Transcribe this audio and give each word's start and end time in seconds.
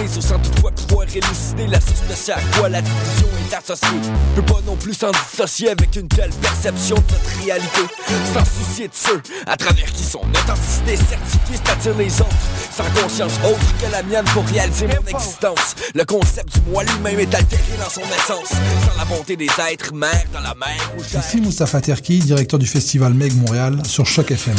au 0.00 0.20
sans 0.20 0.38
toutefois 0.38 0.70
pouvoir 0.70 1.06
élucider 1.12 1.66
la 1.66 1.80
suspicion 1.80 2.34
à 2.34 2.58
quoi 2.58 2.68
la 2.68 2.80
division 2.80 3.28
est 3.48 3.54
associée. 3.54 3.98
Peut 4.34 4.42
pas 4.42 4.60
non 4.66 4.76
plus 4.76 4.94
s'en 4.94 5.10
dissocier 5.10 5.70
avec 5.70 5.96
une 5.96 6.08
telle 6.08 6.30
perception 6.40 6.96
de 6.96 7.02
notre 7.12 7.44
réalité, 7.44 7.80
sans 8.32 8.44
soucier 8.44 8.88
de 8.88 8.94
ceux 8.94 9.20
à 9.46 9.56
travers 9.56 9.90
qui 9.92 10.04
son 10.04 10.20
authenticité 10.20 10.96
certifiée, 10.96 11.56
c'est-à-dire 11.64 11.98
les 11.98 12.20
autres, 12.20 12.36
sans 12.70 13.02
conscience 13.02 13.32
autre 13.44 13.74
que 13.80 13.90
la 13.90 14.02
mienne 14.02 14.24
pour 14.32 14.44
réaliser 14.44 14.86
mon 14.86 15.18
existence. 15.18 15.74
Le 15.94 16.04
concept 16.04 16.54
du 16.54 16.70
moi 16.70 16.84
lui-même 16.84 17.20
est 17.20 17.34
altéré 17.34 17.62
dans 17.82 17.90
son 17.90 18.02
essence, 18.02 18.50
sans 18.50 18.96
la 18.96 19.04
bonté 19.04 19.36
des 19.36 19.50
êtres, 19.70 19.92
mère 19.94 20.24
dans 20.32 20.40
la 20.40 20.54
mer 20.54 20.76
ou 20.96 21.18
Ici 21.18 21.40
Moustapha 21.40 21.80
Terki, 21.80 22.18
directeur 22.18 22.58
du 22.58 22.66
festival 22.66 23.14
Meg 23.14 23.34
Montréal 23.36 23.82
sur 23.86 24.06
Choc 24.06 24.30
FM. 24.30 24.56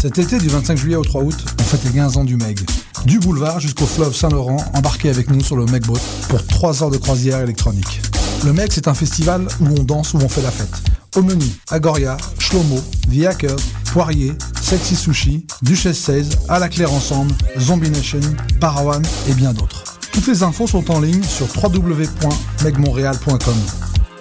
Cet 0.00 0.18
été, 0.18 0.38
du 0.38 0.48
25 0.48 0.76
juillet 0.76 0.96
au 0.96 1.04
3 1.04 1.22
août, 1.22 1.36
on 1.60 1.62
fête 1.62 1.84
les 1.84 1.92
15 1.92 2.16
ans 2.16 2.24
du 2.24 2.36
Meg. 2.36 2.60
Du 3.04 3.18
boulevard 3.18 3.58
jusqu'au 3.58 3.86
fleuve 3.86 4.14
Saint-Laurent, 4.14 4.61
embarquez 4.74 5.10
avec 5.10 5.30
nous 5.30 5.42
sur 5.42 5.56
le 5.56 5.64
Meg 5.66 5.86
Boat 5.86 6.00
pour 6.28 6.46
3 6.46 6.82
heures 6.82 6.90
de 6.90 6.98
croisière 6.98 7.40
électronique. 7.40 8.00
Le 8.44 8.52
Meg, 8.52 8.70
c'est 8.72 8.88
un 8.88 8.94
festival 8.94 9.46
où 9.60 9.66
on 9.66 9.84
danse, 9.84 10.14
où 10.14 10.18
on 10.18 10.28
fait 10.28 10.42
la 10.42 10.50
fête. 10.50 10.74
Au 11.16 11.22
Agoria, 11.70 12.16
Shlomo, 12.38 12.80
The 13.10 13.26
Hackers, 13.26 13.60
Poirier, 13.92 14.32
Sexy 14.62 14.96
Sushi, 14.96 15.46
Duchesse 15.60 15.98
16, 15.98 16.38
À 16.48 16.58
la 16.58 16.68
Claire 16.68 16.92
Ensemble, 16.92 17.34
Zombie 17.58 17.90
Nation, 17.90 18.20
Parawan 18.60 19.02
et 19.28 19.34
bien 19.34 19.52
d'autres. 19.52 19.84
Toutes 20.12 20.26
les 20.26 20.42
infos 20.42 20.66
sont 20.66 20.90
en 20.90 21.00
ligne 21.00 21.22
sur 21.22 21.46
www.megmontréal.com. 21.62 23.56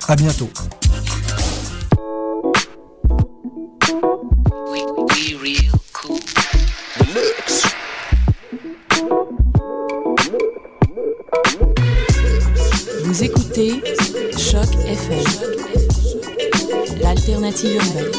À 0.07 0.15
bientôt. 0.15 0.49
Vous 13.11 13.25
écoutez 13.25 13.83
Choc 14.37 14.69
FM, 14.87 15.25
l'alternative 17.01 17.75
urbaine. 17.75 18.11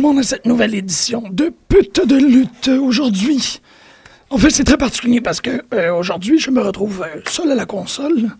Le 0.00 0.06
monde 0.06 0.18
à 0.18 0.22
cette 0.22 0.46
nouvelle 0.46 0.74
édition 0.74 1.22
de 1.30 1.52
Pute 1.68 2.06
de 2.06 2.16
lutte 2.16 2.68
aujourd'hui. 2.68 3.60
En 4.30 4.38
fait, 4.38 4.48
c'est 4.48 4.64
très 4.64 4.78
particulier 4.78 5.20
parce 5.20 5.42
que 5.42 5.62
euh, 5.74 5.92
aujourd'hui, 5.92 6.38
je 6.38 6.50
me 6.50 6.62
retrouve 6.62 7.02
euh, 7.02 7.20
seul 7.28 7.50
à 7.50 7.54
la 7.54 7.66
console. 7.66 8.30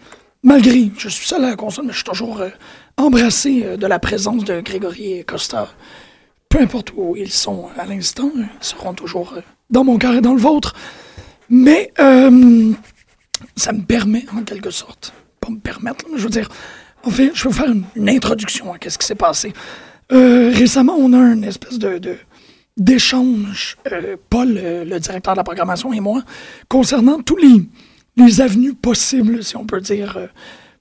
Malgré, 0.42 0.90
je 0.96 1.10
suis 1.10 1.26
seul 1.26 1.44
à 1.44 1.50
la 1.50 1.56
console, 1.56 1.84
mais 1.84 1.92
je 1.92 1.98
suis 1.98 2.04
toujours 2.04 2.40
euh, 2.40 2.48
embrassé 2.96 3.76
de 3.76 3.86
la 3.86 3.98
présence 3.98 4.42
de 4.44 4.62
Grégory 4.62 5.18
et 5.18 5.24
Costa. 5.24 5.68
Peu 6.48 6.60
importe 6.60 6.92
où 6.96 7.14
ils 7.14 7.30
sont 7.30 7.68
à 7.78 7.84
l'instant, 7.84 8.30
ils 8.34 8.48
seront 8.60 8.94
toujours 8.94 9.34
dans 9.68 9.84
mon 9.84 9.98
cœur 9.98 10.14
et 10.14 10.22
dans 10.22 10.34
le 10.34 10.40
vôtre. 10.40 10.74
Mais 11.50 11.92
ça 11.96 13.72
me 13.72 13.82
permet, 13.86 14.24
en 14.34 14.44
quelque 14.44 14.70
sorte, 14.70 15.12
pas 15.40 15.50
me 15.50 15.58
permettre, 15.58 16.06
mais 16.10 16.16
je 16.16 16.22
veux 16.22 16.30
dire, 16.30 16.48
en 17.04 17.10
fait, 17.10 17.32
je 17.34 17.44
vous 17.44 17.52
faire 17.52 17.70
une, 17.70 17.84
une 17.96 18.08
introduction 18.08 18.72
à 18.72 18.76
ce 18.88 18.96
qui 18.96 19.06
s'est 19.06 19.14
passé. 19.14 19.52
Euh, 20.12 20.50
récemment, 20.54 20.94
on 20.98 21.12
a 21.12 21.18
une 21.18 21.44
espèce 21.44 21.78
de, 21.78 22.00
d'échange, 22.76 23.76
euh, 23.92 24.16
Paul, 24.28 24.56
euh, 24.56 24.84
le 24.84 24.98
directeur 24.98 25.34
de 25.34 25.38
la 25.38 25.44
programmation 25.44 25.92
et 25.92 26.00
moi, 26.00 26.22
concernant 26.68 27.20
tous 27.20 27.36
les, 27.36 27.62
les 28.16 28.40
avenues 28.40 28.74
possibles, 28.74 29.44
si 29.44 29.56
on 29.56 29.64
peut 29.66 29.80
dire, 29.80 30.18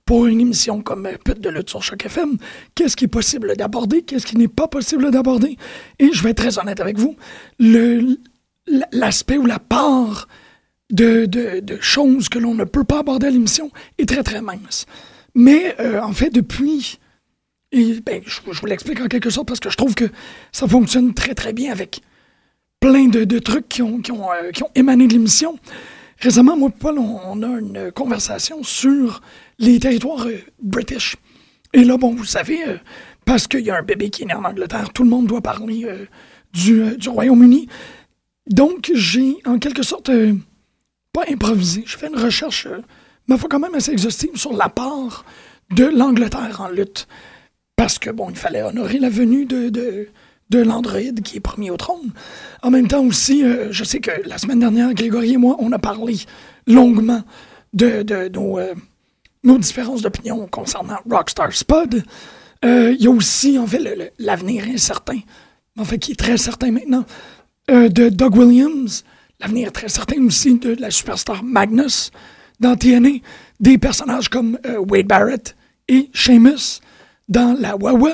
pour 0.05 0.25
une 0.25 0.41
émission 0.41 0.81
comme 0.81 1.07
Pute 1.23 1.39
de 1.41 1.49
lutte 1.49 1.69
sur 1.69 1.83
Choc 1.83 2.03
FM. 2.05 2.37
Qu'est-ce 2.73 2.95
qui 2.97 3.05
est 3.05 3.09
possible 3.09 3.55
d'aborder, 3.55 4.01
qu'est-ce 4.01 4.25
qui 4.25 4.37
n'est 4.37 4.47
pas 4.47 4.67
possible 4.67 5.11
d'aborder? 5.11 5.55
Et 5.99 6.09
je 6.11 6.23
vais 6.23 6.31
être 6.31 6.37
très 6.37 6.57
honnête 6.57 6.79
avec 6.79 6.97
vous, 6.97 7.15
l'aspect 8.91 9.37
ou 9.37 9.45
la 9.45 9.59
part 9.59 10.27
de, 10.91 11.25
de- 11.25 11.59
de 11.59 11.77
choses 11.79 12.29
que 12.29 12.39
l'on 12.39 12.55
ne 12.55 12.63
peut 12.63 12.83
pas 12.83 12.99
aborder 12.99 13.27
à 13.27 13.29
l'émission 13.29 13.69
est 13.99 14.07
très, 14.09 14.23
très 14.23 14.41
mince. 14.41 14.87
Mais 15.35 15.75
en 16.01 16.11
fait, 16.13 16.31
depuis 16.31 16.97
et 17.71 17.99
ben, 18.01 18.21
je, 18.25 18.39
vous 18.43 18.65
l'explique 18.65 19.01
en 19.01 19.07
quelque 19.07 19.29
sorte 19.29 19.47
parce 19.47 19.59
que 19.59 19.69
je 19.69 19.77
trouve 19.77 19.95
que 19.95 20.09
ça 20.51 20.67
fonctionne 20.67 21.13
très 21.13 21.35
très 21.35 21.53
bien 21.53 21.71
avec 21.71 22.01
plein 22.79 23.07
de, 23.07 23.39
trucs 23.39 23.79
euh, 23.79 24.01
qui 24.51 24.63
ont 24.63 24.71
émané 24.75 25.07
de 25.07 25.13
l'émission. 25.13 25.59
Récemment, 26.19 26.57
moi 26.57 26.69
et 26.69 26.79
Paul, 26.79 26.99
on, 26.99 27.43
a 27.43 27.59
une 27.59 27.91
conversation 27.91 28.63
sur 28.63 29.21
les 29.57 29.79
territoires 29.79 30.27
euh, 30.27 30.39
british. 30.61 31.15
Et 31.73 31.83
là, 31.83 31.97
bon, 31.97 32.13
vous 32.13 32.25
savez, 32.25 32.67
euh, 32.67 32.77
parce 33.25 33.47
qu'il 33.47 33.61
y 33.61 33.69
a 33.69 33.77
un 33.77 33.83
bébé 33.83 34.09
qui 34.09 34.23
est 34.23 34.25
né 34.25 34.33
en 34.33 34.43
Angleterre, 34.43 34.91
tout 34.91 35.03
le 35.03 35.09
monde 35.09 35.27
doit 35.27 35.41
parler 35.41 35.87
du, 36.51 36.83
Royaume-Uni. 37.07 37.67
Donc, 38.47 38.91
j'ai 38.93 39.37
en 39.45 39.59
quelque 39.59 39.83
sorte 39.83 40.09
pas 41.13 41.23
improvisé. 41.29 41.83
Je 41.85 41.97
fais 41.97 42.07
une 42.07 42.19
recherche, 42.19 42.67
euh, 42.67 42.81
ma 43.27 43.37
foi, 43.37 43.49
quand 43.49 43.59
même 43.59 43.75
assez 43.75 43.91
exhaustive 43.91 44.35
sur 44.35 44.53
la 44.53 44.69
part 44.69 45.25
de 45.71 45.85
l'Angleterre 45.85 46.61
en 46.61 46.69
lutte 46.69 47.07
parce 47.79 47.97
que, 47.97 48.09
bon, 48.09 48.29
il 48.29 48.35
fallait 48.35 48.61
honorer 48.61 48.99
la 48.99 49.09
venue 49.09 49.45
de, 49.45 49.69
de, 49.69 50.09
de 50.49 50.59
l'androïde 50.59 51.21
qui 51.21 51.37
est 51.37 51.39
premier 51.39 51.71
au 51.71 51.77
trône. 51.77 52.11
En 52.61 52.71
même 52.71 52.89
temps 52.89 53.05
aussi, 53.05 53.41
euh, 53.41 53.69
je 53.71 53.85
sais 53.85 54.01
que 54.01 54.11
la 54.25 54.37
semaine 54.37 54.59
dernière, 54.59 54.93
Grégory 54.93 55.35
et 55.35 55.37
moi, 55.37 55.55
on 55.59 55.71
a 55.71 55.79
parlé 55.79 56.17
longuement 56.67 57.23
de, 57.71 58.01
de 58.03 58.27
nos, 58.27 58.59
euh, 58.59 58.73
nos 59.45 59.57
différences 59.57 60.01
d'opinion 60.01 60.45
concernant 60.47 60.97
Rockstar 61.09 61.53
Spud. 61.53 62.03
Euh, 62.65 62.93
Il 62.99 63.01
y 63.01 63.07
a 63.07 63.11
aussi, 63.11 63.57
en 63.57 63.65
fait, 63.65 63.79
l'avenir 64.19 64.65
incertain, 64.65 65.19
en 65.77 65.85
fait, 65.85 65.99
qui 65.99 66.11
est 66.11 66.19
très 66.19 66.35
certain 66.35 66.71
maintenant, 66.71 67.05
de 67.69 68.09
Doug 68.09 68.35
Williams. 68.35 69.05
L'avenir 69.39 69.71
très 69.71 69.87
certain 69.87 70.21
aussi 70.25 70.59
de 70.59 70.75
la 70.81 70.91
superstar 70.91 71.43
Magnus 71.45 72.11
dans 72.59 72.75
TNA. 72.75 73.19
Des 73.61 73.77
personnages 73.77 74.27
comme 74.27 74.59
Wade 74.89 75.07
Barrett 75.07 75.55
et 75.87 76.09
Sheamus 76.11 76.81
dans 77.29 77.55
la 77.59 77.77
Wawa. 77.77 78.11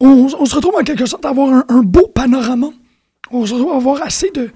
On, 0.00 0.28
se 0.28 0.54
retrouve 0.54 0.74
en 0.76 0.84
quelque 0.84 1.06
sorte 1.06 1.24
à 1.24 1.30
avoir 1.30 1.64
un, 1.68 1.82
beau 1.82 2.08
panorama. 2.08 2.68
On 3.30 3.46
se 3.46 3.54
retrouve 3.54 3.72
à 3.72 3.76
avoir 3.76 4.02
assez 4.02 4.30
de, 4.30 4.50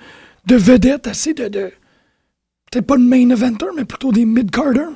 de 0.46 0.56
vedettes, 0.56 1.06
assez 1.06 1.32
de, 1.32 1.48
peut-être 1.48 2.86
pas 2.86 2.96
de 2.96 3.02
main 3.02 3.30
eventer, 3.30 3.66
mais 3.76 3.84
plutôt 3.84 4.12
des 4.12 4.24
mid-carders 4.24 4.92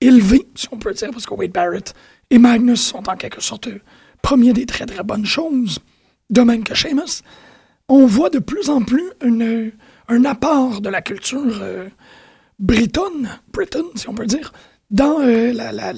élevés, 0.00 0.48
si 0.54 0.66
on 0.72 0.78
peut 0.78 0.94
dire, 0.94 1.10
parce 1.10 1.26
que 1.26 1.34
Wade 1.34 1.52
Barrett 1.52 1.94
et 2.30 2.38
Magnus 2.38 2.80
sont 2.80 3.08
en 3.08 3.16
quelque 3.16 3.42
sorte 3.42 3.68
premiers 4.22 4.52
des 4.52 4.66
très 4.66 4.86
très 4.86 5.02
bonnes 5.02 5.26
choses, 5.26 5.78
de 6.30 6.40
même 6.40 6.64
que 6.64 6.74
Sheamus. 6.74 7.22
On 7.88 8.06
voit 8.06 8.30
de 8.30 8.38
plus 8.38 8.70
en 8.70 8.82
plus 8.82 9.10
un 9.20 10.24
apport 10.24 10.80
de 10.80 10.88
la 10.88 11.02
culture 11.02 11.58
euh, 11.60 11.88
bretonne, 12.58 13.28
Britain, 13.52 13.84
si 13.96 14.08
on 14.08 14.14
peut 14.14 14.26
dire, 14.26 14.52
dans 14.90 15.20
euh, 15.20 15.52
la, 15.52 15.92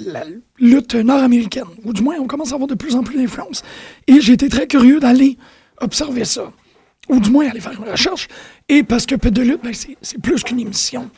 lutte 0.58 0.94
nord-américaine. 0.94 1.64
Ou 1.84 1.92
du 1.92 2.02
moins, 2.02 2.16
on 2.20 2.26
commence 2.26 2.52
à 2.52 2.54
avoir 2.54 2.68
de 2.68 2.74
plus 2.74 2.94
en 2.94 3.02
plus 3.02 3.16
d'influence. 3.18 3.62
Et 4.06 4.20
j'ai 4.20 4.34
été 4.34 4.48
très 4.48 4.66
curieux 4.66 5.00
d'aller 5.00 5.38
observer 5.80 6.24
ça. 6.24 6.52
Ou 7.08 7.18
du 7.18 7.30
moins 7.30 7.48
aller 7.48 7.60
faire 7.60 7.72
une 7.72 7.88
recherche. 7.90 8.28
Et 8.68 8.82
parce 8.82 9.06
que 9.06 9.14
Peu 9.16 9.30
de 9.30 9.42
lutte, 9.42 9.62
ben, 9.62 9.72
c'est 9.74 10.18
plus 10.20 10.42
qu'une 10.44 10.60
émission 10.60 11.10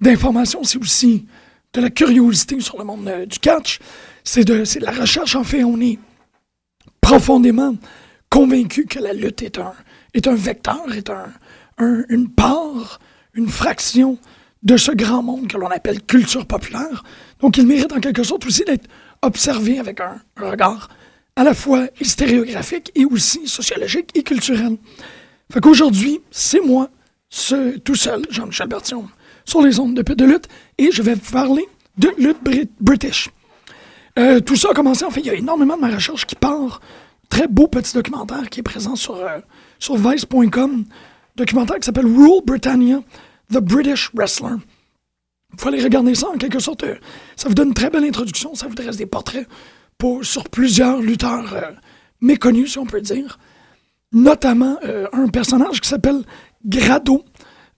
d'information, 0.00 0.64
c'est 0.64 0.78
aussi 0.78 1.26
de 1.72 1.80
la 1.80 1.90
curiosité 1.90 2.58
sur 2.60 2.78
le 2.78 2.84
monde 2.84 3.06
euh, 3.08 3.26
du 3.26 3.38
catch. 3.38 3.78
C'est 4.24 4.44
de, 4.44 4.54
de 4.58 4.84
la 4.84 4.90
recherche, 4.92 5.34
en 5.36 5.44
fait. 5.44 5.62
On 5.64 5.80
est 5.80 5.98
profondément 7.00 7.74
convaincu 8.28 8.86
que 8.86 8.98
la 8.98 9.12
lutte 9.12 9.42
est 9.42 9.58
un, 9.58 9.72
est 10.14 10.26
un 10.28 10.34
vecteur, 10.34 10.92
est 10.94 11.10
un, 11.10 11.26
un- 11.78 12.04
une 12.08 12.28
part, 12.28 13.00
une 13.34 13.48
fraction 13.48 14.18
de 14.62 14.76
ce 14.76 14.92
grand 14.92 15.22
monde 15.22 15.48
que 15.48 15.56
l'on 15.56 15.68
appelle 15.68 16.02
culture 16.02 16.46
populaire. 16.46 17.02
Donc, 17.40 17.56
il 17.56 17.66
mérite 17.66 17.92
en 17.92 18.00
quelque 18.00 18.22
sorte 18.22 18.44
aussi 18.46 18.64
d'être 18.64 18.86
observé 19.22 19.78
avec 19.78 20.00
un, 20.00 20.20
regard 20.36 20.88
à 21.36 21.44
la 21.44 21.54
fois 21.54 21.86
stéréographique 22.02 22.90
et 22.94 23.04
aussi 23.04 23.46
sociologique 23.46 24.10
et 24.14 24.22
culturel. 24.22 24.76
Fait 25.52 25.60
qu'aujourd'hui, 25.60 26.20
c'est 26.30 26.60
moi, 26.60 26.90
tout 27.84 27.94
seul, 27.94 28.22
Jean-Michel 28.30 28.68
Bertillon, 28.68 29.08
sur 29.44 29.62
les 29.62 29.78
ondes 29.80 29.94
de 29.94 30.14
de 30.14 30.24
lutte 30.24 30.48
et 30.78 30.90
je 30.92 31.02
vais 31.02 31.14
vous 31.14 31.32
parler 31.32 31.66
de 31.96 32.12
lutte 32.18 32.42
brit- 32.42 32.68
british. 32.80 33.30
Euh, 34.18 34.40
tout 34.40 34.56
ça 34.56 34.70
a 34.70 34.74
commencé, 34.74 35.04
en 35.04 35.10
fait, 35.10 35.20
il 35.20 35.26
y 35.26 35.30
a 35.30 35.34
énormément 35.34 35.76
de 35.76 35.80
ma 35.82 35.88
recherche 35.90 36.26
qui 36.26 36.34
part. 36.34 36.80
Très 37.28 37.46
beau 37.46 37.68
petit 37.68 37.94
documentaire 37.94 38.50
qui 38.50 38.60
est 38.60 38.64
présent 38.64 38.96
sur, 38.96 39.14
euh, 39.14 39.38
sur 39.78 39.96
Vice.com. 39.96 40.84
Documentaire 41.36 41.76
qui 41.78 41.86
s'appelle 41.86 42.06
Rule 42.06 42.42
Britannia, 42.44 43.00
The 43.52 43.58
British 43.58 44.10
Wrestler. 44.14 44.56
Faut 45.58 45.68
aller 45.68 45.82
regarder 45.82 46.14
ça 46.14 46.28
en 46.28 46.36
quelque 46.38 46.60
sorte. 46.60 46.84
euh, 46.84 46.94
ça 47.36 47.48
vous 47.48 47.54
donne 47.54 47.68
une 47.68 47.74
très 47.74 47.90
belle 47.90 48.04
introduction. 48.04 48.54
Ça 48.54 48.68
vous 48.68 48.74
dresse 48.74 48.96
des 48.96 49.06
portraits 49.06 49.48
sur 50.22 50.48
plusieurs 50.48 51.00
lutteurs 51.00 51.52
euh, 51.54 51.72
méconnus, 52.20 52.72
si 52.72 52.78
on 52.78 52.86
peut 52.86 53.00
dire. 53.00 53.38
Notamment 54.12 54.78
euh, 54.84 55.06
un 55.12 55.28
personnage 55.28 55.80
qui 55.80 55.88
s'appelle 55.88 56.22
Grado. 56.64 57.24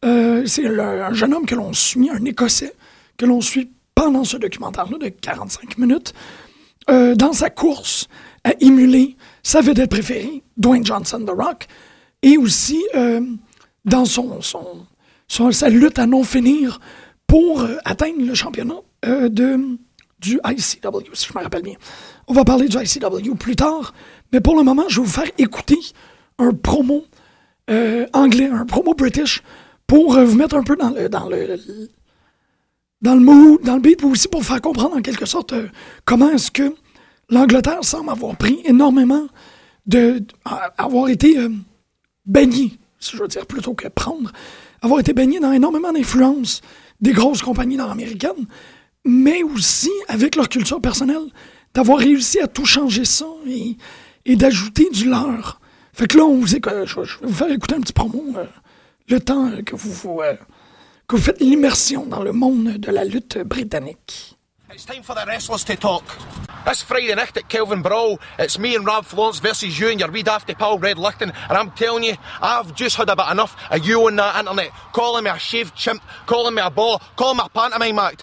C'est 0.03 0.67
un 0.67 1.13
jeune 1.13 1.33
homme 1.35 1.47
que 1.47 1.55
l'on 1.55 1.73
suit, 1.73 2.11
un 2.11 2.25
Écossais, 2.25 2.75
que 3.17 3.25
l'on 3.25 3.41
suit 3.41 3.71
pendant 3.95 4.25
ce 4.25 4.37
documentaire-là 4.37 4.99
de 4.99 5.09
45 5.09 5.79
minutes, 5.79 6.13
dans 6.89 7.33
sa 7.33 7.51
course 7.51 8.09
à 8.43 8.53
émuler 8.61 9.17
sa 9.45 9.61
vedette 9.61 9.91
préférée, 9.91 10.43
Dwayne 10.57 10.85
Johnson, 10.85 11.25
The 11.25 11.31
Rock, 11.31 11.67
et 12.23 12.37
aussi 12.37 12.83
dans 13.85 14.05
son, 14.05 14.41
son- 14.41 14.85
sa 15.53 15.69
lutte 15.69 15.99
à 15.99 16.07
non 16.07 16.25
finir 16.25 16.81
pour 17.27 17.63
euh, 17.63 17.77
atteindre 17.85 18.25
le 18.25 18.35
championnat 18.35 18.77
euh, 19.07 19.29
de, 19.29 19.79
du 20.21 20.39
ICW, 20.45 21.15
si 21.15 21.29
je 21.29 21.39
me 21.39 21.43
rappelle 21.43 21.63
bien. 21.63 21.77
On 22.29 22.35
va 22.35 22.45
parler 22.45 22.69
du 22.69 22.77
ICW 22.77 23.35
plus 23.39 23.57
tard, 23.57 23.95
mais 24.33 24.41
pour 24.41 24.57
le 24.57 24.63
moment, 24.63 24.85
je 24.89 25.01
vais 25.01 25.07
vous 25.07 25.13
faire 25.13 25.31
écouter 25.39 25.79
un 26.39 26.53
promo 26.53 27.05
euh, 27.71 28.07
anglais, 28.13 28.49
un 28.49 28.67
promo 28.67 28.95
british, 28.95 29.43
pour 29.87 30.19
vous 30.19 30.37
mettre 30.37 30.57
un 30.57 30.63
peu 30.63 30.77
dans 30.77 30.91
le, 30.91 31.09
dans 31.09 31.29
le, 31.29 31.59
dans 33.03 33.15
le 33.15 33.21
mood, 33.21 33.63
dans 33.63 33.75
le 33.75 33.81
beat, 33.81 34.03
mais 34.03 34.11
aussi 34.11 34.29
pour 34.29 34.41
vous 34.41 34.47
faire 34.47 34.63
comprendre 34.63 34.97
en 34.97 35.03
quelque 35.03 35.27
sorte 35.27 35.55
comment 36.05 36.31
est-ce 36.31 36.51
que 36.51 36.75
l'Angleterre 37.33 37.83
semble 37.83 38.11
avoir 38.11 38.37
pris 38.37 38.61
énormément 38.65 39.27
de. 39.87 40.23
avoir 40.79 41.09
été 41.09 41.39
euh, 41.39 41.49
baigné, 42.27 42.79
si 43.01 43.17
je 43.17 43.23
veux 43.23 43.29
dire, 43.29 43.47
plutôt 43.47 43.75
que 43.75 43.89
prendre, 43.89 44.31
avoir 44.83 45.01
été 45.01 45.13
baigné 45.13 45.41
dans 45.41 45.53
énormément 45.53 45.93
d'influences 45.93 46.61
des 47.01 47.13
grosses 47.13 47.43
compagnies 47.43 47.77
nord-américaines, 47.77 48.47
mais 49.05 49.43
aussi 49.43 49.91
avec 50.09 50.37
leur 50.37 50.49
culture 50.49 50.81
personnelle, 50.81 51.27
d'avoir 51.75 51.99
réussi 51.99 52.39
à 52.41 52.47
tout 52.47 52.67
changer 52.67 53.05
ça 53.05 53.27
et, 54.25 54.37
d'ajouter 54.37 54.89
du 54.91 55.09
leur. 55.09 55.61
Fait 55.93 56.07
que 56.07 56.17
là, 56.17 56.25
on 56.25 56.37
vous 56.37 56.55
écoute, 56.55 56.73
je, 56.85 57.01
vais 57.01 57.07
vous 57.23 57.35
faire 57.35 57.51
écouter 57.51 57.75
un 57.75 57.81
petit 57.81 57.93
promo, 57.93 58.23
euh, 58.37 58.45
le 59.09 59.21
temps 59.21 59.49
euh, 59.49 59.63
que 59.63 59.75
vous, 59.75 59.93
vous, 59.93 60.21
euh, 60.21 60.35
que 61.09 61.17
vous 61.17 61.23
faites 61.23 61.41
l'immersion 61.41 62.07
dans 62.07 62.23
le 62.23 62.33
monde 62.33 62.79
de 62.79 62.91
la 62.91 63.05
lutte 63.05 63.39
britannique. 63.39 64.39
It's 64.73 64.87
time 64.87 65.03
for 65.03 65.15
the 65.15 65.27
wrestlers 65.27 65.65
to 65.67 65.77
talk. 65.77 66.05
This 66.65 66.81
Friday 66.81 67.13
night 67.13 67.37
at 67.37 67.49
Kelvin 67.49 67.83
Brawl, 67.83 68.21
it's 68.39 68.57
me 68.57 68.77
and 68.77 68.87
Rob 68.87 69.05
Florence 69.05 69.41
versus 69.41 69.81
you 69.81 69.89
and 69.89 69.99
your 69.99 70.13
wee 70.13 70.23
dafty 70.23 70.57
pal 70.57 70.79
Red 70.79 70.97
Lichten, 70.97 71.35
and 71.49 71.59
I'm 71.59 71.73
telling 71.73 72.05
you, 72.05 72.15
I've 72.41 72.73
just 72.77 72.95
had 72.95 73.09
about 73.09 73.33
enough 73.33 73.57
of 73.69 73.85
you 73.85 74.07
on 74.07 74.15
that 74.17 74.39
internet, 74.39 74.71
calling 74.93 75.25
me 75.25 75.31
a 75.31 75.39
shaved 75.41 75.75
chimp, 75.75 76.03
calling 76.25 76.55
me 76.55 76.63
a 76.63 76.71
ball, 76.71 77.03
calling 77.17 77.39
me 77.39 77.43
a 77.45 77.49
pantomime 77.49 77.99
act. 77.99 78.23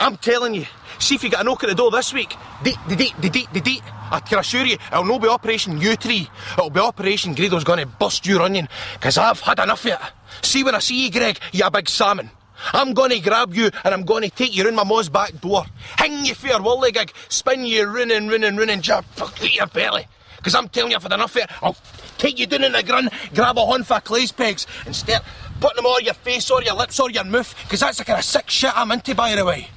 I'm 0.00 0.16
telling 0.16 0.54
you, 0.54 0.66
see 0.98 1.14
if 1.14 1.22
you 1.22 1.30
get 1.30 1.42
a 1.42 1.44
knock 1.44 1.62
at 1.62 1.68
the 1.68 1.76
door 1.76 1.92
this 1.92 2.12
week. 2.12 2.34
Deet, 2.64 2.76
de 2.88 2.96
deet, 2.96 3.20
de 3.20 3.30
deet, 3.30 3.52
de 3.52 3.60
deet. 3.60 3.82
I 4.10 4.18
can 4.18 4.40
assure 4.40 4.66
you, 4.66 4.78
it'll 4.90 5.04
no 5.04 5.20
be 5.20 5.28
Operation 5.28 5.78
U3. 5.78 6.28
It'll 6.54 6.70
be 6.70 6.80
Operation 6.80 7.34
Greedo's 7.34 7.64
gonna 7.64 7.86
bust 7.86 8.26
your 8.26 8.42
onion, 8.42 8.68
cause 9.00 9.16
I've 9.16 9.40
had 9.40 9.60
enough 9.60 9.84
of 9.84 9.92
it. 9.92 9.98
See 10.42 10.64
when 10.64 10.74
I 10.74 10.80
see 10.80 11.04
you, 11.04 11.12
Greg, 11.12 11.38
you 11.52 11.70
big 11.70 11.88
salmon. 11.88 12.30
I'm 12.72 12.94
gonna 12.94 13.18
grab 13.20 13.54
you 13.54 13.70
and 13.84 13.94
I'm 13.94 14.04
gonna 14.04 14.30
take 14.30 14.56
you 14.56 14.66
in 14.68 14.74
my 14.74 14.84
ma's 14.84 15.08
back 15.08 15.40
door. 15.40 15.64
Hang 15.96 16.24
you 16.24 16.34
for 16.34 16.48
your 16.48 16.62
whirly 16.62 16.92
gig, 16.92 17.12
spin 17.28 17.64
you 17.64 17.84
round 17.84 18.12
and 18.12 18.30
round 18.30 18.44
and 18.44 18.58
and 18.58 18.84
fuck 18.84 19.54
your 19.54 19.66
belly. 19.66 20.06
Cause 20.42 20.54
I'm 20.54 20.68
telling 20.68 20.92
you, 20.92 20.96
I've 20.96 21.02
had 21.02 21.12
enough 21.12 21.34
of 21.34 21.42
it. 21.42 21.50
I'll 21.62 21.76
take 22.18 22.38
you 22.38 22.46
down 22.46 22.64
in 22.64 22.72
the 22.72 22.82
grun, 22.82 23.10
grab 23.34 23.58
a 23.58 23.66
handful 23.66 23.96
of 23.96 24.04
clays 24.04 24.30
pegs 24.30 24.66
and 24.84 24.94
start 24.94 25.22
putting 25.60 25.76
them 25.76 25.86
on 25.86 26.04
your 26.04 26.14
face 26.14 26.50
or 26.50 26.62
your 26.62 26.74
lips 26.74 27.00
or 27.00 27.10
your 27.10 27.24
mouth. 27.24 27.54
Cause 27.68 27.80
that's 27.80 27.98
the 27.98 28.04
kind 28.04 28.18
of 28.18 28.24
sick 28.24 28.48
shit 28.48 28.70
I'm 28.76 28.92
into, 28.92 29.14
by 29.14 29.34
the 29.34 29.44
way. 29.44 29.68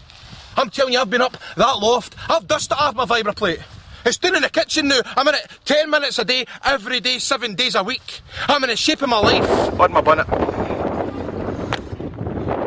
I'm 0.58 0.70
telling 0.70 0.94
you, 0.94 1.00
I've 1.00 1.10
been 1.10 1.22
up 1.22 1.38
that 1.56 1.80
loft. 1.80 2.16
I've 2.30 2.48
dusted 2.48 2.78
off 2.78 2.96
my 2.96 3.06
vibra 3.06 3.36
plate. 3.36 3.60
It's 4.06 4.18
down 4.18 4.36
in 4.36 4.42
the 4.42 4.50
kitchen 4.50 4.88
now. 4.88 5.02
I'm 5.18 5.28
in 5.28 5.36
it 5.36 5.48
10 5.66 5.90
minutes 5.90 6.20
a 6.20 6.26
day, 6.26 6.46
every 6.64 7.00
day, 7.00 7.20
7 7.20 7.56
days 7.56 7.76
a 7.76 7.84
week. 7.84 8.22
I'm 8.48 8.64
in 8.64 8.70
the 8.70 8.76
shape 8.76 9.02
of 9.02 9.10
my 9.10 9.20
life. 9.20 9.80
On 9.80 9.92
my 9.92 10.02
bonnet. 10.02 10.79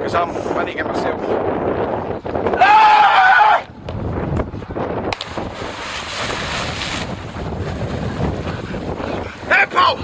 Because 0.02 0.16
I'm 0.16 0.34
managing 0.34 0.84
myself. 0.84 1.20
Ah! 2.58 3.64
Hey, 9.46 9.66
Paul! 9.70 9.96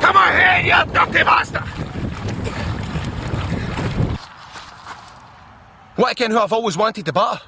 Come 0.00 0.16
on 0.16 0.32
here, 0.32 0.60
you 0.64 0.92
dirty 0.94 1.22
bastard! 1.22 1.60
What 5.96 6.12
again 6.12 6.30
who 6.30 6.38
I've 6.38 6.54
always 6.54 6.78
wanted 6.78 7.04
to 7.04 7.12
batter? 7.12 7.42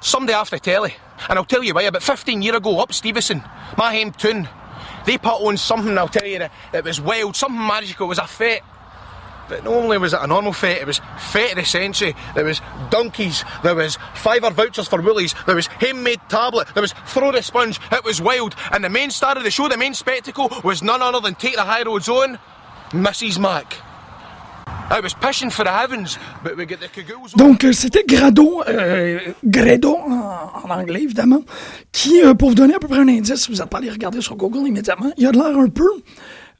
Somebody 0.00 0.32
off 0.32 0.48
the 0.48 0.58
telly. 0.58 0.94
And 1.28 1.38
I'll 1.38 1.44
tell 1.44 1.62
you 1.62 1.74
why, 1.74 1.82
about 1.82 2.02
15 2.02 2.40
year 2.40 2.56
ago 2.56 2.80
up 2.80 2.94
Stevenson, 2.94 3.42
my 3.76 3.94
home 3.94 4.12
town, 4.12 4.48
they 5.04 5.18
put 5.18 5.34
on 5.34 5.58
something, 5.58 5.98
I'll 5.98 6.08
tell 6.08 6.26
you, 6.26 6.38
that 6.38 6.50
it 6.72 6.84
was 6.84 6.98
wild, 6.98 7.36
something 7.36 7.60
magical, 7.60 8.06
it 8.06 8.08
was 8.08 8.18
a 8.18 8.26
fete. 8.26 8.62
But 9.48 9.64
not 9.64 9.74
only 9.74 9.98
was 9.98 10.12
it 10.12 10.20
a 10.20 10.26
normal 10.26 10.52
fete, 10.52 10.78
it 10.78 10.86
was 10.86 11.00
fete 11.18 11.52
of 11.52 11.56
the 11.56 11.64
century. 11.64 12.14
There 12.34 12.44
was 12.44 12.60
donkeys, 12.90 13.44
there 13.62 13.74
was 13.74 13.96
fiver 14.14 14.50
vouchers 14.50 14.88
for 14.88 15.00
Woolies, 15.00 15.34
there 15.46 15.54
was 15.54 15.66
handmade 15.66 16.20
tablet, 16.28 16.68
there 16.74 16.82
was 16.82 16.92
throw 17.06 17.32
the 17.32 17.42
sponge, 17.42 17.78
it 17.92 18.04
was 18.04 18.20
wild. 18.20 18.54
And 18.72 18.82
the 18.82 18.90
main 18.90 19.10
star 19.10 19.36
of 19.36 19.44
the 19.44 19.50
show, 19.50 19.68
the 19.68 19.76
main 19.76 19.94
spectacle, 19.94 20.50
was 20.64 20.82
none 20.82 21.02
other 21.02 21.20
than 21.20 21.34
Take 21.34 21.54
the 21.54 21.62
High 21.62 21.82
Road's 21.82 22.08
own, 22.08 22.38
Mrs. 22.90 23.38
Mac. 23.38 23.76
I 24.88 25.00
was 25.00 25.14
pushing 25.14 25.50
for 25.50 25.64
the 25.64 25.72
heavens, 25.72 26.16
but 26.44 26.56
we 26.56 26.64
get 26.64 26.78
the 26.80 27.36
Donc, 27.36 27.64
euh, 27.64 27.72
c'était 27.72 28.04
Grado, 28.04 28.62
euh, 28.68 29.18
Gredo 29.44 29.96
en, 29.96 30.50
en 30.64 30.70
anglais, 30.70 31.02
évidemment, 31.02 31.42
qui, 31.90 32.22
euh, 32.22 32.34
pour 32.34 32.50
vous 32.50 32.54
donner 32.54 32.74
à 32.74 32.78
peu 32.78 32.86
près 32.86 32.98
un 33.00 33.08
indice, 33.08 33.34
si 33.34 33.50
vous 33.50 33.58
n'êtes 33.58 33.68
pas 33.68 33.78
allé 33.78 33.90
regarder 33.90 34.20
sur 34.20 34.36
Google 34.36 34.66
immédiatement, 34.68 35.10
il 35.16 35.26
a 35.26 35.32
de 35.32 35.38
l'air 35.38 35.58
un 35.58 35.68
peu 35.68 35.88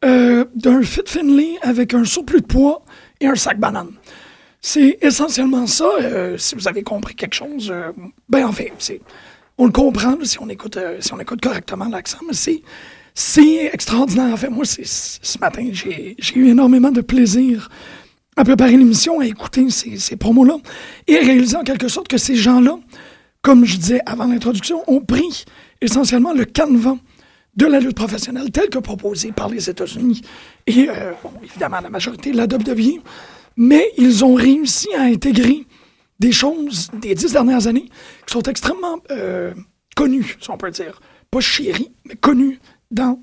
euh, 0.04 0.44
d'un 0.54 0.82
fit 0.82 1.02
Finley 1.06 1.56
avec 1.62 1.94
un 1.94 2.04
surplus 2.04 2.40
de 2.40 2.46
poids 2.46 2.84
et 3.20 3.26
un 3.26 3.34
sac 3.34 3.58
banane. 3.58 3.92
C'est 4.60 4.98
essentiellement 5.00 5.66
ça, 5.66 5.88
euh, 6.00 6.36
si 6.38 6.54
vous 6.54 6.66
avez 6.68 6.82
compris 6.82 7.14
quelque 7.14 7.34
chose. 7.34 7.70
euh, 7.70 7.92
ben, 8.28 8.46
en 8.46 8.52
fait, 8.52 8.72
on 9.58 9.66
le 9.66 9.72
comprend 9.72 10.16
si, 10.22 10.40
on 10.40 10.48
écoute, 10.48 10.76
euh, 10.76 10.96
si 11.00 11.12
on 11.14 11.20
écoute 11.20 11.40
correctement 11.40 11.86
l'accent, 11.88 12.18
mais 12.26 12.34
c'est, 12.34 12.62
c'est 13.14 13.70
extraordinaire. 13.72 14.32
En 14.32 14.36
fait, 14.36 14.50
moi, 14.50 14.64
ce 14.64 15.38
matin, 15.38 15.68
j'ai, 15.72 16.16
j'ai 16.18 16.36
eu 16.36 16.48
énormément 16.48 16.90
de 16.90 17.00
plaisir 17.00 17.68
à 18.36 18.44
préparer 18.44 18.76
l'émission, 18.76 19.20
à 19.20 19.26
écouter 19.26 19.70
ces, 19.70 19.98
ces 19.98 20.16
promos-là, 20.16 20.56
et 21.06 21.16
à 21.16 21.20
réaliser 21.20 21.56
en 21.56 21.62
quelque 21.62 21.88
sorte 21.88 22.08
que 22.08 22.18
ces 22.18 22.36
gens-là, 22.36 22.78
comme 23.42 23.64
je 23.64 23.76
disais 23.76 24.00
avant 24.04 24.26
l'introduction, 24.26 24.82
ont 24.88 25.00
pris 25.00 25.44
essentiellement 25.80 26.32
le 26.34 26.44
canevas 26.44 26.98
de 27.56 27.66
la 27.66 27.80
lutte 27.80 27.96
professionnelle 27.96 28.50
tel 28.50 28.68
que 28.68 28.78
proposé 28.78 29.32
par 29.32 29.48
les 29.48 29.68
États-Unis 29.70 30.20
et, 30.66 30.88
euh, 30.90 31.12
bon, 31.22 31.32
évidemment, 31.42 31.80
la 31.80 31.88
majorité 31.90 32.30
de 32.32 32.36
la 32.36 32.44
WWE, 32.44 33.00
mais 33.56 33.90
ils 33.96 34.24
ont 34.24 34.34
réussi 34.34 34.88
à 34.94 35.02
intégrer 35.02 35.66
des 36.18 36.32
choses 36.32 36.90
des 37.00 37.14
dix 37.14 37.32
dernières 37.32 37.66
années 37.66 37.88
qui 38.26 38.32
sont 38.32 38.42
extrêmement 38.42 38.98
euh, 39.10 39.54
connues, 39.94 40.36
si 40.40 40.50
on 40.50 40.56
peut 40.58 40.70
dire. 40.70 41.00
Pas 41.30 41.40
chéries, 41.40 41.92
mais 42.04 42.14
connues 42.16 42.60
dans, 42.90 43.22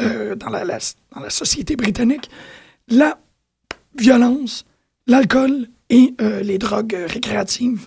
euh, 0.00 0.34
dans, 0.34 0.48
la, 0.50 0.64
la- 0.64 0.78
dans 1.14 1.20
la 1.20 1.30
société 1.30 1.76
britannique. 1.76 2.28
La 2.88 3.18
violence, 3.98 4.64
l'alcool 5.06 5.68
et 5.90 6.14
euh, 6.20 6.42
les 6.42 6.58
drogues 6.58 6.96
récréatives. 7.06 7.86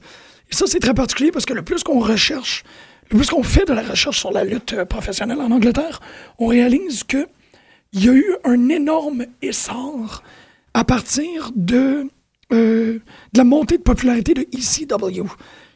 Et 0.51 0.55
ça, 0.55 0.65
c'est 0.67 0.79
très 0.79 0.93
particulier 0.93 1.31
parce 1.31 1.45
que 1.45 1.53
le 1.53 1.61
plus 1.63 1.83
qu'on 1.83 1.99
recherche, 1.99 2.63
le 3.11 3.17
plus 3.17 3.29
qu'on 3.29 3.43
fait 3.43 3.65
de 3.67 3.73
la 3.73 3.81
recherche 3.83 4.19
sur 4.19 4.31
la 4.31 4.43
lutte 4.43 4.83
professionnelle 4.85 5.39
en 5.41 5.51
Angleterre, 5.51 5.99
on 6.39 6.47
réalise 6.47 7.03
que 7.03 7.27
il 7.93 8.05
y 8.05 8.09
a 8.09 8.13
eu 8.13 8.35
un 8.45 8.69
énorme 8.69 9.25
essor 9.41 10.23
à 10.73 10.85
partir 10.85 11.51
de, 11.55 12.07
euh, 12.53 12.99
de 13.33 13.37
la 13.37 13.43
montée 13.43 13.77
de 13.77 13.83
popularité 13.83 14.33
de 14.33 14.41
ECW. 14.53 15.25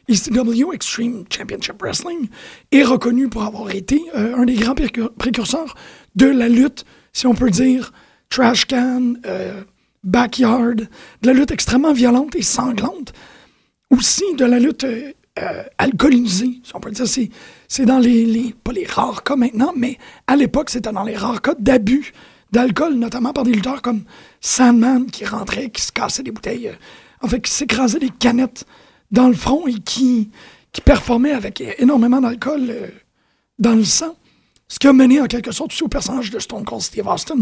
ECW, 0.08 0.72
Extreme 0.72 1.24
Championship 1.28 1.74
Wrestling, 1.82 2.28
est 2.72 2.84
reconnu 2.84 3.28
pour 3.28 3.42
avoir 3.42 3.70
été 3.70 4.00
euh, 4.14 4.34
un 4.36 4.46
des 4.46 4.54
grands 4.54 4.74
précur- 4.74 5.12
précurseurs 5.12 5.74
de 6.14 6.26
la 6.26 6.48
lutte, 6.48 6.86
si 7.12 7.26
on 7.26 7.34
peut 7.34 7.50
dire, 7.50 7.92
trash 8.30 8.64
can, 8.64 9.14
euh, 9.26 9.62
backyard, 10.02 10.76
de 10.76 10.86
la 11.26 11.34
lutte 11.34 11.50
extrêmement 11.50 11.92
violente 11.92 12.34
et 12.34 12.42
sanglante. 12.42 13.12
Aussi 13.90 14.24
de 14.38 14.44
la 14.46 14.58
lutte 14.58 14.86
euh, 15.38 15.64
alcoolisée, 15.76 16.60
si 16.62 16.74
on 16.74 16.80
peut 16.80 16.90
dire. 16.90 17.06
C'est, 17.06 17.28
c'est 17.68 17.84
dans 17.84 17.98
les, 17.98 18.54
pas 18.64 18.72
les 18.72 18.86
rares 18.86 19.22
cas 19.22 19.36
maintenant, 19.36 19.74
mais 19.76 19.98
à 20.26 20.34
l'époque, 20.34 20.70
c'était 20.70 20.92
dans 20.92 21.02
les 21.02 21.14
rares 21.14 21.42
cas 21.42 21.54
d'abus 21.58 22.14
d'alcool, 22.52 22.94
notamment 22.94 23.34
par 23.34 23.44
des 23.44 23.52
lutteurs 23.52 23.82
comme 23.82 24.04
Sandman 24.40 25.04
qui 25.10 25.26
rentrait, 25.26 25.68
qui 25.68 25.82
se 25.82 25.92
cassait 25.92 26.22
des 26.22 26.30
bouteilles, 26.30 26.68
euh, 26.68 26.74
en 27.20 27.28
fait, 27.28 27.42
qui 27.42 27.50
s'écrasait 27.50 27.98
des 27.98 28.08
canettes 28.08 28.64
dans 29.10 29.28
le 29.28 29.34
front 29.34 29.66
et 29.66 29.74
qui, 29.74 30.30
qui 30.72 30.80
performait 30.80 31.32
avec 31.32 31.62
énormément 31.78 32.22
d'alcool 32.22 32.70
euh, 32.70 32.88
dans 33.58 33.74
le 33.74 33.84
sang. 33.84 34.16
Ce 34.68 34.78
qui 34.78 34.86
a 34.86 34.94
mené 34.94 35.20
en 35.20 35.26
quelque 35.26 35.52
sorte 35.52 35.70
aussi 35.70 35.82
au 35.82 35.88
personnage 35.88 36.30
de 36.30 36.38
Stone 36.38 36.64
Cold 36.64 36.80
Steve 36.80 37.06
Austin. 37.06 37.40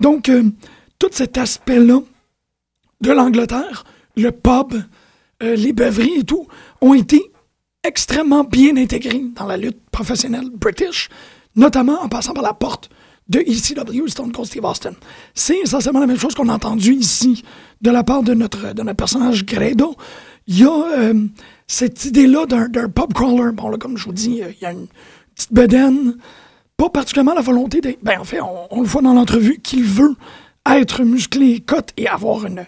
Donc, 0.00 0.30
tout 0.98 1.08
cet 1.12 1.36
aspect-là 1.36 2.00
de 3.02 3.12
l'Angleterre, 3.12 3.84
le 4.16 4.32
pub, 4.32 4.74
les 5.40 5.72
beuveries 5.72 6.20
et 6.20 6.24
tout, 6.24 6.48
ont 6.80 6.94
été 6.94 7.32
extrêmement 7.84 8.44
bien 8.44 8.76
intégrés 8.76 9.24
dans 9.34 9.46
la 9.46 9.56
lutte 9.56 9.78
professionnelle 9.90 10.50
british, 10.50 11.08
notamment 11.54 12.02
en 12.02 12.08
passant 12.08 12.34
par 12.34 12.42
la 12.42 12.52
porte 12.52 12.90
de 13.28 13.40
ECW 13.40 14.08
Stone 14.08 14.32
Cold 14.32 14.46
Steve 14.46 14.64
Austin. 14.64 14.92
C'est 15.34 15.58
essentiellement 15.58 16.00
la 16.00 16.06
même 16.06 16.18
chose 16.18 16.34
qu'on 16.34 16.48
a 16.48 16.54
entendu 16.54 16.94
ici 16.94 17.44
de 17.80 17.90
la 17.90 18.04
part 18.04 18.22
de 18.22 18.34
notre, 18.34 18.72
de 18.72 18.82
notre 18.82 18.96
personnage 18.96 19.44
Gredo. 19.44 19.96
Il 20.46 20.60
y 20.60 20.64
a 20.64 20.98
euh, 20.98 21.26
cette 21.66 22.04
idée-là 22.04 22.46
d'un 22.46 22.88
pub 22.88 23.12
crawler. 23.12 23.52
Bon, 23.52 23.68
là, 23.68 23.78
comme 23.78 23.96
je 23.96 24.04
vous 24.04 24.12
dis, 24.12 24.42
il 24.48 24.62
y 24.62 24.64
a 24.64 24.72
une 24.72 24.86
petite 25.34 25.52
bedaine, 25.52 26.16
pas 26.76 26.88
particulièrement 26.88 27.34
la 27.34 27.40
volonté 27.40 27.80
de... 27.80 27.96
Ben, 28.02 28.20
en 28.20 28.24
fait, 28.24 28.40
on, 28.40 28.80
le 28.80 28.86
voit 28.86 29.02
dans 29.02 29.14
l'entrevue 29.14 29.58
qu'il 29.58 29.82
veut 29.82 30.14
être 30.68 31.02
musclé, 31.02 31.60
cote 31.60 31.90
et 31.96 32.06
avoir 32.06 32.46
une, 32.46 32.64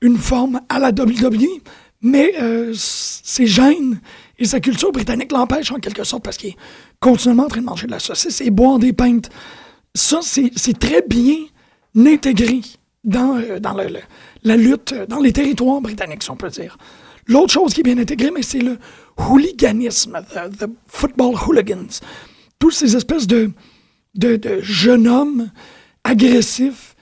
une 0.00 0.16
forme 0.16 0.60
à 0.68 0.78
la 0.78 0.90
WWE, 0.90 1.60
mais 2.02 2.34
euh, 2.40 2.72
ses 2.74 3.46
gènes 3.46 4.00
et 4.38 4.46
sa 4.46 4.60
culture 4.60 4.90
britannique 4.92 5.32
l'empêchent 5.32 5.72
en 5.72 5.78
quelque 5.78 6.04
sorte 6.04 6.24
parce 6.24 6.36
qu'il 6.36 6.50
est 6.50 6.56
continuellement 6.98 7.44
en 7.44 7.48
train 7.48 7.60
de 7.60 7.66
manger 7.66 7.86
de 7.86 7.92
la 7.92 7.98
saucisse 7.98 8.40
et 8.40 8.50
boire 8.50 8.78
des 8.78 8.92
pintes. 8.92 9.30
Ça, 9.94 10.20
c'est 10.22 10.78
très 10.78 11.02
bien 11.02 11.36
intégré 11.96 12.60
dans, 13.04 13.36
euh, 13.36 13.58
la 14.44 14.56
lutte, 14.56 14.94
dans 15.08 15.20
les 15.20 15.32
territoires 15.32 15.80
britanniques, 15.80 16.22
si 16.22 16.30
on 16.30 16.36
peut 16.36 16.50
dire. 16.50 16.78
L'autre 17.26 17.52
chose 17.52 17.74
qui 17.74 17.80
est 17.80 17.84
bien 17.84 17.98
intégrée, 17.98 18.30
mais 18.30 18.42
c'est 18.42 18.60
le 18.60 18.78
hooliganisme, 19.16 20.18
the, 20.58 20.66
football 20.86 21.34
hooligans. 21.34 22.00
Tous 22.58 22.70
ces 22.70 22.96
espèces 22.96 23.26
de, 23.26 23.52
de 24.14 24.60
jeunes 24.60 25.06
hommes 25.06 25.50
agressifs, 26.04 26.94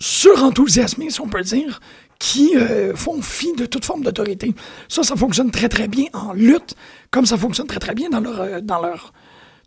surenthousiasmés, 0.00 1.10
si 1.10 1.20
on 1.20 1.28
peut 1.28 1.42
dire, 1.42 1.80
qui 2.24 2.56
euh, 2.56 2.96
font 2.96 3.20
fi 3.20 3.52
de 3.52 3.66
toute 3.66 3.84
forme 3.84 4.02
d'autorité. 4.02 4.54
Ça, 4.88 5.02
ça 5.02 5.14
fonctionne 5.14 5.50
très 5.50 5.68
très 5.68 5.88
bien 5.88 6.06
en 6.14 6.32
lutte, 6.32 6.74
comme 7.10 7.26
ça 7.26 7.36
fonctionne 7.36 7.66
très 7.66 7.80
très 7.80 7.94
bien 7.94 8.08
dans 8.08 8.20
leur, 8.20 8.40
euh, 8.40 8.60
dans 8.62 8.80
leur 8.80 9.12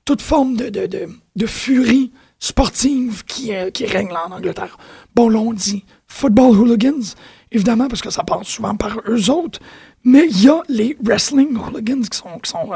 toute 0.05 0.23
forme 0.23 0.55
de, 0.55 0.69
de, 0.69 1.07
de, 1.35 1.45
furie 1.45 2.11
sportive 2.39 3.23
qui, 3.25 3.53
euh, 3.53 3.69
qui 3.69 3.85
règne 3.85 4.09
en 4.11 4.31
Angleterre. 4.31 4.79
Bon, 5.13 5.29
là, 5.29 5.37
on 5.37 5.53
dit 5.53 5.85
football 6.07 6.57
hooligans, 6.57 7.13
évidemment, 7.51 7.87
parce 7.87 8.01
que 8.01 8.09
ça 8.09 8.23
passe 8.23 8.47
souvent 8.47 8.75
par 8.75 9.01
eux 9.07 9.29
autres, 9.29 9.59
mais 10.03 10.25
il 10.27 10.45
y 10.45 10.49
a 10.49 10.63
les 10.67 10.97
wrestling 11.03 11.55
hooligans 11.55 12.01
qui 12.09 12.17
sont, 12.17 12.39
qui 12.39 12.49
sont 12.49 12.69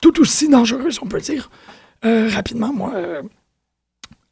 tout 0.00 0.18
aussi 0.18 0.48
dangereux, 0.48 0.90
si 0.90 1.00
on 1.02 1.08
peut 1.08 1.20
dire. 1.20 1.50
rapidement, 2.02 2.72
moi, 2.72 2.94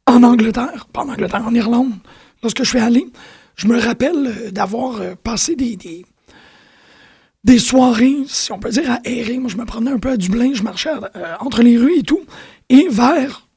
en 0.07 0.23
Angleterre, 0.23 0.87
pas 0.91 1.01
en 1.01 1.09
Angleterre, 1.09 1.45
en 1.45 1.53
Irlande, 1.53 1.93
lorsque 2.41 2.63
je 2.63 2.69
suis 2.69 2.79
allé, 2.79 3.05
je 3.55 3.67
me 3.67 3.79
rappelle 3.79 4.27
euh, 4.27 4.51
d'avoir 4.51 5.01
euh, 5.01 5.15
passé 5.15 5.55
des, 5.55 7.59
soirées, 7.59 8.17
si 8.27 8.51
on 8.51 8.59
peut 8.59 8.71
dire, 8.71 8.89
à 8.89 8.99
errer. 9.03 9.37
Moi, 9.37 9.49
je 9.49 9.57
me 9.57 9.65
promenais 9.65 9.91
un 9.91 9.99
peu 9.99 10.09
à 10.09 10.17
Dublin, 10.17 10.53
je 10.53 10.63
marchais 10.63 10.89
euh, 10.89 11.35
entre 11.39 11.61
les 11.61 11.77
rues 11.77 11.99
et 11.99 12.03
tout. 12.03 12.21
Et 12.69 12.87
vers 12.89 13.47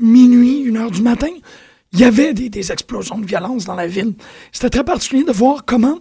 minuit, 0.00 0.60
une 0.60 0.78
heure 0.78 0.90
du 0.90 1.02
matin, 1.02 1.30
il 1.92 2.00
y 2.00 2.04
avait 2.04 2.32
des, 2.32 2.72
explosions 2.72 3.18
de 3.18 3.26
violence 3.26 3.66
dans 3.66 3.74
la 3.74 3.86
ville. 3.86 4.14
C'était 4.50 4.70
très 4.70 4.84
particulier 4.84 5.24
de 5.24 5.32
voir 5.32 5.64
comment 5.64 5.98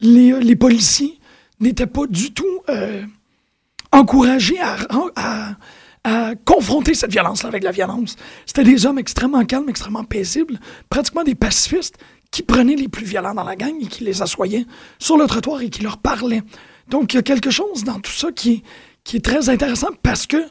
les, 0.00 0.56
policiers 0.56 1.18
n'étaient 1.60 1.86
pas 1.86 2.06
du 2.06 2.32
tout 2.32 2.46
encouragés 3.90 4.58
à 4.60 5.56
confronter 6.44 6.94
cette 6.94 7.12
violence-là 7.12 7.48
avec 7.48 7.62
la 7.62 7.70
violence. 7.70 8.16
C'était 8.46 8.64
des 8.64 8.86
hommes 8.86 8.98
extrêmement 8.98 9.44
calmes, 9.44 9.68
extrêmement 9.68 10.04
paisibles, 10.04 10.58
pratiquement 10.88 11.22
des 11.22 11.34
pacifistes 11.34 11.96
qui 12.32 12.42
prenaient 12.42 12.74
les 12.74 12.88
plus 12.88 13.04
violents 13.04 13.34
dans 13.34 13.44
la 13.44 13.54
gang 13.54 13.74
et 13.80 13.86
qui 13.86 14.02
les 14.02 14.22
assoyaient 14.22 14.66
sur 14.98 15.16
le 15.16 15.26
trottoir 15.26 15.60
et 15.60 15.70
qui 15.70 15.82
leur 15.82 15.98
parlaient. 15.98 16.42
Donc, 16.88 17.12
il 17.12 17.16
y 17.16 17.18
a 17.20 17.22
quelque 17.22 17.50
chose 17.50 17.84
dans 17.84 18.00
tout 18.00 18.10
ça 18.10 18.32
qui 18.32 18.62
est, 19.12 19.24
très 19.24 19.48
intéressant 19.48 19.90
parce 20.02 20.26
que, 20.26 20.44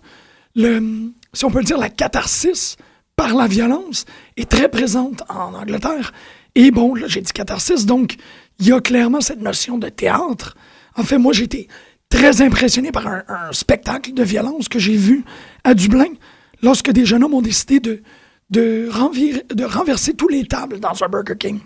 le, 0.55 1.11
si 1.33 1.45
on 1.45 1.51
peut 1.51 1.63
dire, 1.63 1.77
la 1.77 1.89
catharsis 1.89 2.77
par 3.15 3.35
la 3.35 3.47
violence 3.47 4.05
est 4.37 4.49
très 4.49 4.69
présente 4.69 5.23
en 5.27 5.53
Angleterre. 5.53 6.13
Et 6.55 6.71
bon, 6.71 6.95
là, 6.95 7.07
j'ai 7.07 7.21
dit 7.21 7.31
catharsis, 7.31 7.85
donc 7.85 8.15
il 8.59 8.67
y 8.67 8.71
a 8.71 8.79
clairement 8.79 9.21
cette 9.21 9.41
notion 9.41 9.77
de 9.77 9.89
théâtre. 9.89 10.55
En 10.95 11.03
fait, 11.03 11.17
moi, 11.17 11.33
j'étais 11.33 11.67
très 12.11 12.41
impressionné 12.41 12.91
par 12.91 13.07
un, 13.07 13.23
spectacle 13.53 14.13
de 14.13 14.21
violence 14.21 14.69
que 14.69 14.77
j'ai 14.77 14.95
vu 14.95 15.23
à 15.63 15.73
Dublin 15.73 16.13
lorsque 16.61 16.91
des 16.91 17.05
jeunes 17.05 17.23
hommes 17.23 17.33
ont 17.33 17.41
décidé 17.41 17.79
de, 17.79 18.03
de, 18.51 19.65
renverser 19.65 20.13
tous 20.13 20.27
les 20.27 20.45
tables 20.45 20.79
dans 20.79 21.03
un 21.03 21.07
Burger 21.07 21.37
King. 21.39 21.59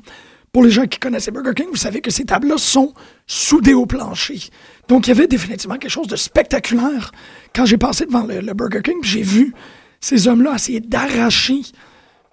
Pour 0.54 0.64
les 0.64 0.72
gens 0.72 0.86
qui 0.86 1.00
connaissent 1.00 1.28
Burger 1.28 1.54
King, 1.54 1.68
vous 1.70 1.76
savez 1.76 2.00
que 2.00 2.12
ces 2.12 2.24
tables-là 2.24 2.58
sont 2.58 2.94
soudées 3.28 3.74
au 3.74 3.86
plancher. 3.86 4.40
Donc, 4.88 5.08
il 5.08 5.10
y 5.10 5.12
avait 5.12 5.28
définitivement 5.28 5.78
quelque 5.78 5.92
chose 5.92 6.08
de 6.08 6.16
spectaculaire 6.16 7.12
quand 7.54 7.66
j'ai 7.66 7.78
passé 7.78 8.06
devant 8.06 8.24
le, 8.24 8.54
Burger 8.54 8.82
King. 8.82 9.00
J'ai 9.02 9.24
vu 9.24 9.54
ces 10.00 10.28
hommes-là 10.28 10.54
essayer 10.56 10.80
d'arracher, 10.80 11.62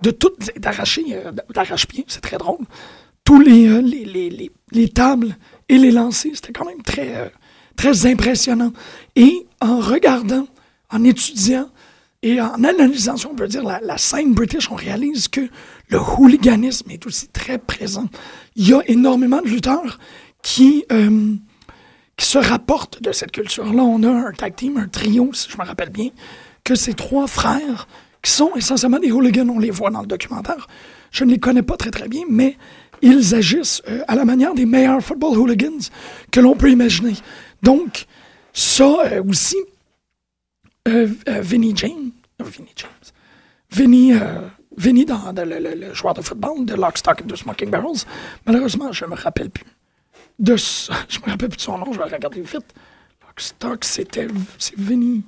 de 0.02 0.11
tout, 0.12 0.31
d'arracher, 0.59 1.04
euh, 1.11 1.33
d'arrache-pied, 1.52 2.04
c'est 2.07 2.21
très 2.21 2.37
drôle, 2.37 2.64
tous 3.25 3.40
les, 3.40 3.69
euh, 3.69 3.81
les, 3.81 4.04
les, 4.04 4.50
les, 4.71 4.88
tables 4.88 5.35
et 5.69 5.78
les 5.78 5.90
lancer. 5.90 6.31
C'était 6.35 6.52
quand 6.52 6.66
même 6.66 6.83
très, 6.83 7.16
euh, 7.16 7.28
très 7.76 8.06
impressionnant. 8.06 8.72
Et 9.16 9.46
en 9.60 9.78
regardant, 9.80 10.46
en 10.90 11.04
étudiant 11.04 11.68
et 12.22 12.40
en 12.40 12.62
analysant, 12.62 13.16
si 13.16 13.26
on 13.26 13.34
peut 13.34 13.48
dire, 13.48 13.64
la, 13.64 13.98
scène 13.98 14.32
british, 14.32 14.70
on 14.70 14.76
réalise 14.76 15.28
que 15.28 15.48
le 15.88 15.98
hooliganisme 15.98 16.90
est 16.90 17.04
aussi 17.06 17.28
très 17.28 17.58
présent. 17.58 18.08
Il 18.54 18.68
y 18.68 18.74
a 18.74 18.80
énormément 18.86 19.40
de 19.40 19.48
lutteurs 19.48 19.98
qui, 20.40 20.84
euh, 20.92 21.34
qui 22.16 22.26
se 22.26 22.38
rapportent 22.38 23.02
de 23.02 23.10
cette 23.10 23.32
culture-là. 23.32 23.82
On 23.82 24.02
a 24.04 24.10
un 24.10 24.32
tag 24.32 24.54
team, 24.54 24.76
un 24.76 24.88
trio, 24.88 25.30
si 25.32 25.50
je 25.50 25.58
me 25.58 25.64
rappelle 25.64 25.90
bien, 25.90 26.10
que 26.62 26.76
ces 26.76 26.94
trois 26.94 27.26
frères, 27.26 27.88
qui 28.22 28.30
sont 28.30 28.52
essentiellement 28.54 29.00
des 29.00 29.10
hooligans, 29.10 29.48
on 29.48 29.58
les 29.58 29.70
voit 29.70 29.90
dans 29.90 30.00
le 30.00 30.06
documentaire. 30.06 30.68
Je 31.10 31.24
ne 31.24 31.32
les 31.32 31.38
connais 31.38 31.62
pas 31.62 31.76
très 31.76 31.90
très 31.90 32.08
bien, 32.08 32.22
mais 32.28 32.56
ils 33.02 33.34
agissent 33.34 33.82
euh, 33.88 34.00
à 34.06 34.14
la 34.14 34.24
manière 34.24 34.54
des 34.54 34.64
meilleurs 34.64 35.02
football 35.02 35.36
hooligans 35.36 35.90
que 36.30 36.38
l'on 36.38 36.54
peut 36.54 36.70
imaginer. 36.70 37.14
Donc, 37.62 38.07
ça 38.52 38.85
euh, 38.85 39.23
aussi, 39.25 39.57
euh, 40.88 41.09
euh, 41.28 41.40
Vinnie 41.40 41.75
James, 41.76 42.11
Vinnie 42.40 42.73
James, 42.76 42.90
Vinnie, 43.71 44.12
Vinnie 44.76 45.07
dans, 45.07 45.33
le, 45.35 45.95
joueur 45.95 46.14
de 46.14 46.23
football 46.23 46.66
de 46.66 46.75
Lock, 46.75 46.99
Stock 46.99 47.23
and 47.23 47.28
the 47.28 47.37
Smoking 47.37 47.71
Barrels, 47.71 48.04
malheureusement, 48.47 48.92
je 48.92 49.04
me 49.04 49.14
rappelle 49.14 49.49
plus 49.50 49.64
de 50.38 50.57
je 50.57 51.19
me 51.21 51.31
rappelle 51.31 51.49
plus 51.49 51.57
de 51.57 51.62
son 51.62 51.78
nom, 51.78 51.92
je 51.92 51.99
vais 51.99 52.04
regarder 52.04 52.40
vite. 52.40 52.75
Lock, 53.23 53.38
Stock, 53.40 53.85
c'était, 53.85 54.26
c'est 54.59 54.76
Vinnie, 54.76 55.23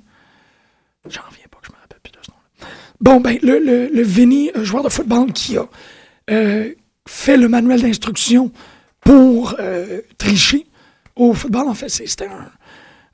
j'en 1.07 1.21
reviens 1.29 1.45
pas 1.49 1.57
que 1.61 1.67
je 1.67 1.71
me 1.71 1.77
rappelle 1.77 1.99
plus 2.03 2.11
de 2.11 2.19
son 2.21 2.33
nom. 2.33 2.67
Bon, 2.99 3.19
ben, 3.21 3.39
le, 3.41 3.59
le, 3.59 4.63
joueur 4.63 4.83
de 4.83 4.89
football 4.89 5.31
qui 5.31 5.57
a 5.57 5.67
fait 7.07 7.37
le 7.37 7.47
manuel 7.47 7.81
d'instruction 7.81 8.51
pour 9.01 9.55
tricher, 10.17 10.67
au 11.15 11.33
football, 11.33 11.67
en 11.67 11.73
fait, 11.73 11.89
c'était 11.89 12.29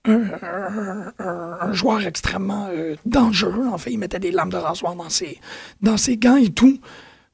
un, 0.05 1.73
joueur 1.73 2.05
extrêmement 2.05 2.67
euh, 2.71 2.95
dangereux. 3.05 3.67
En 3.67 3.77
fait, 3.77 3.91
il 3.91 3.99
mettait 3.99 4.19
des 4.19 4.31
lames 4.31 4.49
de 4.49 4.57
rasoir 4.57 4.95
dans 4.95 5.09
ses, 5.09 5.39
dans 5.81 5.97
ses 5.97 6.17
gants 6.17 6.37
et 6.37 6.49
tout. 6.49 6.79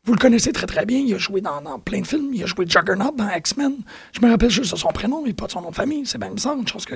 Vous 0.04 0.14
le 0.14 0.20
connaissez 0.20 0.52
très 0.54 0.68
très 0.68 0.86
bien. 0.86 1.00
Il 1.00 1.14
a 1.14 1.18
joué 1.18 1.42
dans, 1.42 1.62
plein 1.80 2.02
de 2.02 2.08
films. 2.08 2.30
Il 2.34 2.44
a 2.44 2.46
joué 2.46 2.66
Juggernaut 2.68 3.12
dans 3.12 3.30
X-Men. 3.30 3.74
Je 4.14 4.26
me 4.26 4.30
rappelle 4.30 4.50
juste 4.50 4.72
de 4.72 4.78
son 4.78 4.90
prénom, 4.90 5.22
mais 5.24 5.34
pas 5.34 5.48
de 5.48 5.52
son 5.52 5.62
nom 5.62 5.70
de 5.70 5.76
famille. 5.76 6.06
C'est 6.06 6.18
bien 6.18 6.32
bizarre. 6.32 6.58
Une 6.58 6.68
chose 6.68 6.86
que 6.86 6.96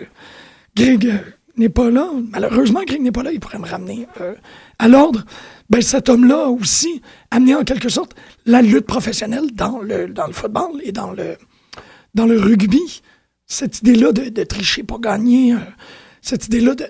Greg 0.75 1.07
euh, 1.07 1.17
n'est 1.57 1.69
pas 1.69 1.89
là. 1.89 2.09
Malheureusement, 2.31 2.81
Greg 2.85 3.01
n'est 3.01 3.11
pas 3.11 3.23
là. 3.23 3.31
Il 3.31 3.39
pourrait 3.39 3.59
me 3.59 3.67
ramener 3.67 4.07
euh, 4.21 4.33
à 4.79 4.87
l'ordre. 4.87 5.23
Ben, 5.69 5.81
cet 5.81 6.09
homme-là 6.09 6.47
aussi 6.47 7.01
amené 7.31 7.55
en 7.55 7.63
quelque 7.63 7.89
sorte 7.89 8.13
la 8.45 8.61
lutte 8.61 8.85
professionnelle 8.85 9.51
dans 9.53 9.79
le, 9.79 10.07
dans 10.07 10.27
le 10.27 10.33
football 10.33 10.81
et 10.83 10.91
dans 10.91 11.11
le, 11.11 11.37
dans 12.13 12.25
le 12.25 12.39
rugby 12.39 13.01
cette 13.51 13.79
idée-là 13.79 14.13
de, 14.13 14.43
tricher 14.43 14.81
pour 14.81 15.01
gagner, 15.01 15.53
euh, 15.53 15.57
cette 16.21 16.45
idée-là 16.45 16.73
de, 16.75 16.85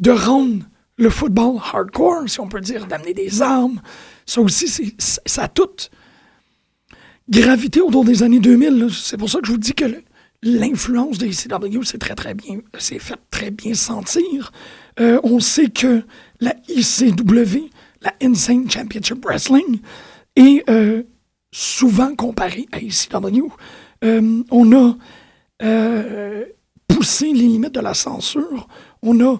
de, 0.00 0.10
rendre 0.10 0.64
le 0.96 1.10
football 1.10 1.60
hardcore, 1.62 2.26
si 2.26 2.40
on 2.40 2.48
peut 2.48 2.60
dire, 2.60 2.86
d'amener 2.86 3.12
des 3.12 3.42
armes, 3.42 3.80
ça 4.24 4.40
aussi, 4.40 4.94
ça 4.98 5.42
a 5.42 5.48
tout 5.48 5.68
gravité 7.28 7.82
autour 7.82 8.04
des 8.04 8.22
années 8.22 8.40
2000. 8.40 8.88
C'est 8.90 9.18
pour 9.18 9.28
ça 9.28 9.40
que 9.40 9.46
je 9.46 9.52
vous 9.52 9.58
dis 9.58 9.74
que 9.74 9.84
l'influence 10.42 11.18
de 11.18 11.26
ICW 11.26 11.82
s'est 11.82 11.98
très, 11.98 12.14
très 12.14 12.32
bien, 12.32 12.60
s'est 12.78 12.98
fait 12.98 13.18
très 13.30 13.50
bien 13.50 13.74
sentir. 13.74 14.52
Euh, 15.00 15.20
on 15.22 15.38
sait 15.38 15.68
que 15.68 16.02
la 16.40 16.54
ICW, 16.68 17.68
la 18.00 18.14
Insane 18.22 18.70
Championship 18.70 19.22
Wrestling, 19.22 19.80
est 20.34 20.64
euh, 20.70 21.02
souvent 21.52 22.14
comparée 22.14 22.66
à 22.72 22.78
ECW. 22.78 23.48
Euh, 24.04 24.42
on 24.50 24.72
a 24.72 24.96
euh, 25.62 26.44
poussé 26.86 27.26
les 27.32 27.46
limites 27.46 27.74
de 27.74 27.80
la 27.80 27.94
censure, 27.94 28.68
on 29.02 29.20
a 29.20 29.38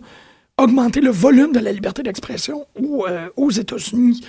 augmenté 0.57 1.01
le 1.01 1.11
volume 1.11 1.53
de 1.53 1.61
la 1.61 1.73
liberté 1.73 2.03
d'expression 2.03 2.67
aux 3.37 3.51
États-Unis 3.51 4.25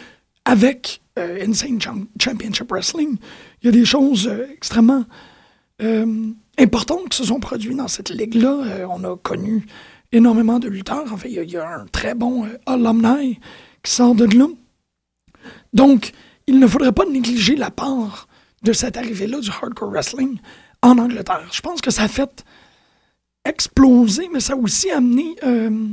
avec 0.46 1.02
Insane 1.18 1.80
Championship 2.20 2.70
Wrestling. 2.70 3.18
Il 3.62 3.66
y 3.66 3.70
a 3.70 3.72
des 3.72 3.86
choses 3.86 4.32
extrêmement 4.54 5.06
importantes 6.60 7.10
qui 7.10 7.18
se 7.18 7.24
sont 7.26 7.40
produites 7.40 7.76
dans 7.76 7.88
cette 7.88 8.12
ligue-là. 8.12 8.86
on 8.90 9.04
a 9.04 9.18
connu 9.18 9.66
énormément 10.12 10.60
de 10.60 10.68
lutteurs. 10.68 11.12
En 11.12 11.18
fait, 11.18 11.30
il 11.32 11.50
y, 11.50 11.58
a, 11.58 11.68
un 11.68 11.86
très 11.86 12.16
bon 12.16 12.46
euh, 12.46 12.58
alumni 12.66 13.40
qui 13.84 13.92
sort 13.92 14.16
de 14.16 14.26
là. 14.38 14.48
Donc, 15.74 16.12
il 16.48 16.60
ne 16.60 16.68
faudrait 16.68 16.92
pas 16.92 17.06
négliger 17.06 17.56
la 17.56 17.72
part 17.72 18.28
de 18.64 18.74
cette 18.74 18.98
arrivée-là 18.98 19.40
du 19.40 19.50
hardcore 19.50 19.92
wrestling 19.92 20.38
en 20.82 20.98
Angleterre. 20.98 21.48
Je 21.52 21.62
pense 21.62 21.82
que 21.82 21.92
ça 21.92 22.04
a 22.04 22.08
fait 22.08 22.46
exploser, 23.46 24.30
mais 24.32 24.40
ça 24.40 24.54
a 24.54 24.56
aussi 24.56 24.90
amené. 24.92 25.36
Euh, 25.44 25.88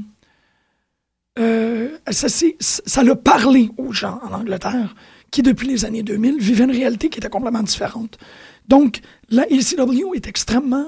euh, 1.38 1.98
ça, 2.10 2.28
ça 2.60 3.02
l'a 3.02 3.16
parlé 3.16 3.70
aux 3.76 3.92
gens 3.92 4.20
en 4.22 4.32
Angleterre 4.32 4.94
qui, 5.30 5.42
depuis 5.42 5.68
les 5.68 5.84
années 5.84 6.02
2000, 6.02 6.38
vivaient 6.38 6.64
une 6.64 6.70
réalité 6.70 7.08
qui 7.08 7.18
était 7.18 7.28
complètement 7.28 7.62
différente. 7.62 8.16
Donc, 8.68 9.00
la 9.28 9.46
ECW 9.50 10.14
est 10.14 10.26
extrêmement 10.26 10.86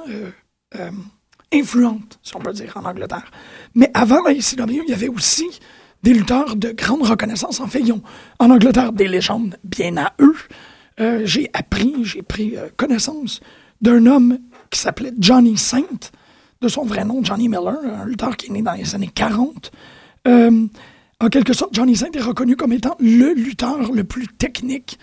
influente, 1.52 2.18
si 2.22 2.36
on 2.36 2.40
peut 2.40 2.52
dire, 2.52 2.72
en 2.76 2.84
Angleterre. 2.84 3.30
Mais 3.74 3.90
avant 3.94 4.22
la 4.22 4.32
ICW, 4.32 4.82
il 4.86 4.90
y 4.90 4.92
avait 4.92 5.08
aussi 5.08 5.48
des 6.02 6.14
lutteurs 6.14 6.56
de 6.56 6.70
grande 6.70 7.02
reconnaissance. 7.02 7.60
En 7.60 7.66
fait, 7.66 7.80
ils 7.80 7.92
ont 7.92 8.02
en 8.38 8.50
Angleterre 8.50 8.92
des 8.92 9.08
légendes 9.08 9.56
bien 9.64 9.96
à 9.96 10.12
eux. 10.20 10.36
Euh, 11.00 11.22
j'ai 11.24 11.50
appris, 11.52 11.94
j'ai 12.02 12.22
pris 12.22 12.56
euh, 12.56 12.68
connaissance 12.76 13.40
d'un 13.80 14.06
homme 14.06 14.38
qui 14.70 14.80
s'appelait 14.80 15.12
Johnny 15.18 15.56
Saint, 15.56 15.82
de 16.60 16.68
son 16.68 16.84
vrai 16.84 17.04
nom, 17.04 17.22
Johnny 17.22 17.48
Miller, 17.48 17.78
un 17.84 18.04
lutteur 18.04 18.36
qui 18.36 18.46
est 18.46 18.50
né 18.50 18.62
dans 18.62 18.72
les 18.72 18.94
années 18.94 19.10
40. 19.12 19.70
Euh, 20.26 20.66
en 21.20 21.28
quelque 21.28 21.52
sorte, 21.52 21.74
Johnny 21.74 21.96
Saint 21.96 22.10
est 22.12 22.20
reconnu 22.20 22.56
comme 22.56 22.72
étant 22.72 22.96
le 23.00 23.32
lutteur 23.32 23.92
le 23.92 24.04
plus 24.04 24.26
technique 24.28 24.98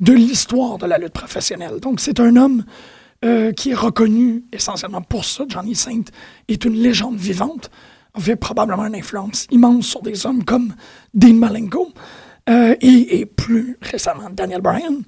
de 0.00 0.12
l'histoire 0.12 0.78
de 0.78 0.86
la 0.86 0.98
lutte 0.98 1.12
professionnelle. 1.12 1.78
Donc, 1.80 2.00
c'est 2.00 2.20
un 2.20 2.36
homme 2.36 2.64
euh, 3.24 3.52
qui 3.52 3.70
est 3.70 3.74
reconnu 3.74 4.44
essentiellement 4.52 5.02
pour 5.02 5.24
ça. 5.24 5.44
Johnny 5.48 5.76
Saint 5.76 6.02
est 6.48 6.64
une 6.64 6.74
légende 6.74 7.16
vivante, 7.16 7.70
avait 8.14 8.36
probablement 8.36 8.84
une 8.84 8.96
influence 8.96 9.46
immense 9.52 9.86
sur 9.86 10.02
des 10.02 10.26
hommes 10.26 10.44
comme 10.44 10.74
Dean 11.14 11.34
Malenko 11.34 11.92
euh, 12.50 12.74
et, 12.80 13.24
plus 13.26 13.78
récemment 13.80 14.28
Daniel 14.30 14.60
Bryan. 14.60 15.02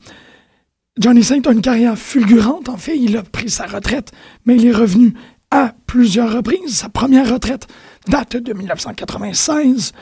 Johnny 0.98 1.24
Saint 1.24 1.42
a 1.46 1.52
une 1.52 1.60
carrière 1.60 1.98
fulgurante. 1.98 2.68
En 2.68 2.76
fait, 2.76 2.96
il 2.96 3.16
a 3.16 3.22
pris 3.22 3.50
sa 3.50 3.66
retraite, 3.66 4.12
mais 4.44 4.56
il 4.56 4.66
est 4.66 4.72
revenu 4.72 5.14
à 5.50 5.74
plusieurs 5.86 6.32
reprises. 6.32 6.76
Sa 6.76 6.88
première 6.88 7.30
retraite 7.32 7.66
date 8.08 8.36
de 8.36 8.52
1996, 8.52 9.92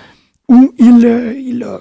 où 0.49 0.75
il, 0.79 1.07
euh, 1.07 1.35
il 1.39 1.63
a 1.63 1.81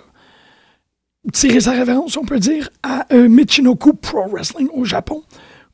tiré 1.34 1.60
sa 1.60 1.72
révérence, 1.72 2.18
on 2.18 2.26
peut 2.26 2.40
dire, 2.40 2.70
à 2.84 3.06
Michinoku 3.14 3.94
Pro 3.94 4.28
Wrestling 4.28 4.70
au 4.74 4.86
Japon 4.86 5.24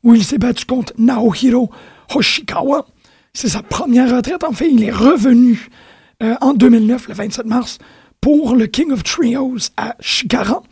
où 0.04 0.14
il 0.14 0.24
s'est 0.24 0.38
battu 0.38 0.64
contre 0.64 0.92
Naohiro 0.98 1.70
Hoshikawa. 2.14 2.86
C'est 3.32 3.48
sa 3.48 3.62
première 3.62 4.14
retraite. 4.14 4.44
En 4.44 4.52
fait, 4.52 4.70
il 4.70 4.82
est 4.84 4.92
revenu 4.92 5.68
euh, 6.22 6.34
en 6.40 6.54
2009, 6.54 7.08
le 7.08 7.14
27 7.14 7.46
mars, 7.46 7.78
pour 8.20 8.56
le 8.56 8.66
King 8.66 8.90
of 8.92 9.04
Trios 9.04 9.70
à 9.76 9.96
Shikara. 10.00 10.62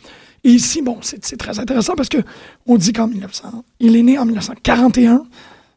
Et 0.46 0.50
ici, 0.50 0.80
bon, 0.80 0.98
c'est 1.02 1.36
très 1.36 1.58
intéressant 1.58 1.96
parce 1.96 2.08
que 2.08 2.18
on 2.66 2.76
dit 2.76 2.92
qu'en 2.92 3.08
1900, 3.08 3.64
il 3.80 3.96
est 3.96 4.02
né 4.04 4.16
en 4.16 4.24
1941, 4.24 5.24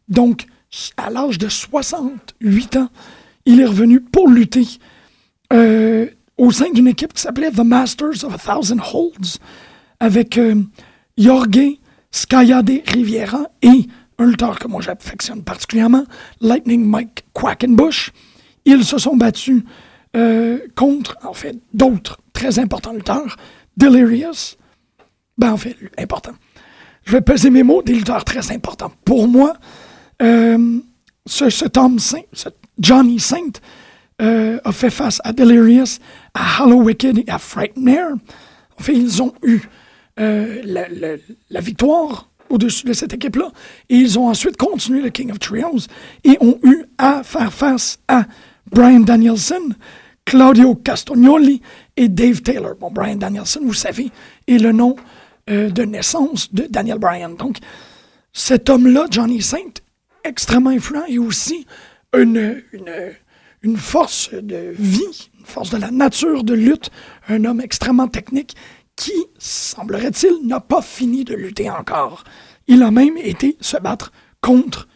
donc 0.10 0.46
à 0.96 1.10
l'âge 1.10 1.40
de 1.40 1.50
68 1.50 2.76
ans, 2.76 2.90
il 3.48 3.62
est 3.62 3.66
revenu 3.66 4.00
pour 4.00 4.28
lutter 4.28 4.68
euh, 5.54 6.06
au 6.38 6.52
sein 6.52 6.70
d'une 6.72 6.88
équipe 6.88 7.14
qui 7.14 7.22
s'appelait 7.24 7.50
The 7.50 7.62
Masters 7.62 8.24
of 8.24 8.36
a 8.36 8.38
Thousand 8.38 8.78
Holds 8.94 9.40
avec 10.00 10.38
euh, 10.38 10.62
Jorge 11.18 11.80
Skyade 12.12 12.84
Riviera 12.86 13.48
et 13.64 13.88
un 14.20 14.26
lutteur 14.28 14.60
que 14.60 14.68
moi 14.68 14.82
j'affectionne 14.82 15.42
particulièrement, 15.42 16.04
Lightning 16.42 16.86
Mike 16.86 17.26
Quackenbush. 17.34 18.12
Ils 18.66 18.86
se 18.86 19.00
sont 19.00 19.16
battus 19.16 19.64
euh, 20.16 20.60
contre, 20.76 21.18
en 21.24 21.34
fait, 21.34 21.58
d'autres 21.74 22.20
très 22.34 22.60
importants 22.60 22.94
lutteurs, 22.94 23.36
Delirious, 23.78 24.59
ben 25.40 25.54
en 25.54 25.58
fait, 25.58 25.76
important. 25.98 26.34
Je 27.06 27.14
vais 27.14 27.22
peser 27.22 27.50
mes 27.50 27.64
mots, 27.64 27.82
des 27.82 27.94
lutteurs 27.94 28.24
très 28.26 28.52
importants. 28.52 28.92
Pour 29.06 29.28
moi, 29.28 29.54
euh, 30.22 30.80
ce, 31.26 31.66
Tom 31.66 31.98
Saint, 31.98 32.22
ce 32.34 32.50
Johnny 32.78 33.20
Saint, 33.20 33.54
euh, 34.22 34.60
a 34.64 34.72
fait 34.74 34.90
face 34.90 35.22
à 35.24 35.32
Delirious, 35.32 36.00
à 36.34 36.64
Hollow 36.64 36.84
Wicked 36.84 37.20
et 37.20 37.26
à 37.30 37.40
Frightmare. 37.40 38.12
En 38.78 38.84
fait, 38.84 38.94
ils 38.94 39.24
ont 39.24 39.34
eu 39.44 39.62
euh, 40.20 40.62
la, 41.50 41.62
victoire 41.62 42.30
au-dessus 42.50 42.86
de 42.86 42.94
cette 42.94 43.14
équipe-là. 43.14 43.52
Et 43.90 43.96
ils 43.96 44.20
ont 44.20 44.28
ensuite 44.28 44.58
continué 44.58 45.02
le 45.02 45.10
King 45.10 45.32
of 45.32 45.40
Trios 45.40 45.88
et 46.26 46.38
ont 46.42 46.60
eu 46.64 46.84
à 46.98 47.24
faire 47.24 47.54
face 47.54 48.00
à 48.10 48.26
Brian 48.70 49.00
Danielson, 49.00 49.70
Claudio 50.26 50.76
Castagnoli 50.76 51.62
et 51.96 52.10
Dave 52.10 52.42
Taylor. 52.42 52.76
Bon, 52.80 52.92
Brian 52.92 53.16
Danielson, 53.16 53.62
vous 53.64 53.74
savez, 53.74 54.12
est 54.48 54.58
le 54.58 54.74
nom 54.74 54.96
euh, 55.50 55.70
de 55.70 55.84
naissance 55.84 56.54
de 56.54 56.68
Daniel 56.70 57.00
Bryan. 57.00 57.36
Donc, 57.36 57.58
cet 58.34 58.70
homme-là, 58.70 59.08
Johnny 59.10 59.42
Saint, 59.42 59.74
extrêmement 60.24 60.70
influent 60.70 61.06
et 61.08 61.20
aussi 61.20 61.66
une, 62.14 62.64
une, 62.72 63.14
une 63.62 63.78
force 63.78 64.30
de 64.34 64.74
vie, 64.78 65.30
une 65.40 65.46
force 65.46 65.70
de 65.70 65.78
la 65.78 65.92
nature 65.92 66.44
de 66.44 66.54
lutte, 66.54 66.90
un 67.28 67.46
homme 67.46 67.62
extrêmement 67.62 68.08
technique 68.08 68.56
qui, 68.96 69.14
semblerait-il, 69.38 70.46
n'a 70.46 70.60
pas 70.60 70.82
fini 70.82 71.24
de 71.24 71.34
lutter 71.34 71.70
encore. 71.70 72.24
Il 72.68 72.84
a 72.84 72.92
même 72.92 73.18
été 73.18 73.58
se 73.62 73.78
battre 73.78 74.12
contre 74.42 74.88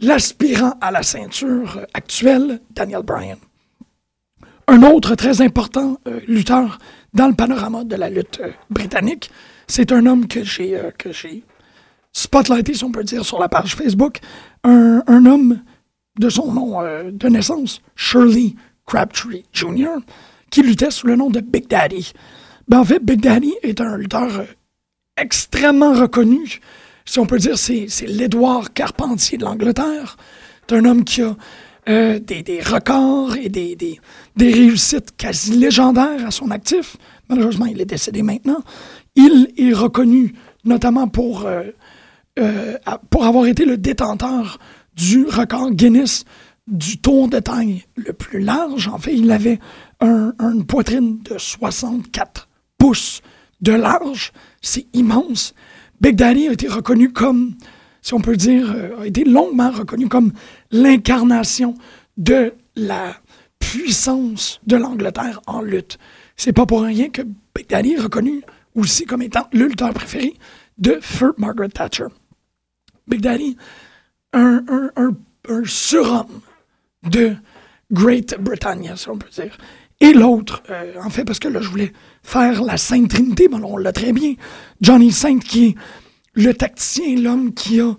l'aspirant 0.00 0.74
à 0.80 0.90
la 0.90 1.02
ceinture 1.02 1.80
actuelle, 1.94 2.60
Daniel 2.70 3.02
Bryan. 3.02 3.38
Un 4.68 4.82
autre 4.82 5.14
très 5.14 5.42
important 5.42 5.98
euh, 6.08 6.20
lutteur 6.26 6.78
dans 7.14 7.28
le 7.28 7.34
panorama 7.34 7.84
de 7.84 7.94
la 7.94 8.10
lutte 8.10 8.40
euh, 8.42 8.50
britannique, 8.68 9.30
c'est 9.66 9.92
un 9.92 10.06
homme 10.06 10.26
que 10.26 10.44
j'ai 10.44 10.76
euh, 10.76 10.90
que 10.90 11.12
j'ai 11.12 11.44
spotlighté, 12.12 12.74
si 12.74 12.84
on 12.84 12.92
peut 12.92 13.04
dire, 13.04 13.24
sur 13.24 13.38
la 13.38 13.48
page 13.48 13.74
Facebook, 13.76 14.18
un, 14.64 15.02
un 15.06 15.26
homme 15.26 15.60
de 16.18 16.30
son 16.30 16.50
nom 16.50 16.80
de 17.10 17.28
naissance, 17.28 17.82
Shirley 17.94 18.54
Crabtree 18.86 19.44
Jr., 19.52 19.98
qui 20.50 20.62
luttait 20.62 20.90
sous 20.90 21.06
le 21.06 21.16
nom 21.16 21.28
de 21.28 21.40
Big 21.40 21.68
Daddy. 21.68 22.12
Ben, 22.68 22.80
en 22.80 22.84
fait, 22.84 23.04
Big 23.04 23.20
Daddy 23.20 23.54
est 23.62 23.80
un 23.80 23.96
lutteur 23.96 24.40
euh, 24.40 24.44
extrêmement 25.16 25.92
reconnu. 25.92 26.60
Si 27.04 27.18
on 27.18 27.26
peut 27.26 27.38
dire, 27.38 27.58
c'est, 27.58 27.86
c'est 27.88 28.06
l'Édouard 28.06 28.72
Carpentier 28.72 29.38
de 29.38 29.44
l'Angleterre. 29.44 30.16
C'est 30.68 30.76
un 30.76 30.84
homme 30.84 31.04
qui 31.04 31.22
a 31.22 31.36
euh, 31.88 32.18
des, 32.18 32.42
des, 32.42 32.60
records 32.60 33.36
et 33.36 33.48
des, 33.48 33.76
des, 33.76 34.00
des, 34.34 34.52
réussites 34.52 35.16
quasi 35.16 35.52
légendaires 35.52 36.26
à 36.26 36.30
son 36.32 36.50
actif. 36.50 36.96
Malheureusement, 37.28 37.66
il 37.66 37.80
est 37.80 37.86
décédé 37.86 38.22
maintenant. 38.22 38.62
Il 39.16 39.52
est 39.56 39.72
reconnu 39.72 40.34
notamment 40.64 41.08
pour, 41.08 41.46
euh, 41.46 42.76
pour 43.10 43.24
avoir 43.24 43.46
été 43.46 43.64
le 43.64 43.76
détenteur 43.76 44.58
du 44.96 45.24
record 45.24 45.70
Guinness 45.72 46.24
du 46.66 46.98
tour 46.98 47.28
de 47.28 47.38
taille 47.38 47.84
le 47.96 48.12
plus 48.12 48.40
large. 48.40 48.88
En 48.88 48.98
fait, 48.98 49.14
il 49.14 49.30
avait 49.30 49.58
un, 50.00 50.32
une 50.40 50.66
poitrine 50.66 51.22
de 51.22 51.38
64 51.38 52.48
pouces 52.78 53.22
de 53.60 53.72
large. 53.72 54.32
C'est 54.62 54.86
immense. 54.92 55.54
Big 56.00 56.16
Daddy 56.16 56.48
a 56.48 56.52
été 56.52 56.68
reconnu 56.68 57.12
comme, 57.12 57.54
si 58.02 58.14
on 58.14 58.20
peut 58.20 58.36
dire, 58.36 58.72
euh, 58.74 59.02
a 59.02 59.06
été 59.06 59.24
longuement 59.24 59.70
reconnu 59.70 60.08
comme 60.08 60.32
l'incarnation 60.70 61.74
de 62.16 62.52
la 62.74 63.16
puissance 63.58 64.60
de 64.66 64.76
l'Angleterre 64.76 65.40
en 65.46 65.62
lutte. 65.62 65.98
C'est 66.36 66.52
pas 66.52 66.66
pour 66.66 66.82
rien 66.82 67.08
que 67.08 67.22
Big 67.54 67.68
Daddy 67.68 67.92
est 67.92 68.00
reconnu 68.00 68.42
aussi 68.76 69.04
comme 69.06 69.22
étant 69.22 69.48
le 69.52 69.68
préféré 69.92 70.34
de 70.78 70.98
Feu 71.00 71.34
Margaret 71.38 71.68
Thatcher. 71.68 72.06
Big 73.08 73.20
Daddy, 73.20 73.56
un, 74.32 74.64
un, 74.68 75.10
un, 75.48 75.64
surhomme 75.64 76.40
de 77.04 77.34
Great 77.92 78.36
Britannia, 78.40 78.96
si 78.96 79.08
on 79.08 79.16
peut 79.16 79.30
dire. 79.30 79.56
Et 80.00 80.12
l'autre, 80.12 80.62
euh, 80.70 80.94
en 81.02 81.08
fait, 81.08 81.24
parce 81.24 81.38
que 81.38 81.48
là, 81.48 81.60
je 81.60 81.68
voulais 81.68 81.92
faire 82.22 82.62
la 82.62 82.76
Sainte 82.76 83.10
Trinité, 83.10 83.48
mais 83.50 83.56
on 83.56 83.76
l'a 83.76 83.92
très 83.92 84.12
bien. 84.12 84.34
Johnny 84.80 85.12
Saint, 85.12 85.38
qui 85.38 85.68
est 85.68 85.74
le 86.34 86.52
tacticien, 86.52 87.16
l'homme 87.16 87.54
qui 87.54 87.80
a, 87.80 87.96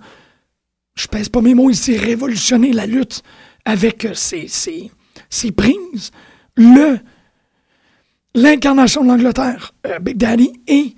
je 0.95 1.07
pèse 1.07 1.29
pas 1.29 1.41
mes 1.41 1.55
mots 1.55 1.69
ici, 1.69 1.97
révolutionné 1.97 2.73
la 2.73 2.85
lutte 2.85 3.23
avec 3.65 4.07
ses, 4.13 4.47
ses, 4.47 4.91
ses 5.29 5.51
prises. 5.51 6.11
Le, 6.55 6.99
l'incarnation 8.37 9.03
de 9.03 9.07
l'Angleterre, 9.07 9.73
euh, 9.87 9.97
Big 9.99 10.15
Daddy, 10.15 10.53
et 10.67 10.95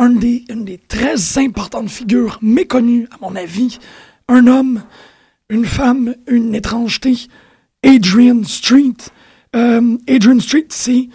une 0.00 0.18
des, 0.18 0.78
très 0.88 1.38
importantes 1.38 1.90
figures 1.90 2.38
méconnues, 2.40 3.06
à 3.10 3.16
mon 3.20 3.36
avis, 3.36 3.78
un 4.28 4.46
homme, 4.46 4.82
une 5.50 5.66
femme, 5.66 6.14
une 6.26 6.54
étrangeté, 6.54 7.26
Adrian 7.84 8.42
Street. 8.44 8.96
Euh, 9.54 9.98
Adrian 10.08 10.40
Street, 10.40 10.66
c'est 10.70 11.08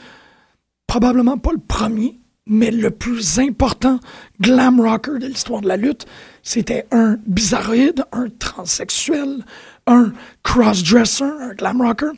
probablement 0.86 1.40
pas 1.40 1.52
le 1.54 1.60
premier, 1.60 2.20
mais 2.46 2.70
le 2.70 2.92
plus 2.92 3.40
important 3.40 4.00
glam 4.40 4.80
rocker 4.80 5.18
de 5.18 5.28
l'histoire 5.28 5.62
de 5.62 5.68
la 5.68 5.78
lutte. 5.78 6.06
C'était 6.44 6.86
un 6.92 7.18
bizarroïde, 7.26 8.06
un 8.12 8.28
transsexuel, 8.38 9.44
un 9.88 10.12
crossdresser, 10.44 11.24
un 11.24 11.54
glam 11.54 11.82
rocker, 11.82 12.12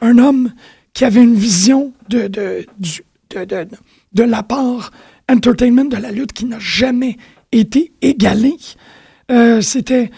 un 0.00 0.18
homme 0.18 0.52
qui 0.92 1.04
avait 1.04 1.22
une 1.22 1.34
vision 1.34 1.92
de, 2.08 2.28
de, 2.28 2.66
de, 3.30 3.44
de, 3.44 3.68
de 4.12 4.22
la 4.22 4.42
part 4.42 4.90
entertainment 5.28 5.84
de 5.84 5.96
la 5.96 6.10
lutte 6.10 6.32
qui 6.32 6.44
n'a 6.44 6.58
jamais 6.58 7.16
été 7.52 7.92
égalée. 8.02 8.56
Euh, 9.30 9.60
c'était 9.60 10.10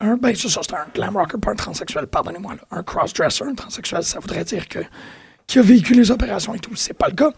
un, 0.00 0.16
ben, 0.16 0.34
ça, 0.34 0.60
un 0.72 0.90
glam 0.92 1.16
rocker, 1.16 1.38
pas 1.38 1.52
un 1.52 1.56
transsexuel, 1.56 2.06
pardonnez-moi, 2.06 2.56
un 2.70 2.82
crossdresser, 2.82 3.44
un 3.44 3.54
transsexuel, 3.54 4.02
ça 4.02 4.18
voudrait 4.18 4.44
dire 4.44 4.68
que 4.68 4.80
qui 5.46 5.58
a 5.58 5.62
vécu 5.62 5.94
les 5.94 6.12
opérations 6.12 6.54
et 6.54 6.60
tout. 6.60 6.76
C'est 6.76 6.94
pas 6.94 7.08
le 7.08 7.16
cas. 7.16 7.32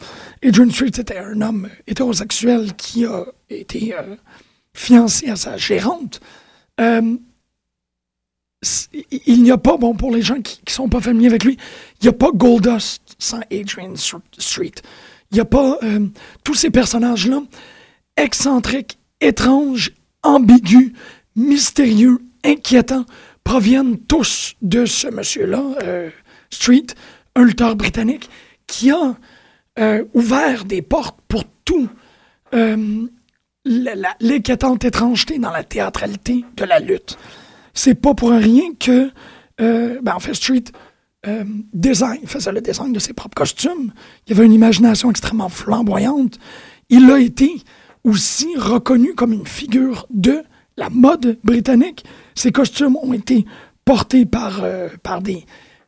Adrian 0.45 0.71
Street, 0.71 0.91
c'était 0.95 1.17
un 1.17 1.41
homme 1.41 1.71
hétérosexuel 1.87 2.75
qui 2.75 3.07
a 3.07 3.25
été 3.49 3.95
euh, 3.95 4.17
fiancé 4.75 5.31
à 5.31 5.37
sa 5.37 5.57
gérante. 5.57 6.21
Euh, 6.79 7.17
il 9.27 9.43
n'y 9.43 9.51
a 9.51 9.59
pas, 9.59 9.77
bon, 9.77 9.95
pour 9.95 10.15
les 10.15 10.23
gens 10.23 10.41
qui, 10.41 10.61
ne 10.67 10.73
sont 10.73 10.89
pas 10.89 11.01
familiers 11.01 11.29
avec 11.29 11.45
lui, 11.45 11.59
il 12.01 12.05
n'y 12.05 12.09
a 12.09 12.13
pas 12.13 12.31
Goldust 12.33 13.03
sans 13.19 13.41
Adrian 13.51 13.95
Street. 13.97 14.73
Il 15.31 15.35
n'y 15.35 15.41
a 15.41 15.45
pas 15.45 15.79
euh, 15.83 16.07
tous 16.45 16.55
ces 16.55 16.71
personnages-là, 16.71 17.43
excentriques, 18.17 18.99
étranges, 19.21 19.93
ambigus, 20.23 20.93
mystérieux, 21.35 22.19
inquiétants, 22.45 23.07
proviennent 23.43 23.99
tous 23.99 24.55
de 24.63 24.85
ce 24.85 25.09
monsieur-là, 25.09 25.63
euh, 25.83 26.11
Street, 26.51 26.87
un 27.35 27.45
lutteur 27.45 27.75
britannique, 27.75 28.29
qui 28.67 28.91
a 28.91 29.17
euh, 29.79 30.05
ouvert 30.15 30.65
des 30.65 30.83
portes 30.83 31.19
pour 31.29 31.45
tout 31.65 31.89
l'inquiétante 33.65 34.85
étrangeté 34.85 35.39
dans 35.39 35.51
la 35.51 35.65
théâtralité 35.65 36.45
de 36.55 36.65
la 36.65 36.79
lutte. 36.79 37.17
C'est 37.75 37.95
pas 37.95 38.15
pour 38.15 38.31
rien 38.31 38.75
que, 38.79 39.11
ben, 39.59 40.15
en 40.15 40.21
fait, 40.21 40.35
Street 40.35 40.65
euh, 41.27 41.45
faisait 42.27 42.53
le 42.53 42.61
design 42.61 42.93
de 42.93 42.99
ses 42.99 43.13
propres 43.13 43.35
costumes. 43.35 43.93
Il 44.27 44.35
avait 44.35 44.47
une 44.47 44.53
imagination 44.53 45.11
extrêmement 45.11 45.49
flamboyante. 45.49 46.39
Il 46.89 47.11
a 47.11 47.19
été 47.19 47.63
aussi 48.05 48.49
reconnu 48.57 49.15
comme 49.15 49.33
une 49.33 49.47
figure 49.47 50.07
de 50.11 50.43
la 50.77 50.91
mode 50.91 51.39
britannique. 51.45 52.05
Ses 52.35 52.51
costumes 52.51 52.97
ont 53.03 53.13
été 53.13 53.47
portés 53.85 54.27
par, 54.27 54.61
euh, 54.65 54.89
des 55.23 55.45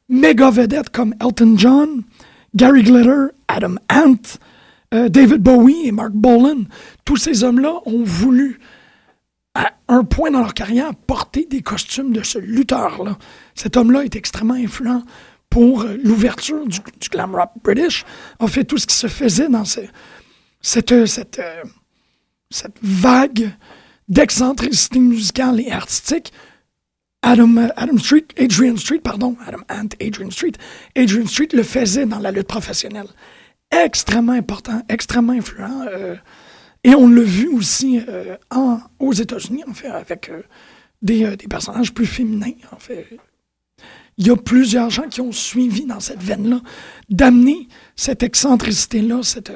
méga 0.08 0.50
vedettes 0.50 0.90
comme 0.90 1.14
Elton 1.20 1.54
John, 1.56 2.02
Gary 2.54 2.82
Glitter, 2.82 3.26
Adam 3.48 3.76
Ant, 3.92 4.38
euh, 4.92 5.08
David 5.08 5.42
Bowie 5.42 5.88
et 5.88 5.92
Mark 5.92 6.12
Bolan. 6.12 6.64
Tous 7.04 7.16
ces 7.16 7.42
hommes-là 7.42 7.80
ont 7.86 8.04
voulu 8.04 8.60
à 9.54 9.72
un 9.88 10.04
point 10.04 10.30
dans 10.30 10.40
leur 10.40 10.54
carrière, 10.54 10.94
porter 10.94 11.46
des 11.46 11.62
costumes 11.62 12.12
de 12.12 12.22
ce 12.22 12.38
lutteur-là. 12.38 13.16
Cet 13.54 13.76
homme-là 13.76 14.04
est 14.04 14.16
extrêmement 14.16 14.54
influent 14.54 15.02
pour 15.48 15.82
euh, 15.82 15.96
l'ouverture 16.02 16.66
du, 16.66 16.80
glam 17.10 17.34
rap 17.34 17.52
british. 17.62 18.04
En 18.40 18.48
fait, 18.48 18.64
tout 18.64 18.78
ce 18.78 18.86
qui 18.86 18.96
se 18.96 19.06
faisait 19.06 19.48
dans 19.48 19.64
cette, 19.64 19.92
cette, 20.60 20.90
euh, 20.90 21.06
cette 22.50 22.76
vague 22.82 23.50
d'excentricité 24.08 24.98
musicale 24.98 25.60
et 25.60 25.70
artistique, 25.70 26.32
Adam, 27.22 27.56
euh, 27.56 27.68
Adam 27.76 27.98
Street, 27.98 28.26
Adrian 28.36 28.76
Street, 28.76 28.98
pardon, 28.98 29.36
Adam 29.46 29.62
Ant, 29.70 29.88
Adrian 30.00 30.30
Street, 30.30 30.52
Adrian 30.96 31.26
Street 31.26 31.48
le 31.52 31.62
faisait 31.62 32.06
dans 32.06 32.18
la 32.18 32.32
lutte 32.32 32.48
professionnelle. 32.48 33.06
Extrêmement 33.70 34.32
important, 34.32 34.82
extrêmement 34.88 35.32
influent. 35.32 35.86
Et 36.84 36.94
on 36.94 37.08
l'a 37.08 37.22
vu 37.22 37.48
aussi 37.48 37.98
euh, 38.06 38.36
aux 38.98 39.12
États-Unis, 39.12 39.64
en 39.66 39.72
fait, 39.72 39.88
avec 39.88 40.28
euh, 40.28 40.42
des, 41.00 41.24
euh, 41.24 41.34
des, 41.34 41.48
personnages 41.48 41.94
plus 41.94 42.06
féminins, 42.06 42.52
en 42.70 42.78
fait. 42.78 43.08
Il 44.18 44.26
y 44.26 44.30
a 44.30 44.36
plusieurs 44.36 44.90
gens 44.90 45.08
qui 45.08 45.22
ont 45.22 45.32
suivi 45.32 45.86
dans 45.86 45.98
cette 45.98 46.22
veine-là 46.22 46.60
d'amener 47.08 47.68
cette 47.96 48.22
excentricité-là, 48.22 49.22
cette, 49.22 49.52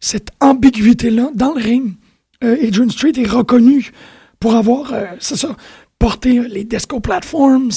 cette 0.00 0.30
ambiguïté-là 0.40 1.30
dans 1.34 1.54
le 1.54 1.62
ring. 1.62 1.94
Adrian 2.42 2.88
Street 2.88 3.12
est 3.16 3.28
reconnu 3.28 3.92
pour 4.40 4.56
avoir, 4.56 4.92
c'est 5.20 5.36
ça, 5.36 5.56
porté 5.98 6.48
les 6.48 6.64
disco 6.64 6.98
platforms, 7.00 7.70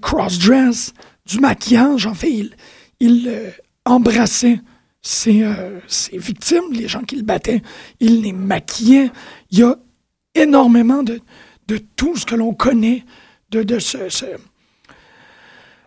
cross-dress, 0.00 0.94
du 1.26 1.38
maquillage. 1.38 2.06
En 2.06 2.14
fait, 2.14 2.32
il, 2.32 2.56
il 2.98 3.30
embrassait 3.84 4.60
euh, 5.26 5.80
ses, 5.88 6.16
victimes, 6.16 6.72
les 6.72 6.86
gens 6.86 7.02
qui 7.02 7.16
le 7.16 7.22
battaient, 7.22 7.62
il 8.00 8.22
les 8.22 8.32
maquillait. 8.32 9.10
Il 9.50 9.58
y 9.58 9.62
a 9.62 9.76
énormément 10.34 11.02
de, 11.02 11.20
de 11.68 11.78
tout 11.96 12.16
ce 12.16 12.24
que 12.24 12.34
l'on 12.34 12.54
connaît 12.54 13.04
de, 13.50 13.62
de 13.62 13.78
ce, 13.78 14.08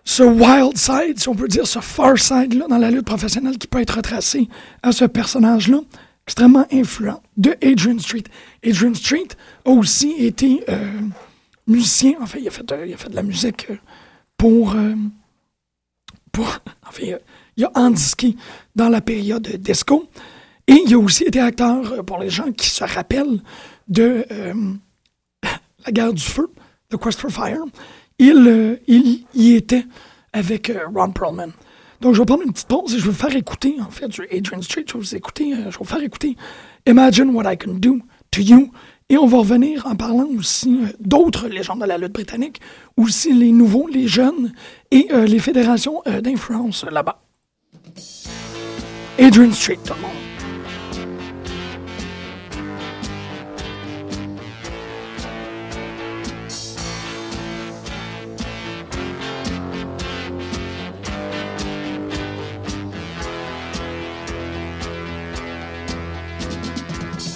ce, 0.04 0.24
wild 0.24 0.78
side, 0.78 1.20
si 1.20 1.30
on 1.30 1.36
peut 1.36 1.48
dire, 1.48 1.66
ce 1.66 1.80
far 1.80 2.18
side-là 2.18 2.68
dans 2.68 2.78
la 2.78 2.92
lutte 2.92 3.06
professionnelle 3.06 3.58
qui 3.58 3.68
peut 3.68 3.82
être 3.82 3.96
retracé 3.96 4.48
à 4.84 4.92
ce 4.92 5.06
personnage-là, 5.06 5.80
extrêmement 6.28 6.68
influent, 6.72 7.22
de 7.38 7.56
Adrian 7.64 8.00
Street. 8.00 8.24
Adrian 8.66 8.94
Street 8.94 9.30
a 9.66 9.70
aussi 9.70 10.12
été 10.20 10.64
euh, 10.70 11.00
musicien, 11.68 12.16
en 12.22 12.26
fait, 12.26 12.42
il 12.42 12.48
a 12.48 12.52
fait, 12.52 12.66
il 12.86 12.94
a 12.94 12.98
fait 12.98 13.10
de 13.10 13.16
la 13.16 13.24
musique 13.24 13.68
pour... 14.38 14.76
Euh, 14.76 14.94
pour 16.32 16.48
en 16.88 16.92
il 17.58 17.66
a 17.66 17.72
indiqué 17.76 18.36
dans 18.76 18.90
la 18.90 19.02
période 19.02 19.48
disco. 19.58 20.08
Et 20.68 20.82
il 20.86 20.94
a 20.94 20.98
aussi 20.98 21.24
été 21.24 21.40
acteur, 21.40 21.92
euh, 21.92 22.04
pour 22.04 22.18
les 22.18 22.30
gens 22.30 22.52
qui 22.52 22.70
se 22.70 22.84
rappellent 22.84 23.42
de 23.88 24.26
euh, 24.32 24.54
La 25.86 25.92
guerre 25.92 26.14
du 26.14 26.24
feu, 26.24 26.50
The 26.90 26.98
Quest 26.98 27.20
for 27.20 27.30
Fire. 27.30 27.64
Il, 28.18 28.48
euh, 28.48 28.78
il 28.88 29.26
y 29.36 29.54
était 29.54 29.86
avec 30.34 30.72
Ron 30.94 31.12
Perlman. 31.12 31.52
Donc, 32.02 32.14
je 32.14 32.20
vais 32.20 32.26
prendre 32.26 32.44
une 32.44 32.52
petite 32.52 32.68
pause 32.68 32.94
et 32.94 33.00
je 33.00 33.04
vais 33.04 33.12
vous 33.12 33.16
faire 33.16 33.36
écouter, 33.36 33.76
en 33.80 33.90
fait, 33.90 34.08
du 34.08 34.22
Adrian 34.32 34.62
Street. 34.62 34.86
Je 34.88 34.94
vais 34.94 35.00
vous 35.00 35.16
écouter, 35.16 35.52
je 35.52 35.62
vais 35.62 35.70
vous 35.78 35.86
faire 35.86 36.02
écouter 36.02 36.36
Imagine 36.88 37.30
What 37.30 37.52
I 37.54 37.58
Can 37.58 37.76
Do 37.76 38.00
to 38.32 38.42
You. 38.42 38.72
Et 39.08 39.18
on 39.18 39.28
va 39.28 39.38
revenir 39.38 39.86
en 39.86 39.96
parlant 39.96 40.28
aussi 40.38 40.80
d'autres 41.00 41.48
légendes 41.48 41.82
de 41.82 41.86
la 41.86 41.98
lutte 42.00 42.12
britannique, 42.12 42.60
aussi 42.98 43.34
les 43.34 43.52
nouveaux, 43.52 43.88
les 43.88 44.08
jeunes 44.08 44.52
et 44.90 45.08
les 45.14 45.40
fédérations 45.40 46.02
d'influence 46.22 46.84
là-bas. 46.92 47.25
Adrian 49.18 49.54
Street, 49.54 49.80
tout 49.86 49.94
le 49.94 50.02
monde. 50.02 50.12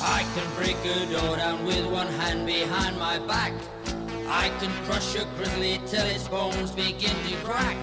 I 0.01 0.23
can 0.33 0.55
break 0.57 0.75
a 0.83 1.05
door 1.11 1.37
down 1.37 1.63
with 1.65 1.85
one 1.85 2.07
hand 2.07 2.45
behind 2.45 2.99
my 2.99 3.19
back. 3.19 3.53
I 4.27 4.49
can 4.59 4.69
crush 4.85 5.15
a 5.15 5.25
grizzly 5.37 5.79
till 5.87 6.05
its 6.07 6.27
bones 6.27 6.71
begin 6.71 7.15
to 7.29 7.35
crack. 7.45 7.77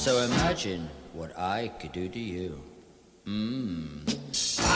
So 0.00 0.22
imagine 0.22 0.88
what 1.12 1.38
I 1.38 1.68
could 1.78 1.92
do 1.92 2.08
to 2.08 2.18
you. 2.18 2.58
Mmm. 3.26 4.00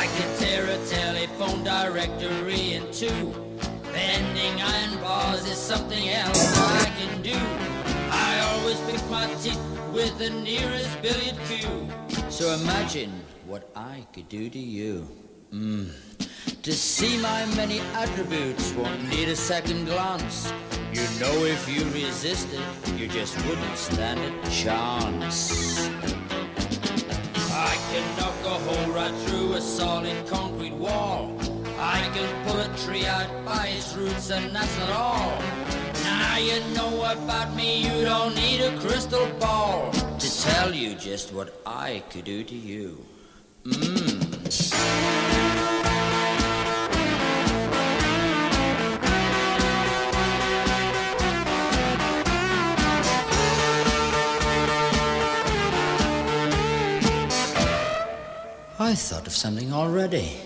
I 0.01 0.07
could 0.15 0.39
tear 0.39 0.65
a 0.67 0.77
telephone 0.87 1.65
directory 1.65 2.75
in 2.75 2.93
two. 2.93 3.33
Bending 3.91 4.61
iron 4.61 5.01
bars 5.01 5.45
is 5.49 5.57
something 5.57 6.11
else 6.11 6.57
I 6.57 6.93
can 6.99 7.23
do. 7.23 7.39
I 8.11 8.39
always 8.53 8.79
pick 8.83 9.03
my 9.11 9.27
teeth 9.43 9.59
with 9.95 10.19
the 10.19 10.29
nearest 10.29 11.01
billiard 11.01 11.39
cue. 11.49 11.89
So 12.29 12.55
imagine 12.55 13.13
what 13.47 13.71
I 13.75 14.07
could 14.13 14.29
do 14.29 14.51
to 14.51 14.59
you. 14.59 15.09
Mmm. 15.53 15.91
To 16.63 16.73
see 16.73 17.17
my 17.17 17.47
many 17.57 17.81
attributes 17.95 18.73
won't 18.75 19.09
need 19.09 19.31
a 19.31 19.37
second 19.37 19.87
glance. 19.87 20.53
You 20.95 21.03
know 21.19 21.45
if 21.45 21.69
you 21.69 21.83
resisted, 21.91 22.61
you 22.97 23.09
just 23.09 23.37
wouldn't 23.47 23.77
stand 23.77 24.21
a 24.21 24.31
chance. 24.49 25.91
I 27.51 27.75
can 27.91 28.17
knock 28.17 28.39
a 28.45 28.57
hole 28.63 28.93
right 28.93 29.13
through 29.27 29.55
a 29.55 29.61
solid 29.61 30.25
concrete 30.29 30.75
wall. 30.75 31.37
I 31.81 32.09
can 32.15 32.31
pull 32.47 32.61
a 32.61 32.69
tree 32.77 33.07
out 33.07 33.29
by 33.45 33.75
its 33.77 33.93
roots 33.97 34.31
and 34.31 34.55
that's 34.55 34.79
not 34.79 34.91
all. 34.91 35.43
Now 36.05 36.37
you 36.39 36.61
know 36.77 37.03
about 37.11 37.57
me, 37.57 37.83
you 37.83 38.05
don't 38.05 38.37
need 38.37 38.61
a 38.61 38.79
crystal 38.79 39.27
ball 39.41 39.91
to 39.91 40.43
tell 40.43 40.73
you 40.73 40.95
just 40.95 41.33
what 41.33 41.61
I 41.67 42.05
could 42.09 42.25
do 42.25 42.45
to 42.45 42.55
you. 42.55 43.05
Mmm. 43.65 44.25
I 58.85 58.95
thought 58.95 59.27
of 59.27 59.33
something 59.33 59.73
already. 59.73 60.37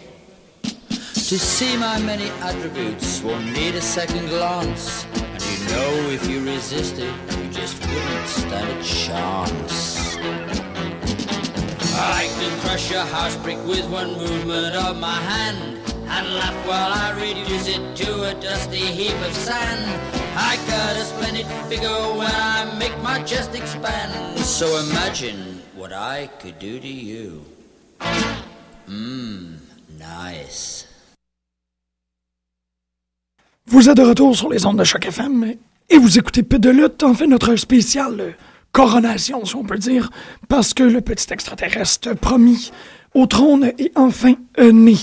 To 0.62 1.38
see 1.38 1.76
my 1.76 1.98
many 1.98 2.28
attributes 2.40 3.20
won't 3.20 3.46
need 3.46 3.74
a 3.74 3.80
second 3.80 4.28
glance. 4.28 5.04
And 5.12 5.42
you 5.42 5.58
know 5.66 6.10
if 6.10 6.30
you 6.30 6.44
resisted, 6.44 7.12
you 7.36 7.50
just 7.50 7.84
wouldn't 7.84 8.28
stand 8.28 8.70
a 8.70 8.80
chance. 8.84 10.16
I 11.98 12.30
can 12.38 12.60
crush 12.60 12.92
a 12.92 13.04
house 13.06 13.34
brick 13.38 13.58
with 13.66 13.90
one 13.90 14.16
movement 14.16 14.76
of 14.76 15.00
my 15.00 15.20
hand. 15.32 15.82
And 16.06 16.34
laugh 16.36 16.58
while 16.64 16.92
I 16.92 17.10
reduce 17.18 17.66
it 17.66 17.96
to 17.96 18.22
a 18.30 18.34
dusty 18.40 18.86
heap 18.98 19.18
of 19.26 19.34
sand. 19.34 19.84
I 20.36 20.54
got 20.68 20.94
a 20.96 21.04
splendid 21.04 21.46
figure 21.68 22.02
when 22.14 22.30
I 22.32 22.72
make 22.78 22.96
my 23.02 23.20
chest 23.24 23.56
expand. 23.56 24.38
So 24.38 24.78
imagine 24.78 25.60
what 25.74 25.92
I 25.92 26.28
could 26.38 26.60
do 26.60 26.78
to 26.78 26.86
you. 26.86 27.57
Mmm, 28.88 29.58
nice. 29.98 30.88
Vous 33.66 33.88
êtes 33.88 33.96
de 33.96 34.02
retour 34.02 34.36
sur 34.36 34.48
les 34.50 34.64
ondes 34.66 34.78
de 34.78 34.84
Choc 34.84 35.06
FM 35.06 35.54
et 35.90 35.98
vous 35.98 36.18
écoutez 36.18 36.42
Peu 36.42 36.58
de 36.58 36.70
lutte, 36.70 37.02
en 37.02 37.14
fait 37.14 37.26
notre 37.26 37.56
spécial 37.56 38.20
euh, 38.20 38.30
coronation, 38.72 39.44
si 39.44 39.56
on 39.56 39.64
peut 39.64 39.78
dire, 39.78 40.10
parce 40.48 40.74
que 40.74 40.82
le 40.82 41.00
petit 41.00 41.32
extraterrestre 41.32 42.14
promis 42.14 42.70
au 43.14 43.26
trône 43.26 43.72
est 43.78 43.92
enfin 43.96 44.34
euh, 44.58 44.72
né. 44.72 44.96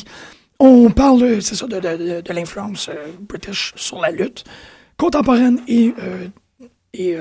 On 0.59 0.89
parle, 0.89 1.23
euh, 1.23 1.41
c'est 1.41 1.55
ça, 1.55 1.67
de, 1.67 2.33
l'influence 2.33 2.89
euh, 2.89 3.11
british 3.19 3.73
sur 3.75 3.99
la 3.99 4.11
lutte 4.11 4.43
contemporaine 4.97 5.59
et, 5.67 5.93
et 6.93 7.17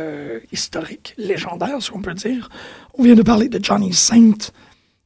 historique, 0.53 1.15
légendaire, 1.19 1.83
si 1.83 1.91
on 1.93 2.01
peut 2.01 2.15
dire. 2.15 2.49
On 2.97 3.03
vient 3.03 3.17
de 3.17 3.23
parler 3.23 3.49
de 3.49 3.59
Johnny 3.61 3.93
Saint, 3.93 4.53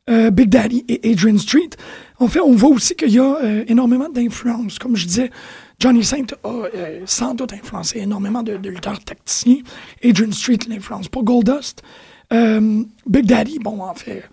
euh, 0.08 0.30
Big 0.30 0.48
Daddy 0.48 0.84
et 0.88 1.10
Adrian 1.12 1.38
Street. 1.38 1.70
En 2.18 2.28
fait, 2.28 2.40
on 2.40 2.54
voit 2.54 2.70
aussi 2.70 2.94
qu'il 2.94 3.10
y 3.10 3.18
a 3.18 3.36
euh, 3.36 3.64
énormément 3.68 4.08
d'influence. 4.08 4.78
Comme 4.78 4.96
je 4.96 5.06
disais, 5.06 5.30
Johnny 5.78 6.02
Saint 6.04 6.26
a 6.44 6.48
euh, 6.48 7.00
sans 7.06 7.34
doute 7.34 7.52
influencé 7.52 7.98
énormément 8.00 8.42
de, 8.42 8.56
de 8.56 8.70
lutteurs 8.70 8.98
tacticiens. 9.00 9.58
Adrian 10.02 10.32
Street 10.32 10.58
l'influence 10.68 11.08
pour 11.08 11.24
Goldust. 11.24 11.82
Big 12.30 13.26
Daddy, 13.26 13.58
bon, 13.58 13.80
en 13.82 13.94
fait, 13.94 14.24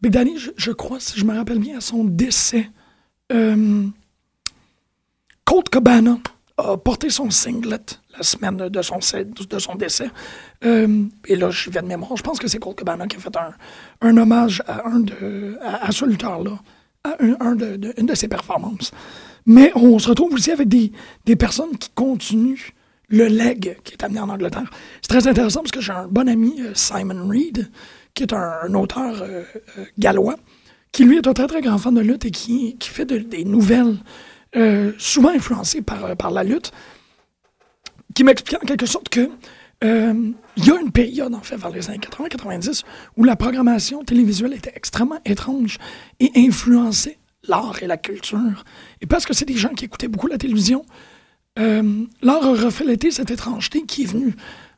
Big 0.00 0.12
Daddy, 0.12 0.36
je, 0.56 0.70
crois, 0.70 1.00
si 1.00 1.18
je 1.18 1.24
me 1.24 1.34
rappelle 1.34 1.58
bien, 1.58 1.78
à 1.78 1.80
son 1.80 2.04
décès, 2.04 2.70
Colt 5.44 5.68
Cabana 5.68 6.18
a 6.56 6.76
porté 6.76 7.10
son 7.10 7.30
singlet 7.30 7.80
la 8.16 8.22
semaine 8.22 8.56
de 8.56 8.82
son, 8.82 9.74
décès. 9.74 10.10
Euh, 10.64 11.04
et 11.26 11.36
là, 11.36 11.50
je 11.50 11.70
vais 11.70 11.82
de 11.82 11.86
mémoire. 11.86 12.16
Je 12.16 12.22
pense 12.22 12.38
que 12.38 12.48
c'est 12.48 12.58
Colt 12.58 12.76
Cabana 12.76 13.06
qui 13.06 13.16
a 13.16 13.20
fait 13.20 13.36
un, 13.36 13.52
un 14.00 14.16
hommage 14.16 14.62
à, 14.66 14.86
un 14.88 15.00
de, 15.00 15.58
à, 15.62 15.90
ce 15.92 16.04
lutteur-là, 16.04 16.58
à 17.04 17.16
un, 17.40 17.54
de, 17.54 17.92
une 17.98 18.06
de 18.06 18.14
ses 18.14 18.28
performances. 18.28 18.92
Mais 19.46 19.72
on 19.74 19.98
se 19.98 20.08
retrouve 20.08 20.32
aussi 20.34 20.50
avec 20.50 20.68
des, 20.68 20.92
des 21.26 21.36
personnes 21.36 21.76
qui 21.76 21.90
continuent 21.94 22.70
le 23.08 23.26
leg 23.26 23.76
qui 23.84 23.92
est 23.92 24.02
amené 24.02 24.20
en 24.20 24.28
Angleterre. 24.30 24.70
C'est 25.02 25.08
très 25.08 25.28
intéressant 25.28 25.60
parce 25.60 25.72
que 25.72 25.80
j'ai 25.80 25.92
un 25.92 26.08
bon 26.08 26.28
ami, 26.28 26.54
euh, 26.60 26.72
Simon 26.74 27.28
Reed, 27.28 27.70
qui 28.14 28.22
est 28.22 28.32
un, 28.32 28.72
auteur 28.74 29.22
euh, 29.22 29.42
gallois, 29.98 30.36
qui 30.92 31.04
lui 31.04 31.18
est 31.18 31.26
un 31.26 31.34
très 31.34 31.46
très 31.46 31.60
grand 31.60 31.76
fan 31.78 31.94
de 31.94 32.00
lutte 32.00 32.24
et 32.24 32.30
qui, 32.30 32.76
qui 32.78 32.88
fait 32.88 33.04
de- 33.04 33.18
des 33.18 33.44
nouvelles 33.44 33.96
souvent 34.98 35.30
influencées 35.30 35.82
par, 35.82 36.16
par 36.16 36.30
la 36.30 36.44
lutte, 36.44 36.70
qui 38.14 38.24
m'explique 38.24 38.62
en 38.62 38.66
quelque 38.66 38.86
sorte 38.86 39.08
que 39.08 39.30
euh, 39.82 40.32
il 40.56 40.64
y 40.64 40.70
a 40.70 40.80
une 40.80 40.92
période, 40.92 41.34
en 41.34 41.40
fait, 41.40 41.56
vers 41.56 41.70
les 41.70 41.88
années 41.90 41.98
80-90, 41.98 42.84
où 43.16 43.24
la 43.24 43.36
programmation 43.36 44.02
télévisuelle 44.04 44.54
était 44.54 44.72
extrêmement 44.74 45.18
étrange 45.24 45.78
et 46.20 46.30
influençait 46.36 47.18
l'art 47.46 47.82
et 47.82 47.86
la 47.86 47.96
culture. 47.96 48.64
Et 49.00 49.06
parce 49.06 49.26
que 49.26 49.34
c'est 49.34 49.44
des 49.44 49.56
gens 49.56 49.70
qui 49.70 49.84
écoutaient 49.84 50.08
beaucoup 50.08 50.28
la 50.28 50.38
télévision, 50.38 50.86
euh, 51.58 52.04
l'art 52.22 52.44
a 52.44 52.54
reflété 52.54 53.10
cette 53.10 53.30
étrangeté 53.30 53.82
qui 53.82 54.04
est 54.04 54.06
venue 54.06 54.34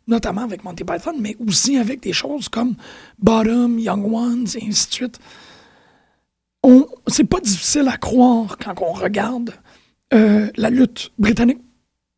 notamment 0.08 0.42
avec 0.42 0.64
Monty 0.64 0.84
Python, 0.84 1.14
mais 1.18 1.36
aussi 1.46 1.78
avec 1.78 2.00
des 2.00 2.12
choses 2.12 2.48
comme 2.48 2.74
Bottom, 3.18 3.78
Young 3.78 4.12
Ones, 4.12 4.46
et 4.54 4.66
ainsi 4.68 4.88
de 4.88 4.94
suite. 4.94 5.18
C'est 7.08 7.24
pas 7.24 7.40
difficile 7.40 7.88
à 7.88 7.96
croire 7.96 8.56
quand 8.58 8.74
on 8.82 8.92
regarde 8.92 9.54
euh, 10.14 10.50
la 10.56 10.70
lutte 10.70 11.12
britannique 11.18 11.60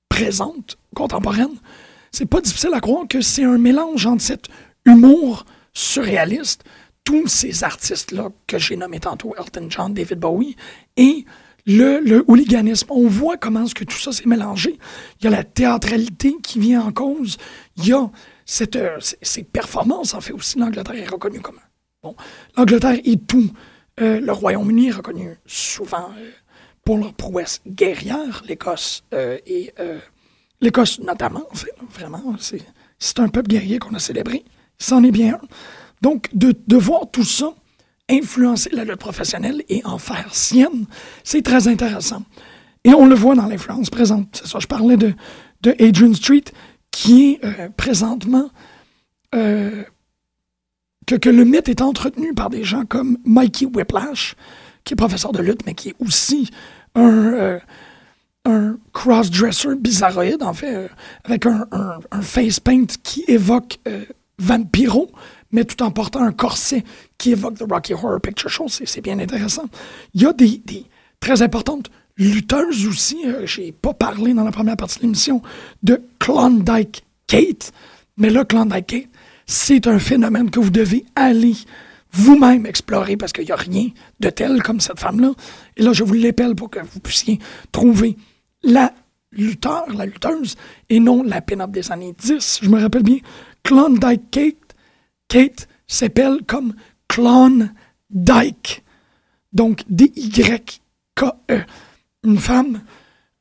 présente, 0.09 0.79
contemporaine. 0.95 1.57
C'est 2.13 2.27
pas 2.27 2.41
difficile 2.41 2.71
à 2.75 2.81
croire 2.81 3.07
que 3.09 3.21
c'est 3.21 3.45
un 3.45 3.59
mélange 3.59 4.07
entre 4.07 4.23
cet 4.23 4.47
humour 4.85 5.45
surréaliste, 5.73 6.65
tous 7.05 7.27
ces 7.27 7.65
artistes-là 7.65 8.29
que 8.47 8.59
j'ai 8.59 8.77
nommés 8.77 9.01
tantôt, 9.01 9.35
Elton 9.39 9.67
John, 9.71 9.95
David 9.95 10.19
Bowie, 10.19 10.57
et 10.97 11.25
le, 11.67 12.01
le 12.01 12.25
hooliganisme. 12.27 12.87
On 12.91 13.07
voit 13.09 13.37
comment 13.37 13.65
est-ce 13.65 13.75
que 13.75 13.85
tout 13.85 13.99
ça 13.99 14.13
s'est 14.13 14.27
mélangé. 14.27 14.79
Il 15.21 15.25
y 15.25 15.27
a 15.27 15.31
la 15.31 15.45
théâtralité 15.45 16.35
qui 16.43 16.59
vient 16.59 16.83
en 16.83 16.93
cause. 16.93 17.37
Il 17.77 17.87
y 17.87 17.93
a 17.93 18.11
cette, 18.47 18.77
euh, 18.77 18.97
ces- 19.01 19.19
ces 19.23 19.43
performances. 19.43 20.15
En 20.15 20.21
fait, 20.21 20.33
aussi, 20.33 20.59
l'Angleterre 20.59 20.95
est 20.97 21.09
reconnue 21.11 21.41
comme... 21.41 21.59
Bon, 22.03 22.15
l'Angleterre 22.57 22.99
et 23.05 23.19
tout. 23.19 23.51
euh, 24.01 24.21
le 24.21 24.33
Royaume-Uni 24.33 24.89
est 24.89 24.93
reconnu 24.93 25.35
souvent 25.47 26.11
euh, 26.19 26.31
pour 26.89 26.97
leur 26.97 27.13
prouesse 27.13 27.61
guerrière. 27.69 28.43
L'Écosse 28.49 29.05
euh, 29.13 29.37
et... 29.47 29.75
euh, 29.79 29.99
L'Écosse, 30.63 30.99
notamment, 31.01 31.45
vraiment, 31.93 32.35
c'est, 32.39 33.19
un 33.21 33.29
peuple 33.29 33.51
guerrier 33.51 33.79
qu'on 33.79 33.93
a 33.93 33.99
célébré. 33.99 34.43
C'en 34.79 35.05
est 35.05 35.11
bien 35.11 35.35
un. 35.35 35.41
Donc, 36.01 36.31
de, 36.33 36.55
de 36.67 36.77
voir 36.79 37.11
tout 37.13 37.25
ça 37.25 37.53
influencer 38.09 38.71
la 38.73 38.85
lutte 38.85 38.97
professionnelle 38.97 39.63
et 39.69 39.85
en 39.85 39.99
faire 39.99 40.35
sienne, 40.35 40.87
c'est 41.25 41.43
très 41.43 41.69
intéressant. 41.69 42.23
Et 42.85 42.95
on 42.95 43.05
le 43.05 43.15
voit 43.15 43.35
dans 43.35 43.45
l'influence 43.45 43.91
présente. 43.91 44.41
Ça, 44.47 44.59
je 44.59 44.67
parlais 44.67 44.97
de, 44.97 45.13
de 45.61 45.77
Adrian 45.79 46.15
Street, 46.15 46.45
qui 46.91 47.33
est 47.33 47.45
euh, 47.45 47.69
présentement 47.77 48.49
que, 49.31 49.85
que 51.07 51.29
le 51.29 51.45
mythe 51.45 51.69
est 51.69 51.83
entretenu 51.83 52.33
par 52.33 52.49
des 52.49 52.65
gens 52.65 52.87
comme 52.87 53.19
Mikey 53.27 53.67
Whiplash, 53.67 54.37
qui 54.85 54.95
est 54.95 54.97
professeur 54.97 55.33
de 55.33 55.43
lutte, 55.43 55.67
mais 55.67 55.75
qui 55.75 55.91
est 55.91 55.97
aussi 55.99 56.49
un, 56.99 57.59
euh, 58.49 58.73
cross-dresser 58.93 59.75
bizarroïde, 59.77 60.43
en 60.43 60.53
fait, 60.55 60.75
euh, 60.75 60.89
avec 61.25 61.47
un, 61.47 61.67
face 62.23 62.61
paint 62.61 62.87
qui 63.03 63.25
évoque 63.29 63.79
euh, 63.87 64.05
Vampiro, 64.39 65.11
mais 65.53 65.65
tout 65.65 65.83
en 65.83 65.91
portant 65.91 66.23
un 66.23 66.33
corset 66.33 66.85
qui 67.19 67.33
évoque 67.33 67.59
The 67.59 67.65
Rocky 67.71 67.95
Horror 67.95 68.21
Picture 68.21 68.51
Show. 68.51 68.67
C'est 68.69 69.01
bien 69.01 69.19
intéressant. 69.19 69.65
Il 70.15 70.23
y 70.23 70.27
a 70.27 70.33
des, 70.33 70.61
des 70.65 70.85
très 71.21 71.43
importantes 71.43 71.91
lutteuses 72.17 72.87
aussi. 72.87 73.19
euh, 73.27 73.47
J'ai 73.47 73.73
pas 73.73 73.95
parlé 73.95 74.35
dans 74.35 74.45
la 74.45 74.51
première 74.53 74.77
partie 74.77 74.99
de 74.99 75.03
l'émission 75.03 75.43
de 75.83 76.01
Klondike 76.19 77.05
Kate, 77.27 77.73
mais 78.17 78.31
là, 78.31 78.45
Klondike 78.45 78.87
Kate, 78.87 79.09
c'est 79.47 79.87
un 79.87 79.99
phénomène 79.99 80.51
que 80.51 80.61
vous 80.61 80.71
devez 80.71 81.05
aller 81.17 81.55
vous-même 82.13 82.67
explorer 82.67 83.17
parce 83.17 83.33
qu'il 83.33 83.45
n'y 83.45 83.53
a 83.53 83.57
rien 83.57 83.89
de 84.21 84.31
tel 84.31 84.63
comme 84.63 84.81
cette 84.81 84.99
femme-là. 84.99 85.33
Et 85.77 85.83
là, 85.83 85.93
je 85.93 86.05
vous 86.05 86.15
l'épelle 86.15 86.55
pour 86.55 86.71
que 86.71 86.81
vous 86.81 87.01
puissiez 87.01 87.39
trouver 87.73 88.17
la 88.63 88.93
lutteur, 89.33 89.87
la 89.95 90.07
lutteuse, 90.07 90.57
et 90.89 91.01
non 91.01 91.23
la 91.23 91.41
pin-up 91.41 91.71
des 91.71 91.93
années 91.93 92.15
10. 92.19 92.61
Je 92.63 92.69
me 92.69 92.81
rappelle 92.81 93.03
bien, 93.03 93.19
Klondike 93.63 94.31
Kate, 94.31 94.77
Kate 95.29 95.69
s'appelle 95.87 96.39
comme 96.47 96.75
Klondike. 97.09 98.83
Donc, 99.53 99.83
D-Y-K-E. 99.89 101.65
Une 102.25 102.39
femme 102.39 102.83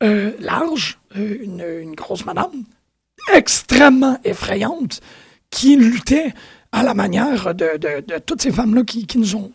euh, 0.03 0.34
large, 0.39 0.99
euh, 1.15 1.38
une, 1.41 1.65
une 1.82 1.95
grosse 1.95 2.25
madame, 2.25 2.63
extrêmement 3.34 4.19
effrayante, 4.23 5.01
qui 5.49 5.75
luttait 5.75 6.34
à 6.71 6.84
la 6.84 6.93
manière 6.93 7.53
de, 7.56 7.77
de- 7.77 8.19
toutes 8.19 8.41
ces 8.41 8.51
femmes-là 8.51 8.84
qui, 8.84 9.06
qui 9.08 9.17
nous 9.17 9.36
ont 9.36 9.51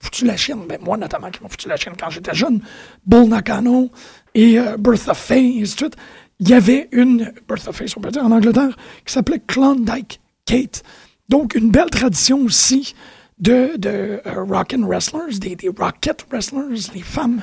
foutu 0.00 0.24
la 0.24 0.36
chienne. 0.36 0.60
Ben, 0.68 0.78
moi, 0.82 0.96
notamment, 0.96 1.30
qui 1.30 1.42
m'ont 1.42 1.48
foutu 1.48 1.68
la 1.68 1.76
chienne 1.76 1.94
quand 1.98 2.10
j'étais 2.10 2.34
jeune. 2.34 2.60
Bull 3.06 3.28
Nakano 3.28 3.90
et 4.34 4.58
euh, 4.58 4.76
Bertha 4.76 5.14
Faye, 5.14 5.58
et 5.58 5.62
ainsi 5.62 5.76
de. 5.76 5.90
Il 6.38 6.48
y 6.50 6.54
avait 6.54 6.88
une, 6.92 7.32
Bertha 7.48 7.72
Faye, 7.72 7.88
si 7.88 7.96
on 7.96 8.00
peut 8.00 8.10
dire, 8.10 8.24
en 8.24 8.30
Angleterre, 8.30 8.76
qui 9.04 9.12
s'appelait 9.12 9.40
Klondike 9.46 10.20
Kate. 10.44 10.82
Donc, 11.28 11.54
une 11.54 11.70
belle 11.70 11.90
tradition 11.90 12.40
aussi 12.42 12.94
de, 13.38 13.76
de 13.76 14.20
euh, 14.26 14.44
rock 14.44 14.74
and 14.74 14.86
wrestlers, 14.86 15.38
des, 15.38 15.56
des 15.56 15.68
rocket 15.68 16.26
wrestlers, 16.30 16.90
les 16.94 17.02
femmes 17.02 17.42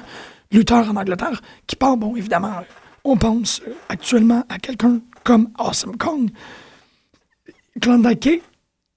lutteurs 0.51 0.89
en 0.89 0.95
Angleterre, 0.95 1.41
qui 1.67 1.75
parlent, 1.75 1.99
bon, 1.99 2.15
évidemment, 2.15 2.57
euh, 2.59 2.61
on 3.03 3.17
pense 3.17 3.61
euh, 3.67 3.73
actuellement 3.89 4.43
à 4.47 4.59
quelqu'un 4.59 4.99
comme 5.23 5.49
Awesome 5.57 5.97
Kong. 5.97 6.29
Klondike 7.81 8.19
Kate, 8.19 8.41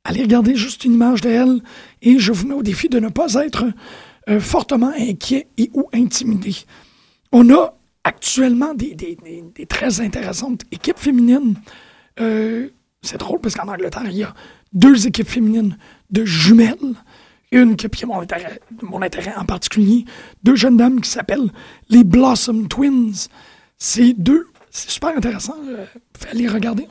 allez 0.06 0.22
regarder 0.22 0.54
juste 0.54 0.84
une 0.84 0.94
image 0.94 1.20
d'elle 1.20 1.60
et 2.02 2.18
je 2.18 2.32
vous 2.32 2.46
mets 2.46 2.54
au 2.54 2.62
défi 2.62 2.88
de 2.88 2.98
ne 2.98 3.08
pas 3.08 3.34
être 3.34 3.66
euh, 4.28 4.40
fortement 4.40 4.92
inquiet 4.96 5.48
et 5.58 5.70
ou 5.74 5.88
intimidé. 5.92 6.54
On 7.32 7.50
a 7.52 7.76
actuellement 8.04 8.72
des, 8.74 8.94
des, 8.94 9.66
très 9.66 10.00
intéressantes 10.00 10.62
équipes 10.70 10.98
féminines. 10.98 11.56
Euh, 12.20 12.68
c'est 13.02 13.18
drôle 13.18 13.40
parce 13.40 13.56
qu'en 13.56 13.68
Angleterre, 13.68 14.04
il 14.06 14.18
y 14.18 14.22
a 14.22 14.32
deux 14.72 15.06
équipes 15.06 15.28
féminines 15.28 15.76
de 16.10 16.24
jumelles. 16.24 16.94
Une 17.52 17.76
qui 17.76 17.86
a 17.86 18.06
mon 18.06 18.20
intérêt, 18.20 18.60
mon 18.82 19.02
intérêt 19.02 19.34
en 19.36 19.44
particulier, 19.44 20.04
deux 20.42 20.56
jeunes 20.56 20.76
dames 20.76 21.00
qui 21.00 21.10
s'appellent 21.10 21.50
les 21.88 22.04
Blossom 22.04 22.68
Twins. 22.68 23.28
C'est 23.78 24.14
deux, 24.14 24.46
c'est 24.70 24.90
super 24.90 25.16
intéressant. 25.16 25.54
Euh, 25.68 25.84
aller 26.30 26.48
regarder. 26.48 26.88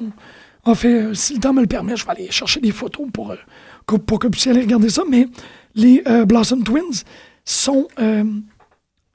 En 0.65 0.73
fait, 0.73 1.03
euh, 1.03 1.13
si 1.13 1.35
le 1.35 1.39
temps 1.39 1.53
me 1.53 1.61
le 1.61 1.67
permet, 1.67 1.95
je 1.95 2.03
vais 2.05 2.11
aller 2.11 2.31
chercher 2.31 2.59
des 2.59 2.71
photos 2.71 3.07
pour, 3.13 3.31
euh, 3.31 3.97
pour 3.99 4.19
que 4.19 4.27
vous 4.27 4.31
puissiez 4.31 4.51
aller 4.51 4.61
regarder 4.61 4.89
ça. 4.89 5.03
Mais 5.07 5.27
les 5.75 6.01
euh, 6.07 6.25
Blossom 6.25 6.63
Twins 6.63 7.03
sont 7.45 7.87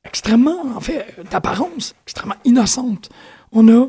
extrêmement, 0.04 0.62
en 0.76 0.80
fait, 0.80 1.16
d'apparence, 1.30 1.94
extrêmement 2.06 2.36
innocentes. 2.44 3.10
On 3.52 3.68
a 3.68 3.88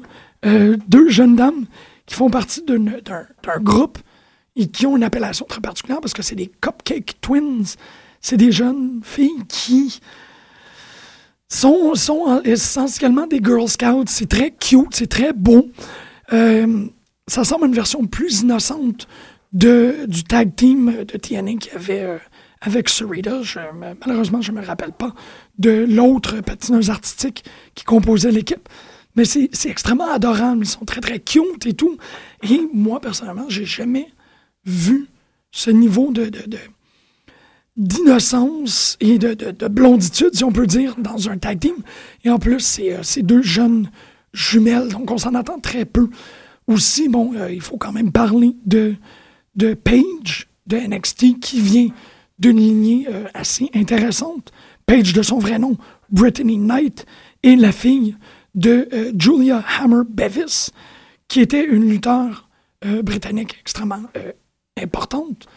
deux 0.87 1.09
jeunes 1.09 1.35
dames 1.35 1.65
qui 2.07 2.15
font 2.15 2.31
partie 2.31 2.63
d'un 2.63 3.59
groupe 3.59 3.99
et 4.55 4.67
qui 4.67 4.87
ont 4.87 4.97
une 4.97 5.03
appellation 5.03 5.45
très 5.47 5.61
particulière 5.61 6.01
parce 6.01 6.15
que 6.15 6.23
c'est 6.23 6.35
des 6.35 6.47
Cupcake 6.47 7.21
Twins. 7.21 7.75
C'est 8.19 8.37
des 8.37 8.51
jeunes 8.51 9.01
filles 9.03 9.43
qui 9.47 10.01
sont, 11.47 11.93
essentiellement 12.43 13.27
des 13.27 13.39
Girl 13.43 13.67
Scouts. 13.69 14.05
C'est 14.07 14.29
très 14.29 14.49
cute, 14.49 14.95
c'est 14.95 15.07
très 15.07 15.33
beau. 15.33 15.69
Ça 17.27 17.43
semble 17.43 17.67
une 17.67 17.73
version 17.73 18.05
plus 18.05 18.41
innocente 18.41 19.07
de, 19.53 20.05
du 20.07 20.23
tag 20.23 20.55
team 20.55 21.03
de 21.05 21.17
TNA 21.17 21.55
qu'il 21.55 21.73
y 21.73 21.75
avait 21.75 22.01
euh, 22.01 22.17
avec 22.61 22.89
Sarita. 22.89 23.41
malheureusement, 24.05 24.41
je 24.41 24.51
ne 24.51 24.61
me 24.61 24.65
rappelle 24.65 24.93
pas 24.93 25.13
de 25.57 25.85
l'autre 25.89 26.41
patineuse 26.41 26.89
artistique 26.89 27.43
qui 27.75 27.83
composait 27.83 28.31
l'équipe. 28.31 28.69
Mais 29.15 29.25
c'est 29.25 29.49
extrêmement 29.65 30.09
adorable. 30.09 30.63
Ils 30.63 30.69
sont 30.69 30.85
très, 30.85 31.01
très 31.01 31.19
cute 31.19 31.65
et 31.65 31.73
tout. 31.73 31.97
Et 32.43 32.61
moi, 32.73 33.01
personnellement, 33.01 33.49
j'ai 33.49 33.65
jamais 33.65 34.07
vu 34.65 35.07
ce 35.51 35.69
niveau 35.69 36.11
de, 36.11 36.31
d'innocence 37.75 38.97
et 39.01 39.17
de, 39.17 39.33
de, 39.33 39.67
blonditude, 39.67 40.33
si 40.33 40.43
on 40.45 40.51
peut 40.51 40.67
dire, 40.67 40.95
dans 40.97 41.29
un 41.29 41.37
tag 41.37 41.59
team. 41.59 41.75
Et 42.23 42.29
en 42.29 42.39
plus, 42.39 42.59
c'est 42.59 42.93
euh, 42.93 43.21
deux 43.23 43.41
jeunes 43.41 43.89
jumelles, 44.33 44.89
donc 44.89 45.11
on 45.11 45.17
s'en 45.17 45.35
attend 45.35 45.59
très 45.59 45.83
peu. 45.83 46.09
Aussi, 46.67 47.09
bon, 47.09 47.33
euh, 47.35 47.51
il 47.51 47.61
faut 47.61 47.77
quand 47.77 47.91
même 47.91 48.11
parler 48.11 48.55
de, 48.65 48.95
de 49.55 49.73
Paige 49.73 50.47
de 50.67 50.77
NXT 50.77 51.39
qui 51.39 51.59
vient 51.59 51.87
d'une 52.39 52.57
lignée 52.57 53.07
euh, 53.09 53.25
assez 53.33 53.69
intéressante. 53.73 54.51
Paige 54.85 55.13
de 55.13 55.21
son 55.21 55.39
vrai 55.39 55.59
nom, 55.59 55.77
Brittany 56.09 56.57
Knight, 56.57 57.05
et 57.43 57.55
la 57.55 57.71
fille 57.71 58.15
de 58.55 58.87
euh, 58.93 59.11
Julia 59.17 59.63
Hammer 59.79 60.03
Bevis, 60.07 60.71
qui 61.27 61.39
était 61.39 61.65
une 61.65 61.89
lutteur 61.89 62.47
britannique 63.03 63.57
extrêmement 63.59 64.01
importante, 64.75 65.47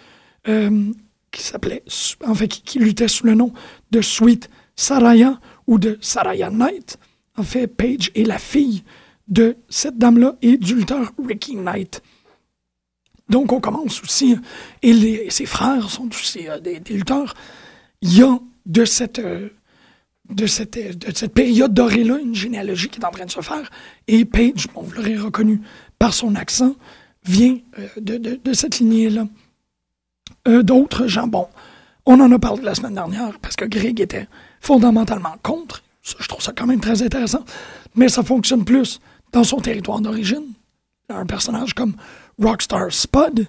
qui 0.45 1.43
s'appelait, 1.43 1.83
en 2.23 2.35
fait, 2.35 2.49
qui, 2.49 2.79
luttait 2.79 3.09
sous 3.09 3.25
le 3.25 3.35
nom 3.35 3.51
de 3.91 4.03
Sweet 4.03 4.51
Saraya 4.77 5.41
ou 5.67 5.79
de 5.79 5.97
Saraya 6.03 6.51
Knight. 6.51 6.99
En 7.39 7.43
fait, 7.43 7.67
Paige 7.67 8.13
est 8.15 8.25
la 8.25 8.39
fille 8.39 8.85
de 9.29 9.57
cette 9.69 9.99
dame-là 9.99 10.37
et 10.43 10.57
du 10.57 10.75
lutteur 10.75 11.13
Ricky 11.25 11.57
Knight. 11.57 12.03
Donc, 13.29 13.53
on 13.53 13.61
commence 13.61 14.03
aussi, 14.03 14.37
et 14.83 15.31
ses 15.31 15.47
frères 15.47 15.89
sont 15.91 16.09
aussi 16.09 16.49
euh, 16.49 16.61
des, 16.61 16.81
lutteurs. 16.91 17.35
Il 18.03 18.19
y 18.19 18.23
a 18.23 18.39
de 18.67 18.85
cette, 18.85 19.19
euh, 19.19 19.49
de 20.29 20.47
cette, 20.47 20.77
de 20.77 21.15
cette 21.15 21.33
période 21.33 21.73
dorée-là 21.73 22.19
une 22.19 22.35
généalogie 22.35 22.89
qui 22.89 23.01
est 23.01 23.05
en 23.05 23.11
train 23.11 23.25
de 23.25 23.31
se 23.31 23.41
faire. 23.41 23.71
Et 24.09 24.27
Paige, 24.27 24.69
on 24.75 24.83
vous 24.83 24.93
l'aurez 24.93 25.17
reconnu 25.17 25.63
par 25.99 26.13
son 26.13 26.35
accent, 26.35 26.75
vient 27.25 27.59
euh, 27.79 27.89
de, 27.99 28.53
cette 28.53 28.79
lignée-là. 28.79 29.27
D'autres 30.63 31.07
gens, 31.07 31.27
bon, 31.27 31.49
on 32.05 32.21
en 32.21 32.31
a 32.31 32.39
parlé 32.39 32.63
la 32.63 32.75
semaine 32.75 32.95
dernière 32.95 33.39
parce 33.41 33.57
que 33.57 33.65
Greg 33.65 33.99
était 33.99 34.29
fondamentalement 34.61 35.37
contre. 35.43 35.83
je 36.03 36.29
trouve 36.29 36.43
ça 36.43 36.53
quand 36.55 36.67
même 36.67 36.81
très 36.81 37.03
intéressant. 37.03 37.45
Mais 37.95 38.11
ça 38.11 38.23
fonctionne 38.23 38.67
plus 38.67 39.01
dans 39.35 39.45
son 39.45 39.59
territoire 39.59 40.01
d'origine. 40.01 40.53
Un 41.11 41.27
personnage 41.27 41.75
comme 41.75 41.95
Rockstar 42.41 42.91
Spud 42.91 43.47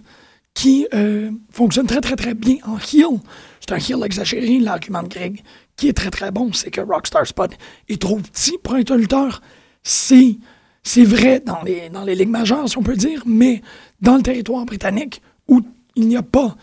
qui 0.54 0.88
euh, 0.94 1.32
fonctionne 1.52 1.86
très 1.86 2.02
très 2.02 2.16
très 2.16 2.34
bien 2.34 2.58
en 2.66 2.78
heel. 2.78 3.20
C'est 3.62 3.72
un 3.72 3.78
heel 3.78 4.04
exagéré, 4.04 4.60
l'argument 4.60 5.04
de 5.04 5.08
Greg, 5.08 5.42
qui 5.78 5.88
est 5.88 5.94
très 5.94 6.10
très 6.10 6.32
bon, 6.32 6.52
c'est 6.54 6.72
que 6.72 6.82
Rockstar 6.82 7.26
Spud 7.28 7.52
est 7.88 8.02
trop 8.02 8.18
petit 8.18 8.58
pour 8.64 8.74
un 8.74 8.98
lutteur. 8.98 9.42
C'est, 9.84 10.38
c'est 10.84 11.04
vrai 11.04 11.40
dans 11.40 11.62
les, 11.62 11.90
dans 11.90 12.04
les 12.04 12.16
ligues 12.16 12.30
majeures, 12.30 12.68
si 12.68 12.78
on 12.78 12.84
peut 12.84 12.96
dire, 12.96 13.22
mais 13.26 13.62
dans 14.02 14.16
le 14.18 14.24
territoire 14.24 14.66
britannique, 14.66 15.22
où 15.48 15.62
il 15.96 16.08
n'y 16.08 16.18
a 16.18 16.24
pas, 16.24 16.56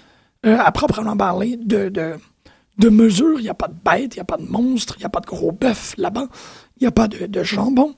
euh, 0.46 0.58
à 0.58 0.72
proprement 0.72 1.16
parler, 1.16 1.56
de, 1.56 1.88
de, 1.90 2.14
de 2.78 2.88
mesures, 2.88 3.38
il 3.38 3.44
n'y 3.44 3.48
a 3.48 3.54
pas 3.54 3.68
de 3.68 3.76
bêtes, 3.84 4.16
il 4.16 4.18
n'y 4.18 4.22
a 4.22 4.24
pas 4.24 4.36
de 4.38 4.50
monstres, 4.50 4.94
il 4.96 5.00
n'y 5.00 5.06
a 5.06 5.10
pas 5.10 5.20
de 5.20 5.26
gros 5.26 5.52
bœufs 5.52 5.94
là-bas, 5.96 6.26
il 6.78 6.82
n'y 6.82 6.88
a 6.88 6.92
pas 6.92 7.06
de, 7.06 7.26
de 7.26 7.42
jambon. 7.44 7.94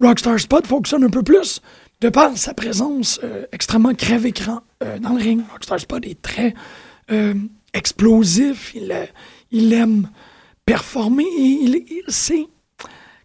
Rockstar 0.00 0.38
Spot 0.38 0.66
fonctionne 0.66 1.04
un 1.04 1.10
peu 1.10 1.22
plus 1.22 1.60
de 2.00 2.08
par 2.08 2.36
sa 2.36 2.54
présence 2.54 3.20
euh, 3.24 3.46
extrêmement 3.52 3.94
crève-écran 3.94 4.60
euh, 4.82 4.98
dans 4.98 5.10
le 5.10 5.22
ring. 5.22 5.42
Rockstar 5.52 5.80
Spot 5.80 6.04
est 6.04 6.20
très 6.20 6.54
euh, 7.10 7.34
explosif, 7.72 8.74
il, 8.74 9.72
aime 9.72 10.10
performer 10.66 11.24
et 11.24 11.42
il, 11.42 11.74
il 11.88 12.02
c'est 12.08 12.46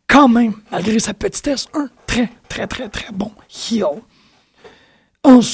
quand 0.08 0.28
même, 0.28 0.54
malgré 0.72 1.00
sa 1.00 1.14
petitesse, 1.14 1.68
un 1.74 1.90
très, 2.08 2.30
très, 2.48 2.68
très, 2.68 2.90
très 2.90 3.12
bon 3.12 3.32
heel. 3.50 4.02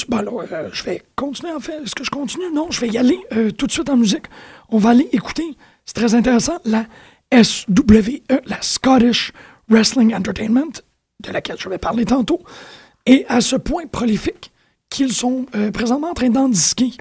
Ben 0.08 0.24
je 0.72 0.84
vais 0.84 1.02
continuer 1.16 1.52
en 1.52 1.60
fait. 1.60 1.82
Est-ce 1.82 1.94
que 1.94 2.04
je 2.04 2.10
continue? 2.10 2.50
Non, 2.54 2.70
je 2.70 2.80
vais 2.80 2.88
y 2.88 2.96
aller 2.96 3.18
tout 3.58 3.66
de 3.66 3.72
suite 3.72 3.90
en 3.90 3.96
musique. 3.96 4.26
On 4.70 4.78
va 4.78 4.90
aller 4.90 5.08
écouter, 5.12 5.44
c'est 5.84 5.94
très 5.94 6.14
intéressant, 6.14 6.58
la 6.64 6.86
SWE, 7.32 8.22
la 8.46 8.62
Scottish 8.62 9.32
Wrestling 9.68 10.14
Entertainment, 10.14 10.80
de 11.20 11.32
laquelle 11.32 11.56
je 11.58 11.68
vais 11.68 11.78
parler 11.78 12.04
tantôt, 12.04 12.40
est 13.06 13.24
à 13.28 13.40
ce 13.40 13.56
point 13.56 13.86
prolifique 13.86 14.52
qu'ils 14.90 15.12
sont 15.12 15.46
euh, 15.54 15.70
présentement 15.70 16.10
en 16.10 16.14
train 16.14 16.30
d'endisquer 16.30 16.92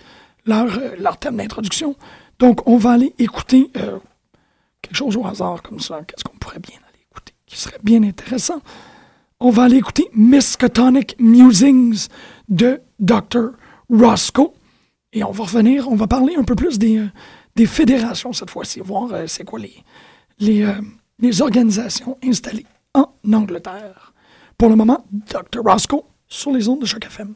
leur, 0.46 0.78
euh, 0.78 1.12
thème 1.20 1.38
d'introduction. 1.38 1.96
Donc, 2.40 2.68
on 2.68 2.78
va 2.78 2.92
aller 2.92 3.14
écouter 3.20 3.72
euh, 3.78 4.00
quelque 4.82 4.96
chose 4.96 5.18
au 5.18 5.26
hasard 5.26 5.62
comme 5.62 5.80
ça. 5.80 6.02
Qu'est-ce 6.08 6.24
qu'on 6.24 6.38
pourrait 6.38 6.60
bien 6.60 6.78
aller 6.88 7.00
écouter 7.10 7.34
qui 7.46 7.58
serait 7.58 7.80
bien 7.84 8.04
intéressant? 8.04 8.62
On 9.40 9.50
va 9.50 9.64
aller 9.64 9.78
écouter 9.78 10.08
Miskatonic 10.14 11.16
Musings 11.20 12.08
de 12.48 12.82
Dr. 13.00 13.52
Roscoe. 13.90 14.54
Et 15.14 15.24
on 15.24 15.32
va 15.32 15.46
revenir, 15.46 15.90
on 15.90 15.96
va 15.96 16.08
parler 16.08 16.36
un 16.36 16.44
peu 16.44 16.56
plus 16.56 16.78
des, 16.78 17.02
des 17.56 17.66
fédérations 17.66 18.34
cette 18.34 18.50
fois-ci, 18.50 18.82
voir 18.82 19.10
c'est 19.28 19.46
quoi 19.46 19.60
les, 19.60 19.84
les, 20.40 20.68
les 21.20 21.42
organisations 21.42 22.18
installées 22.22 22.66
en 22.96 23.34
Angleterre. 23.34 24.14
Pour 24.58 24.70
le 24.70 24.76
moment, 24.76 25.06
Dr. 25.12 25.62
Roscoe 25.64 26.04
sur 26.28 26.52
les 26.52 26.68
ondes 26.68 26.82
de 26.82 26.86
Choc 26.86 27.06
FM. 27.06 27.34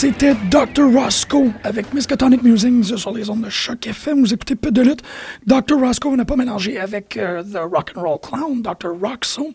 C'était 0.00 0.34
Dr. 0.50 0.90
Roscoe 0.94 1.52
avec 1.62 1.92
Miskatonic 1.92 2.42
Musings 2.42 2.96
sur 2.96 3.12
les 3.12 3.28
ondes 3.28 3.42
de 3.42 3.50
choc 3.50 3.86
FM. 3.86 4.20
Vous 4.20 4.32
écoutez 4.32 4.54
peu 4.54 4.70
de 4.70 4.80
lutte. 4.80 5.02
Dr. 5.46 5.78
Roscoe 5.78 6.16
n'a 6.16 6.24
pas 6.24 6.36
mélangé 6.36 6.78
avec 6.78 7.18
euh, 7.18 7.42
The 7.42 7.58
Rock 7.70 7.92
and 7.94 8.00
Roll 8.00 8.18
Clown, 8.18 8.62
Dr. 8.62 8.98
Roxo. 8.98 9.52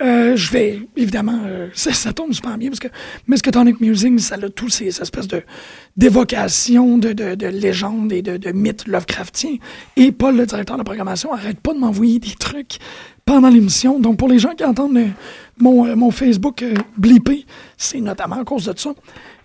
Euh, 0.00 0.36
je 0.36 0.50
vais, 0.52 0.80
évidemment, 0.96 1.38
euh, 1.44 1.68
ça, 1.74 1.92
ça, 1.92 2.14
tombe 2.14 2.32
super 2.32 2.56
bien 2.56 2.70
parce 2.70 2.80
que 2.80 2.88
Miskatonic 3.28 3.78
Musings, 3.78 4.20
ça 4.20 4.36
a 4.36 4.48
tous 4.48 4.70
ces 4.70 4.86
espèces 4.86 5.28
de 5.28 5.42
d'évocations, 5.98 6.96
de, 6.96 7.12
de, 7.12 7.34
de, 7.34 7.46
légendes 7.46 8.10
et 8.10 8.22
de, 8.22 8.52
mythes 8.52 8.86
Lovecraftiens. 8.86 9.58
Et 9.96 10.12
Paul, 10.12 10.34
le 10.34 10.46
directeur 10.46 10.76
de 10.76 10.80
la 10.80 10.84
programmation, 10.84 11.30
arrête 11.30 11.60
pas 11.60 11.74
de 11.74 11.78
m'envoyer 11.78 12.20
des 12.20 12.34
trucs 12.38 12.78
pendant 13.26 13.50
l'émission. 13.50 14.00
Donc, 14.00 14.16
pour 14.16 14.28
les 14.28 14.38
gens 14.38 14.54
qui 14.54 14.64
entendent 14.64 14.98
mon, 15.58 15.94
mon 15.94 16.10
Facebook 16.10 16.64
blipper, 16.96 17.44
c'est 17.76 18.00
notamment 18.00 18.40
à 18.40 18.44
cause 18.44 18.64
de 18.64 18.78
ça. 18.78 18.94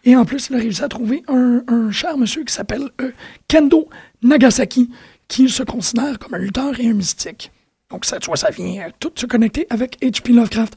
Et 0.05 0.15
en 0.15 0.25
plus, 0.25 0.47
il 0.49 0.55
a 0.55 0.59
réussi 0.59 0.83
à 0.83 0.87
trouver 0.87 1.23
un, 1.27 1.91
cher 1.91 2.17
monsieur 2.17 2.43
qui 2.43 2.53
s'appelle 2.53 2.89
euh, 3.01 3.11
Kendo 3.47 3.89
Nagasaki, 4.21 4.89
qui 5.27 5.49
se 5.49 5.63
considère 5.63 6.19
comme 6.19 6.33
un 6.35 6.39
lutteur 6.39 6.79
et 6.79 6.87
un 6.89 6.93
mystique. 6.93 7.51
Donc, 7.91 8.05
ça, 8.05 8.19
tu 8.19 8.27
vois, 8.27 8.37
ça 8.37 8.49
vient 8.49 8.87
euh, 8.87 8.89
tout 8.99 9.11
se 9.15 9.25
connecter 9.25 9.67
avec 9.69 9.99
H.P. 10.01 10.33
Lovecraft. 10.33 10.75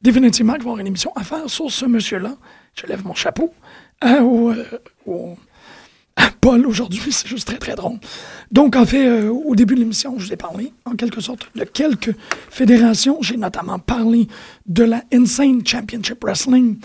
Définitivement, 0.00 0.54
il 0.54 0.58
va 0.58 0.62
avoir 0.62 0.78
une 0.78 0.86
émission 0.86 1.12
à 1.14 1.22
faire 1.22 1.48
sur 1.48 1.70
ce 1.70 1.86
monsieur-là. 1.86 2.36
Je 2.74 2.86
lève 2.86 3.04
mon 3.04 3.14
chapeau 3.14 3.52
euh, 4.04 4.20
au, 4.20 4.52
au, 5.06 5.36
à 6.16 6.30
Paul 6.40 6.66
aujourd'hui. 6.66 7.02
C'est 7.10 7.28
juste 7.28 7.46
très, 7.46 7.58
très 7.58 7.74
drôle. 7.74 7.98
Donc, 8.50 8.76
en 8.76 8.86
fait, 8.86 9.28
au 9.28 9.54
début 9.54 9.74
de 9.74 9.80
l'émission, 9.80 10.14
je 10.18 10.26
vous 10.26 10.32
ai 10.32 10.36
parlé, 10.36 10.72
en 10.84 10.96
quelque 10.96 11.20
sorte, 11.20 11.48
de 11.54 11.64
quelques 11.64 12.14
fédérations. 12.50 13.18
J'ai 13.20 13.36
notamment 13.36 13.78
parlé 13.78 14.28
de 14.66 14.84
la 14.84 15.02
Insane 15.12 15.64
Championship 15.66 16.22
Wrestling, 16.24 16.78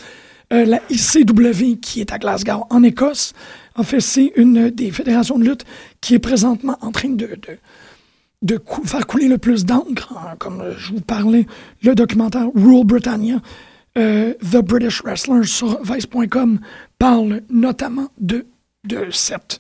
euh, 0.54 0.66
la 0.66 0.82
ICW 0.90 1.80
qui 1.82 2.02
est 2.02 2.12
à 2.12 2.18
Glasgow, 2.18 2.66
en 2.70 2.84
Écosse. 2.84 3.34
En 3.76 3.84
fait, 3.84 4.00
c'est 4.00 4.32
une 4.36 4.70
des 4.70 4.92
fédérations 4.92 5.38
de 5.38 5.44
lutte 5.44 5.66
qui 6.02 6.16
est 6.16 6.20
présentement 6.20 6.78
en 6.82 6.92
train 6.92 7.10
de, 7.10 7.28
de, 7.28 7.60
de 8.42 8.60
faire 8.86 9.06
couler 9.08 9.28
le 9.28 9.38
plus 9.38 9.66
d'encre. 9.66 10.14
Hein, 10.18 10.36
comme 10.40 10.74
je 10.78 10.94
vous 10.94 11.02
parlais, 11.02 11.46
le 11.84 11.96
documentaire 11.96 12.48
Rule 12.56 12.86
Britannia, 12.86 13.42
euh, 13.98 14.34
The 14.52 14.58
British 14.58 15.02
Wrestler 15.04 15.44
sur 15.44 15.82
Vice.com 15.84 16.60
parle 17.00 17.42
notamment 17.50 18.10
de, 18.20 18.46
de 18.84 19.08
cette, 19.12 19.60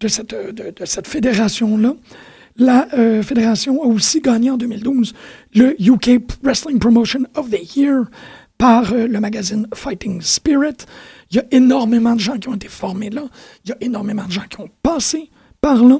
de 0.00 0.08
cette, 0.08 0.34
de, 0.34 0.84
cette 0.84 1.06
fédération-là. 1.06 1.94
La 2.56 2.88
euh, 2.94 3.22
fédération 3.22 3.82
a 3.82 3.86
aussi 3.86 4.20
gagné 4.20 4.50
en 4.50 4.56
2012 4.56 5.14
le 5.54 5.80
UK 5.80 6.20
Wrestling 6.42 6.78
Promotion 6.78 7.20
of 7.36 7.48
the 7.50 7.76
Year 7.76 8.04
par 8.60 8.92
euh, 8.92 9.06
le 9.06 9.20
magazine 9.20 9.66
Fighting 9.74 10.20
Spirit. 10.20 10.84
Il 11.30 11.38
y 11.38 11.40
a 11.40 11.44
énormément 11.50 12.14
de 12.14 12.20
gens 12.20 12.36
qui 12.36 12.46
ont 12.48 12.54
été 12.54 12.68
formés 12.68 13.08
là. 13.08 13.22
Il 13.64 13.70
y 13.70 13.72
a 13.72 13.76
énormément 13.80 14.26
de 14.26 14.32
gens 14.32 14.44
qui 14.50 14.60
ont 14.60 14.68
passé 14.82 15.30
par 15.62 15.82
là. 15.82 15.98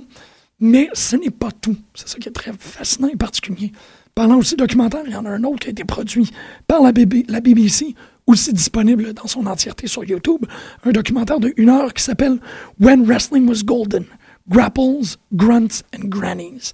Mais 0.61 0.91
ce 0.93 1.17
n'est 1.17 1.31
pas 1.31 1.51
tout. 1.53 1.77
C'est 1.95 2.07
ça 2.07 2.19
qui 2.19 2.29
est 2.29 2.33
très 2.33 2.53
fascinant 2.53 3.09
et 3.09 3.17
particulier. 3.17 3.73
Parlant 4.15 4.37
aussi 4.37 4.57
documentaire, 4.57 5.01
il 5.07 5.13
y 5.13 5.17
en 5.17 5.25
a 5.25 5.31
un 5.31 5.43
autre 5.45 5.61
qui 5.61 5.69
a 5.69 5.71
été 5.71 5.85
produit 5.85 6.31
par 6.67 6.83
la, 6.83 6.93
la 7.29 7.41
BBC, 7.41 7.95
aussi 8.27 8.53
disponible 8.53 9.15
dans 9.15 9.27
son 9.27 9.47
entièreté 9.47 9.87
sur 9.87 10.05
YouTube. 10.05 10.45
Un 10.85 10.91
documentaire 10.91 11.41
de 11.41 11.55
une 11.57 11.71
heure 11.71 11.95
qui 11.95 12.03
s'appelle 12.03 12.41
When 12.79 13.07
Wrestling 13.07 13.49
Was 13.49 13.63
Golden 13.65 14.05
Grapples, 14.51 15.17
Grunts 15.33 15.83
and 15.97 16.09
Grannies. 16.09 16.73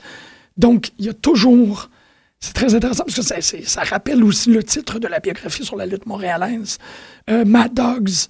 Donc, 0.57 0.91
il 0.99 1.05
y 1.05 1.09
a 1.09 1.15
toujours 1.15 1.91
c'est 2.41 2.53
très 2.53 2.75
intéressant 2.75 3.05
parce 3.05 3.17
que 3.17 3.41
ça, 3.65 3.83
rappelle 3.83 4.23
aussi 4.23 4.51
le 4.51 4.63
titre 4.63 4.99
de 4.99 5.09
la 5.09 5.21
biographie 5.21 5.65
sur 5.65 5.77
la 5.77 5.87
lutte 5.87 6.07
montréalaise. 6.07 6.79
Euh, 7.31 7.45
Mad 7.45 7.73
Dogs, 7.73 8.29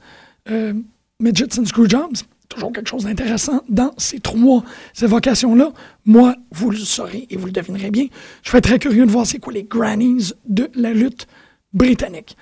euh, 0.49 0.73
Midgets 1.21 1.59
and 1.59 1.65
Screwjobs. 1.65 2.23
Toujours 2.49 2.73
quelque 2.73 2.89
chose 2.89 3.05
d'intéressant 3.05 3.63
dans 3.69 3.93
ces 3.99 4.21
trois 4.21 4.63
évocations-là. 5.03 5.73
Moi, 6.05 6.37
vous 6.53 6.71
le 6.71 6.77
saurez 6.77 7.27
et 7.29 7.37
vous 7.37 7.47
le 7.47 7.53
devinerez 7.53 7.91
bien. 7.91 8.07
Je 8.45 8.51
serais 8.51 8.61
très 8.61 8.79
curieux 8.79 9.05
de 9.05 9.11
voir 9.11 9.27
c'est 9.27 9.41
quoi 9.41 9.53
les 9.53 9.65
grannies 9.65 10.31
de 10.49 10.71
la 10.75 10.93
lutte 10.93 11.27
britannique. 11.73 12.37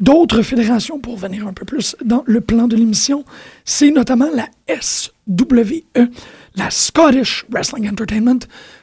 D'autres 0.00 0.40
fédérations, 0.40 0.98
pour 0.98 1.18
venir 1.18 1.46
un 1.46 1.52
peu 1.52 1.66
plus 1.66 1.94
dans 2.02 2.22
le 2.26 2.40
plan 2.40 2.68
de 2.68 2.74
l'émission, 2.74 3.24
c'est 3.66 3.90
notamment 3.90 4.28
la 4.32 4.48
SWE, 4.80 5.84
la 6.54 6.70
Scottish 6.70 7.44
Wrestling 7.50 7.90
Entertainment, 7.90 8.38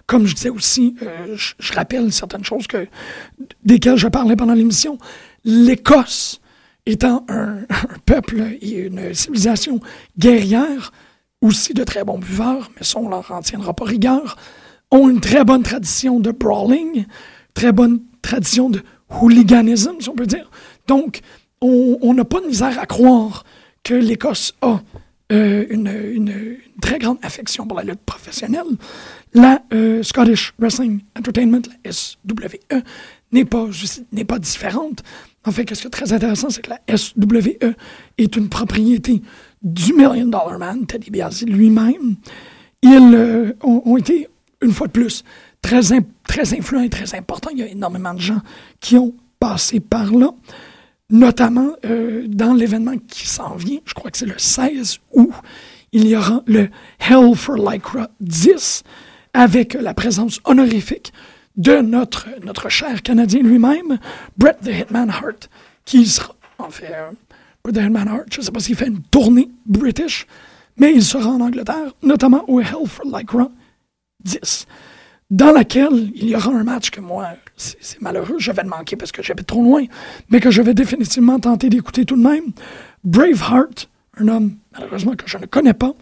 comme 0.07 0.25
je 0.25 0.33
disais 0.33 0.49
aussi, 0.49 0.95
euh, 1.03 1.35
je, 1.35 1.73
rappelle 1.73 2.11
certaines 2.11 2.45
choses 2.45 2.65
que, 2.65 2.87
desquelles 3.63 3.97
je 3.97 4.07
parlais 4.07 4.37
pendant 4.37 4.53
l'émission. 4.53 4.97
L'Écosse 5.43 6.39
étant 6.85 7.25
un, 7.29 7.59
peuple 8.05 8.41
et 8.61 8.85
une 8.87 9.13
civilisation 9.13 9.81
guerrière, 10.17 10.91
aussi 11.41 11.73
de 11.73 11.83
très 11.83 12.03
bons 12.03 12.17
buveurs, 12.17 12.71
mais 12.75 12.83
ça, 12.83 12.99
on 12.99 13.09
leur 13.09 13.29
en 13.31 13.41
tiendra 13.41 13.73
pas 13.73 13.85
rigueur, 13.85 14.37
ont 14.89 15.09
une 15.09 15.19
très 15.19 15.43
bonne 15.43 15.61
tradition 15.61 16.19
de 16.19 16.31
brawling, 16.31 17.05
très 17.53 17.73
bonne 17.73 17.99
tradition 18.21 18.69
de 18.69 18.81
hooliganisme, 19.21 19.97
si 19.99 20.09
on 20.09 20.15
peut 20.15 20.25
dire. 20.25 20.49
Donc, 20.87 21.19
on 21.61 22.13
n'a 22.13 22.23
pas 22.23 22.39
de 22.39 22.47
misère 22.47 22.79
à 22.79 22.85
croire 22.85 23.43
que 23.83 23.93
l'Écosse 23.93 24.53
a 24.61 24.81
euh, 25.31 25.65
une, 25.69 26.57
très 26.81 26.99
grande 26.99 27.17
affection 27.21 27.67
pour 27.67 27.77
la 27.77 27.83
lutte 27.83 27.99
professionnelle 28.05 28.63
la 29.33 29.61
euh, 29.73 30.01
Scottish 30.01 30.53
Wrestling 30.57 31.01
Entertainment, 31.17 31.61
la 31.83 31.91
SWE, 31.91 32.83
n'est 33.31 33.45
pas, 33.45 33.65
pas 34.27 34.39
différente. 34.39 35.03
En 35.45 35.51
fait, 35.51 35.73
ce 35.73 35.81
qui 35.81 35.87
est 35.87 35.89
très 35.89 36.13
intéressant, 36.13 36.49
c'est 36.49 36.61
que 36.61 36.69
la 36.69 36.97
SWE 36.97 37.75
est 38.17 38.35
une 38.35 38.49
propriété 38.49 39.21
du 39.61 39.93
Million 39.93 40.25
Dollar 40.25 40.57
Man, 40.59 40.85
Teddy 40.85 41.11
Biasi 41.11 41.45
lui-même. 41.45 42.15
Ils 42.81 43.13
euh, 43.13 43.53
ont, 43.63 43.97
été, 43.97 44.27
une 44.61 44.71
fois 44.71 44.87
de 44.87 44.91
plus, 44.91 45.23
très, 45.61 45.81
très 46.27 46.53
influents 46.53 46.83
et 46.83 46.89
très 46.89 47.15
importants. 47.15 47.49
Il 47.51 47.59
y 47.59 47.63
a 47.63 47.67
énormément 47.67 48.13
de 48.13 48.21
gens 48.21 48.41
qui 48.79 48.97
ont 48.97 49.13
passé 49.39 49.79
par 49.79 50.11
là, 50.11 50.31
notamment 51.09 51.71
euh, 51.85 52.25
dans 52.27 52.53
l'événement 52.53 52.97
qui 53.07 53.27
s'en 53.27 53.55
vient, 53.55 53.79
je 53.85 53.93
crois 53.93 54.11
que 54.11 54.17
c'est 54.17 54.25
le 54.25 54.37
16 54.37 54.99
août, 55.13 55.31
il 55.93 56.07
y 56.07 56.15
aura 56.15 56.43
le 56.47 56.69
Hell 56.99 57.35
for 57.35 57.55
Lycra 57.55 58.09
10, 58.19 58.83
avec 59.33 59.73
la 59.73 59.93
présence 59.93 60.39
honorifique 60.45 61.13
de 61.55 61.79
notre, 61.79 62.27
notre 62.43 62.69
cher 62.69 63.01
Canadien 63.01 63.41
lui-même, 63.41 63.99
Brett 64.37 64.59
the 64.61 64.67
Hitman 64.69 65.09
Hart, 65.09 65.49
qui 65.85 66.05
sera, 66.05 66.35
en 66.59 66.69
fait, 66.69 66.91
euh, 66.93 67.11
Brett 67.63 67.75
the 67.75 67.79
Hitman 67.79 68.07
Hart, 68.07 68.25
je 68.31 68.39
ne 68.39 68.45
sais 68.45 68.51
pas 68.51 68.59
s'il 68.59 68.75
fait 68.75 68.87
une 68.87 69.01
tournée 69.01 69.49
british, 69.65 70.27
mais 70.77 70.93
il 70.93 71.03
sera 71.03 71.29
en 71.29 71.41
Angleterre, 71.41 71.93
notamment 72.03 72.43
au 72.49 72.59
Hell 72.59 72.85
for 72.85 73.05
Lycra 73.05 73.49
10, 74.23 74.67
dans 75.29 75.51
laquelle 75.51 76.11
il 76.15 76.29
y 76.29 76.35
aura 76.35 76.51
un 76.51 76.63
match 76.63 76.89
que 76.89 77.01
moi, 77.01 77.27
c'est 77.57 78.01
malheureux, 78.01 78.35
je 78.39 78.51
vais 78.51 78.63
le 78.63 78.69
manquer 78.69 78.95
parce 78.95 79.11
que 79.11 79.21
j'habite 79.21 79.47
trop 79.47 79.61
loin, 79.61 79.83
mais 80.29 80.39
que 80.39 80.51
je 80.51 80.61
vais 80.61 80.73
définitivement 80.73 81.39
tenter 81.39 81.69
d'écouter 81.69 82.05
tout 82.05 82.15
de 82.15 82.23
même. 82.23 82.51
Braveheart, 83.03 83.89
un 84.19 84.27
homme 84.29 84.57
malheureusement 84.77 85.15
que 85.15 85.27
je 85.27 85.37
ne 85.37 85.45
connais 85.45 85.73
pas, 85.73 85.93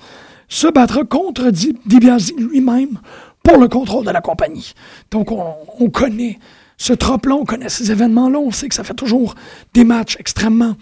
se 0.48 0.68
battra 0.68 1.04
contre 1.04 1.50
DiBiase 1.50 2.34
lui-même 2.38 3.00
pour 3.44 3.58
le 3.58 3.68
contrôle 3.68 4.06
de 4.06 4.12
la 4.12 4.22
compagnie. 4.22 4.74
Donc, 5.12 5.32
on, 5.32 5.90
connaît 5.90 6.40
ce 6.78 6.94
trope-là, 6.94 7.36
on 7.36 7.46
connaît 7.46 7.70
ces 7.70 7.92
événements-là, 7.92 8.40
on 8.40 8.52
sait 8.52 8.68
que 8.68 8.76
ça 8.76 8.84
fait 8.84 8.94
toujours 8.94 9.36
des 9.74 9.84
matchs 9.84 10.18
extrêmement 10.20 10.76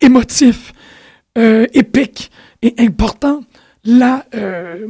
émotifs, 0.00 0.72
euh, 1.38 1.66
épiques 1.72 2.30
et 2.62 2.74
importants. 2.78 3.42
Euh, 3.86 4.88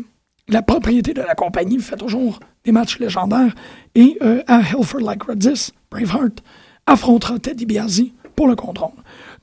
la 0.48 0.62
propriété 0.62 1.14
de 1.14 1.22
la 1.22 1.34
compagnie 1.34 1.78
fait 1.78 1.96
toujours 1.96 2.40
des 2.64 2.72
matchs 2.72 2.98
légendaires. 2.98 3.54
Et 3.94 4.16
euh, 4.22 4.42
à 4.46 4.60
Hilford 4.60 5.00
Like 5.00 5.24
Redis, 5.24 5.70
Braveheart 5.90 6.42
affrontera 6.86 7.38
Teddy 7.38 7.66
Biasi 7.66 8.14
pour 8.36 8.48
le 8.48 8.56
contrôle. 8.56 8.92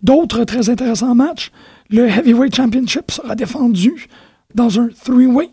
D'autres 0.01 0.43
très 0.43 0.69
intéressants 0.69 1.15
matchs, 1.15 1.51
le 1.89 2.07
Heavyweight 2.07 2.55
Championship 2.55 3.11
sera 3.11 3.35
défendu 3.35 4.07
dans 4.55 4.79
un 4.79 4.89
three-way. 4.89 5.49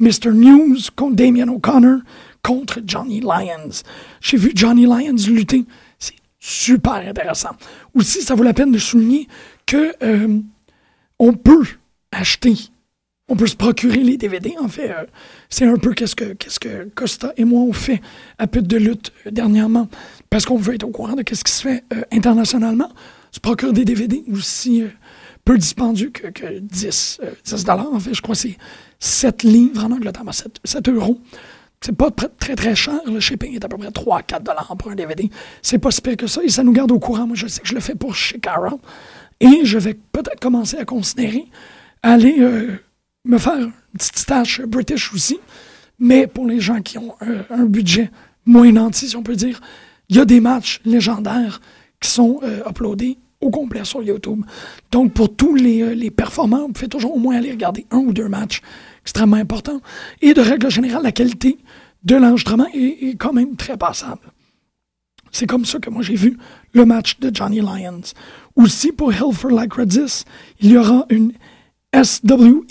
Mr. 0.00 0.32
News 0.32 0.76
contre 0.96 1.16
Damien 1.16 1.48
O'Connor 1.48 2.00
contre 2.42 2.80
Johnny 2.84 3.20
Lyons. 3.20 3.82
J'ai 4.20 4.36
vu 4.36 4.52
Johnny 4.54 4.86
Lyons 4.86 5.28
lutter. 5.28 5.64
C'est 5.98 6.16
super 6.40 6.94
intéressant. 6.94 7.50
Aussi, 7.94 8.22
ça 8.22 8.34
vaut 8.34 8.42
la 8.42 8.52
peine 8.52 8.72
de 8.72 8.78
souligner 8.78 9.28
que 9.66 9.94
euh, 10.02 10.40
on 11.18 11.32
peut 11.32 11.64
acheter, 12.12 12.56
on 13.28 13.36
peut 13.36 13.46
se 13.46 13.56
procurer 13.56 14.00
les 14.00 14.16
DVD. 14.16 14.54
En 14.60 14.68
fait, 14.68 14.90
euh, 14.90 15.04
c'est 15.48 15.66
un 15.66 15.76
peu 15.76 15.94
qu'est-ce 15.94 16.14
que, 16.14 16.34
qu'est-ce 16.34 16.60
que 16.60 16.88
Costa 16.94 17.32
et 17.36 17.44
moi 17.44 17.62
on 17.62 17.72
fait 17.72 18.00
à 18.38 18.46
peu 18.46 18.60
de 18.60 18.76
lutte 18.76 19.12
euh, 19.26 19.30
dernièrement, 19.30 19.88
parce 20.30 20.44
qu'on 20.44 20.56
veut 20.58 20.74
être 20.74 20.84
au 20.84 20.90
courant 20.90 21.14
de 21.14 21.24
ce 21.32 21.44
qui 21.44 21.52
se 21.52 21.62
fait 21.62 21.84
internationalement. 22.12 22.90
Se 23.32 23.40
procurer 23.40 23.72
des 23.72 23.84
DVD 23.84 24.22
aussi 24.32 24.84
peu 25.44 25.58
dispendieux 25.58 26.10
que, 26.10 26.28
que 26.28 26.58
10, 26.58 27.20
10 27.44 27.68
En 27.68 28.00
fait, 28.00 28.14
je 28.14 28.22
crois 28.22 28.34
que 28.34 28.40
c'est 28.40 28.56
7 29.00 29.42
livres 29.42 29.84
en 29.84 29.90
Angleterre, 29.90 30.22
7, 30.30 30.60
7 30.64 30.88
euros. 30.88 31.20
C'est 31.80 31.94
pas 31.94 32.10
très, 32.10 32.56
très 32.56 32.74
cher. 32.74 32.98
Le 33.06 33.20
shipping 33.20 33.54
est 33.54 33.64
à 33.64 33.68
peu 33.68 33.76
près 33.76 33.88
3-4 33.88 34.42
dollars 34.42 34.74
pour 34.78 34.90
un 34.90 34.94
DVD. 34.94 35.28
C'est 35.60 35.78
pas 35.78 35.90
si 35.90 36.00
pire 36.00 36.16
que 36.16 36.26
ça 36.26 36.42
et 36.42 36.48
ça 36.48 36.64
nous 36.64 36.72
garde 36.72 36.92
au 36.92 36.98
courant. 36.98 37.26
Moi, 37.26 37.36
je 37.36 37.46
sais 37.46 37.60
que 37.60 37.68
je 37.68 37.74
le 37.74 37.80
fais 37.80 37.94
pour 37.94 38.14
Shikara 38.14 38.70
Et 39.40 39.64
je 39.64 39.78
vais 39.78 39.92
peut-être 39.92 40.40
commencer 40.40 40.78
à 40.78 40.86
considérer 40.86 41.44
aller 42.02 42.36
euh, 42.40 42.78
me 43.24 43.38
faire 43.38 43.56
une 43.56 43.72
petite 43.92 44.18
stache 44.18 44.60
british 44.62 45.12
aussi. 45.12 45.38
Mais 45.98 46.26
pour 46.26 46.46
les 46.46 46.60
gens 46.60 46.82
qui 46.82 46.98
ont 46.98 47.14
euh, 47.22 47.42
un 47.50 47.64
budget 47.64 48.10
moins 48.46 48.72
nanti, 48.72 49.08
si 49.08 49.16
on 49.16 49.22
peut 49.22 49.36
dire, 49.36 49.60
il 50.08 50.16
y 50.16 50.20
a 50.20 50.24
des 50.24 50.40
matchs 50.40 50.80
légendaires 50.84 51.60
qui 52.00 52.10
sont 52.10 52.40
euh, 52.42 52.68
uploadés 52.68 53.18
au 53.40 53.50
complet 53.50 53.84
sur 53.84 54.02
YouTube. 54.02 54.44
Donc, 54.90 55.12
pour 55.12 55.34
tous 55.34 55.54
les, 55.54 55.94
les 55.94 56.10
performants, 56.10 56.66
vous 56.66 56.72
pouvez 56.72 56.88
toujours 56.88 57.14
au 57.14 57.18
moins 57.18 57.36
aller 57.36 57.50
regarder 57.50 57.86
un 57.90 57.98
ou 57.98 58.12
deux 58.12 58.28
matchs 58.28 58.60
extrêmement 59.02 59.36
importants. 59.36 59.80
Et 60.22 60.34
de 60.34 60.40
règle 60.40 60.70
générale, 60.70 61.02
la 61.02 61.12
qualité 61.12 61.58
de 62.04 62.16
l'enregistrement 62.16 62.66
est, 62.72 63.16
quand 63.18 63.32
même 63.32 63.56
très 63.56 63.76
passable. 63.76 64.32
C'est 65.32 65.46
comme 65.46 65.64
ça 65.64 65.78
que 65.78 65.90
moi 65.90 66.02
j'ai 66.02 66.14
vu 66.14 66.38
le 66.72 66.84
match 66.84 67.18
de 67.18 67.34
Johnny 67.34 67.60
Lyons. 67.60 68.12
Aussi, 68.56 68.92
pour 68.92 69.12
Hell 69.12 69.32
for 69.32 69.50
Like 69.50 69.74
Redis, 69.74 70.24
il 70.60 70.72
y 70.72 70.76
aura 70.76 71.06
une 71.08 71.32
SWE 71.92 72.64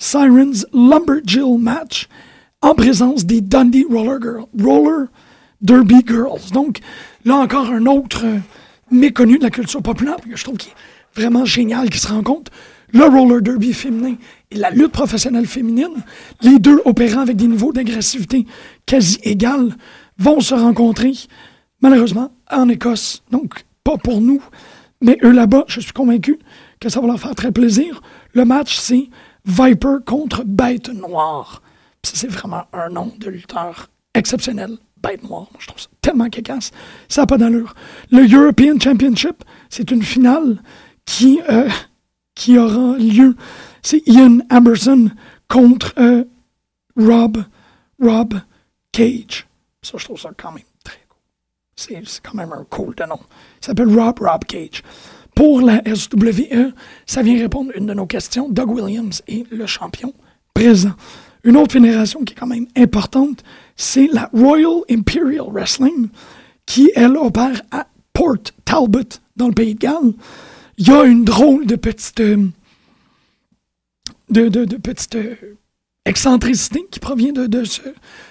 Sirens 0.00 0.66
Lumberjill 0.72 1.58
match 1.58 2.08
en 2.62 2.74
présence 2.74 3.26
des 3.26 3.42
Dundee 3.42 3.84
Roller, 3.88 4.46
Roller 4.58 5.06
Derby 5.60 6.02
Girls. 6.06 6.50
Donc, 6.52 6.80
là 7.24 7.36
encore, 7.36 7.70
un 7.70 7.84
autre 7.84 8.24
méconnu 8.90 9.38
de 9.38 9.44
la 9.44 9.50
culture 9.50 9.82
populaire, 9.82 10.16
que 10.16 10.36
je 10.36 10.42
trouve 10.42 10.56
qui 10.56 10.70
est 10.70 10.74
vraiment 11.14 11.44
génial, 11.44 11.90
qui 11.90 11.98
se 11.98 12.08
rencontre. 12.08 12.50
Le 12.92 13.04
roller 13.04 13.40
derby 13.40 13.72
féminin 13.72 14.16
et 14.50 14.56
la 14.56 14.70
lutte 14.70 14.90
professionnelle 14.90 15.46
féminine, 15.46 16.02
les 16.42 16.58
deux 16.58 16.80
opérant 16.86 17.20
avec 17.20 17.36
des 17.36 17.46
niveaux 17.46 17.72
d'agressivité 17.72 18.46
quasi 18.84 19.18
égales, 19.22 19.76
vont 20.18 20.40
se 20.40 20.54
rencontrer, 20.54 21.12
malheureusement, 21.82 22.32
en 22.50 22.68
Écosse. 22.68 23.22
Donc, 23.30 23.64
pas 23.84 23.96
pour 23.96 24.20
nous, 24.20 24.42
mais 25.00 25.18
eux 25.22 25.30
là-bas, 25.30 25.66
je 25.68 25.78
suis 25.78 25.92
convaincu 25.92 26.40
que 26.80 26.88
ça 26.88 27.00
va 27.00 27.06
leur 27.06 27.20
faire 27.20 27.34
très 27.36 27.52
plaisir. 27.52 28.02
Le 28.32 28.44
match, 28.44 28.76
c'est 28.76 29.08
Viper 29.44 29.96
contre 30.04 30.44
Bête 30.44 30.88
Noire. 30.88 31.62
C'est 32.02 32.30
vraiment 32.30 32.64
un 32.72 32.88
nom 32.88 33.12
de 33.18 33.30
lutteur 33.30 33.88
exceptionnel. 34.14 34.78
Bête 35.02 35.22
Noire, 35.22 35.48
je 35.58 35.66
trouve 35.66 35.80
ça 35.80 35.88
tellement 36.00 36.28
cacasse. 36.28 36.70
Ça 37.08 37.22
n'a 37.22 37.26
pas 37.26 37.38
d'allure. 37.38 37.74
Le 38.10 38.28
European 38.28 38.78
Championship, 38.78 39.44
c'est 39.68 39.90
une 39.90 40.02
finale 40.02 40.62
qui, 41.04 41.40
euh, 41.48 41.68
qui 42.34 42.58
aura 42.58 42.96
lieu. 42.98 43.34
C'est 43.82 44.06
Ian 44.06 44.38
Amberson 44.50 45.10
contre 45.48 45.94
euh, 45.98 46.24
Rob, 46.96 47.44
Rob 48.00 48.34
Cage. 48.92 49.46
Ça, 49.82 49.96
je 49.96 50.04
trouve 50.04 50.20
ça 50.20 50.30
quand 50.36 50.52
même 50.52 50.62
très 50.84 51.00
cool. 51.08 51.18
C'est 51.76 52.22
quand 52.22 52.34
même 52.34 52.52
un 52.52 52.64
cool 52.64 52.94
de 52.94 53.04
nom. 53.04 53.18
Il 53.62 53.66
s'appelle 53.66 53.88
Rob 53.88 54.18
Rob 54.20 54.44
Cage. 54.44 54.82
Pour 55.40 55.62
la 55.62 55.80
SWE, 55.86 56.74
ça 57.06 57.22
vient 57.22 57.38
répondre 57.38 57.70
à 57.74 57.78
une 57.78 57.86
de 57.86 57.94
nos 57.94 58.04
questions. 58.04 58.50
Doug 58.50 58.72
Williams 58.72 59.22
est 59.26 59.50
le 59.50 59.64
champion 59.64 60.12
présent. 60.52 60.92
Une 61.44 61.56
autre 61.56 61.72
fédération 61.72 62.22
qui 62.24 62.34
est 62.34 62.36
quand 62.36 62.46
même 62.46 62.66
importante, 62.76 63.42
c'est 63.74 64.06
la 64.12 64.28
Royal 64.34 64.82
Imperial 64.90 65.46
Wrestling, 65.50 66.10
qui, 66.66 66.92
elle, 66.94 67.16
opère 67.16 67.62
à 67.70 67.86
Port 68.12 68.52
Talbot, 68.66 69.08
dans 69.34 69.48
le 69.48 69.54
pays 69.54 69.74
de 69.74 69.78
Galles. 69.78 70.12
Il 70.76 70.88
y 70.88 70.90
a 70.90 71.04
une 71.04 71.24
drôle 71.24 71.64
de 71.64 71.76
petite, 71.76 72.20
euh, 72.20 72.46
de, 74.28 74.48
de, 74.48 74.76
petite 74.76 75.14
euh, 75.14 75.36
excentricité 76.04 76.84
qui 76.90 77.00
provient 77.00 77.32
de, 77.32 77.46
de 77.46 77.64
ce, 77.64 77.80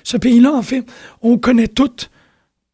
ce 0.03 0.17
pays-là. 0.17 0.53
En 0.53 0.61
fait, 0.61 0.85
on 1.23 1.39
connaît 1.39 1.69
toutes, 1.69 2.11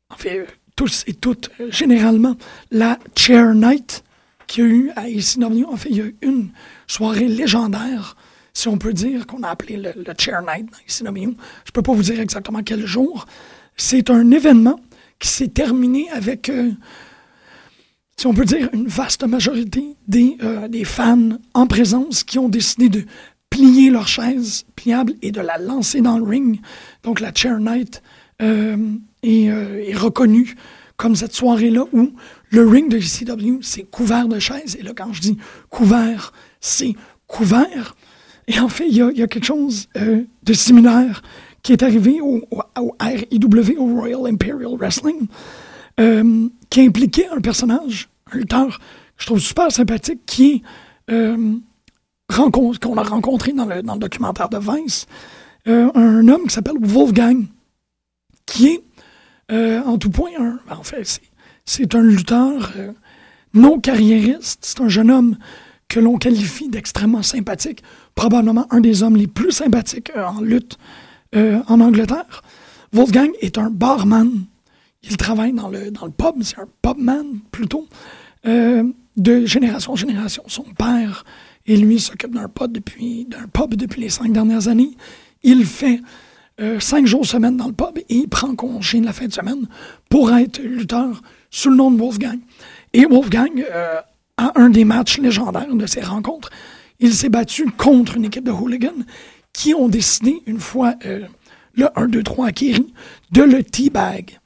en 0.09 0.17
fait, 0.17 0.45
tous 0.75 1.05
et 1.07 1.13
toutes, 1.13 1.51
euh, 1.61 1.71
généralement, 1.71 2.35
la 2.69 2.99
Chair 3.15 3.53
Night 3.55 4.03
qu'il 4.47 4.63
y 4.63 4.67
a 4.67 4.69
eu 4.69 4.91
à 4.95 5.09
ECW. 5.09 5.65
En 5.67 5.75
fait, 5.77 5.89
il 5.89 5.97
y 5.97 6.01
a 6.01 6.05
eu 6.05 6.15
une 6.21 6.49
soirée 6.87 7.27
légendaire, 7.27 8.15
si 8.53 8.67
on 8.67 8.77
peut 8.77 8.93
dire, 8.93 9.27
qu'on 9.27 9.43
a 9.43 9.49
appelé 9.49 9.77
le, 9.77 9.93
Chair 10.17 10.41
Night 10.41 10.67
dans 10.71 11.11
ECW. 11.11 11.35
Je 11.65 11.71
peux 11.71 11.81
pas 11.81 11.93
vous 11.93 12.03
dire 12.03 12.19
exactement 12.19 12.61
quel 12.63 12.85
jour. 12.85 13.25
C'est 13.77 14.09
un 14.09 14.31
événement 14.31 14.79
qui 15.19 15.27
s'est 15.27 15.49
terminé 15.49 16.09
avec, 16.11 16.49
euh, 16.49 16.71
si 18.17 18.27
on 18.27 18.33
peut 18.33 18.45
dire, 18.45 18.69
une 18.73 18.87
vaste 18.87 19.23
majorité 19.23 19.95
des, 20.07 20.37
euh, 20.43 20.67
des 20.67 20.85
fans 20.85 21.37
en 21.53 21.67
présence 21.67 22.23
qui 22.23 22.39
ont 22.39 22.49
décidé 22.49 22.89
de 22.89 23.05
plier 23.49 23.89
leur 23.89 24.07
chaise 24.07 24.65
pliable 24.75 25.13
et 25.21 25.31
de 25.31 25.41
la 25.41 25.57
lancer 25.57 26.01
dans 26.01 26.17
le 26.17 26.25
ring. 26.25 26.59
Donc 27.03 27.19
la 27.19 27.33
Chair 27.33 27.59
Night 27.59 28.01
euh, 28.41 28.77
est 29.23 29.95
reconnue 29.95 30.55
comme 30.97 31.15
cette 31.15 31.33
soirée-là 31.33 31.85
où 31.91 32.13
le 32.55 32.67
ring 32.67 32.89
de 32.89 32.97
ECW, 32.97 33.61
c'est 33.61 33.83
couvert 33.83 34.27
de 34.27 34.39
chaises. 34.39 34.77
Et 34.79 34.83
là, 34.83 34.93
quand 34.95 35.11
je 35.11 35.21
dis 35.21 35.37
couvert, 35.69 36.31
c'est 36.61 36.95
couvert. 37.27 37.95
Et 38.47 38.59
en 38.59 38.69
fait, 38.69 38.87
il 38.87 38.95
y 38.95 39.01
a, 39.01 39.27
quelque 39.27 39.45
chose 39.45 39.87
euh, 39.97 40.23
de 40.43 40.53
similaire 40.53 41.21
qui 41.63 41.73
est 41.73 41.83
arrivé 41.83 42.21
au, 42.21 42.41
RIW, 43.01 43.77
au 43.77 43.95
Royal 43.95 44.27
Imperial 44.27 44.77
Wrestling, 44.77 45.27
euh, 45.99 46.47
qui 46.69 46.81
impliquait 46.81 47.27
un 47.27 47.41
personnage, 47.41 48.07
un 48.31 48.37
lutteur, 48.37 48.77
que 48.77 48.83
je 49.17 49.25
trouve 49.25 49.39
super 49.39 49.71
sympathique, 49.71 50.21
qui 50.25 50.51
est 50.51 50.61
euh, 51.11 51.55
qu'on 52.29 52.97
a 52.97 53.03
rencontré 53.03 53.51
dans 53.51 53.65
le, 53.65 53.81
dans 53.81 53.93
le 53.93 53.99
documentaire 53.99 54.49
de 54.49 54.57
Vince, 54.57 55.07
un 55.65 56.27
homme 56.27 56.43
qui 56.43 56.53
s'appelle 56.53 56.77
Wolfgang, 56.79 57.45
qui 58.45 58.67
est 58.67 59.79
en 59.85 59.97
tout 59.97 60.11
point 60.11 60.31
un. 60.39 60.59
En 60.69 60.83
fait, 60.83 61.03
c'est, 61.03 61.21
c'est 61.65 61.95
un 61.95 62.01
lutteur 62.01 62.73
euh, 62.77 62.91
non 63.53 63.79
carriériste. 63.79 64.59
C'est 64.61 64.81
un 64.81 64.87
jeune 64.87 65.11
homme 65.11 65.37
que 65.87 65.99
l'on 65.99 66.17
qualifie 66.17 66.69
d'extrêmement 66.69 67.23
sympathique, 67.23 67.83
probablement 68.15 68.67
un 68.71 68.79
des 68.79 69.03
hommes 69.03 69.15
les 69.15 69.27
plus 69.27 69.51
sympathiques 69.51 70.11
euh, 70.15 70.25
en 70.25 70.41
lutte 70.41 70.77
euh, 71.35 71.61
en 71.67 71.79
Angleterre. 71.81 72.43
Wolfgang 72.93 73.31
est 73.41 73.57
un 73.57 73.69
barman. 73.69 74.45
Il 75.03 75.17
travaille 75.17 75.53
dans 75.53 75.69
le, 75.69 75.91
pub, 75.91 76.41
c'est 76.41 76.57
un 76.57 76.67
pubman 76.81 77.39
plutôt, 77.51 77.87
de 78.43 79.45
génération 79.45 79.93
en 79.93 79.95
génération. 79.95 80.43
Son 80.47 80.63
père 80.63 81.25
et 81.67 81.77
lui 81.77 81.99
s'occupent 81.99 82.33
d'un 82.33 82.47
pub 82.47 82.71
depuis, 82.71 83.25
d'un 83.25 83.47
pub 83.47 83.75
depuis 83.75 84.01
les 84.01 84.09
cinq 84.09 84.31
dernières 84.31 84.67
années. 84.67 84.97
Il 85.43 85.65
fait 85.65 85.99
euh, 86.61 86.79
cinq 86.79 87.05
jours 87.05 87.25
semaine 87.25 87.57
dans 87.57 87.67
le 87.67 87.73
pub 87.73 87.97
et 87.97 88.05
il 88.09 88.27
prend 88.27 88.55
congé 88.55 88.99
de 88.99 89.05
la 89.05 89.13
fin 89.13 89.27
de 89.27 89.33
semaine 89.33 89.67
pour 90.09 90.31
être 90.31 90.59
lutteur 90.59 91.21
sous 91.49 91.69
le 91.69 91.75
nom 91.75 91.91
de 91.91 91.99
Wolfgang. 91.99 92.39
Et 92.93 93.05
Wolfgang, 93.05 93.65
euh, 93.71 93.99
à 94.37 94.53
un 94.59 94.69
des 94.69 94.85
matchs 94.85 95.17
légendaires 95.19 95.73
de 95.73 95.85
ces 95.85 96.01
rencontres, 96.01 96.49
il 96.99 97.13
s'est 97.13 97.29
battu 97.29 97.69
contre 97.71 98.17
une 98.17 98.25
équipe 98.25 98.45
de 98.45 98.51
hooligans 98.51 99.03
qui 99.53 99.73
ont 99.73 99.87
décidé, 99.87 100.41
une 100.45 100.59
fois 100.59 100.95
euh, 101.05 101.25
le 101.75 101.87
1, 101.95 102.07
2, 102.07 102.23
3 102.23 102.47
acquéri, 102.47 102.93
de 103.31 103.41
le 103.41 103.63
teabag. 103.63 104.39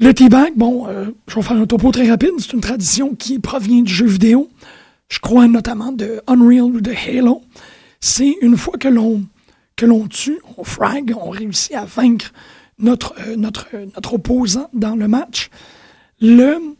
Le 0.00 0.12
teabag, 0.14 0.54
bon, 0.56 0.86
euh, 0.88 1.06
je 1.28 1.34
vais 1.34 1.42
faire 1.42 1.56
un 1.56 1.66
topo 1.66 1.92
très 1.92 2.08
rapide, 2.08 2.30
c'est 2.38 2.52
une 2.52 2.60
tradition 2.60 3.14
qui 3.14 3.38
provient 3.38 3.82
du 3.82 3.92
jeu 3.92 4.06
vidéo. 4.06 4.48
Je 5.08 5.18
crois 5.18 5.46
notamment 5.46 5.92
de 5.92 6.22
Unreal 6.26 6.62
ou 6.62 6.80
de 6.80 6.92
Halo. 6.92 7.42
C'est 8.00 8.36
une 8.40 8.56
fois 8.56 8.78
que 8.78 8.88
l'on 8.88 9.24
que 9.82 9.86
l'on 9.88 10.06
tue, 10.06 10.38
on 10.58 10.62
frag, 10.62 11.12
on 11.20 11.30
réussit 11.30 11.74
à 11.74 11.84
vaincre 11.84 12.32
notre, 12.78 13.14
euh, 13.18 13.34
notre, 13.34 13.66
euh, 13.74 13.86
notre 13.96 14.14
opposant 14.14 14.70
dans 14.72 14.94
le 14.94 15.08
match, 15.08 15.50
l'écran 16.20 16.76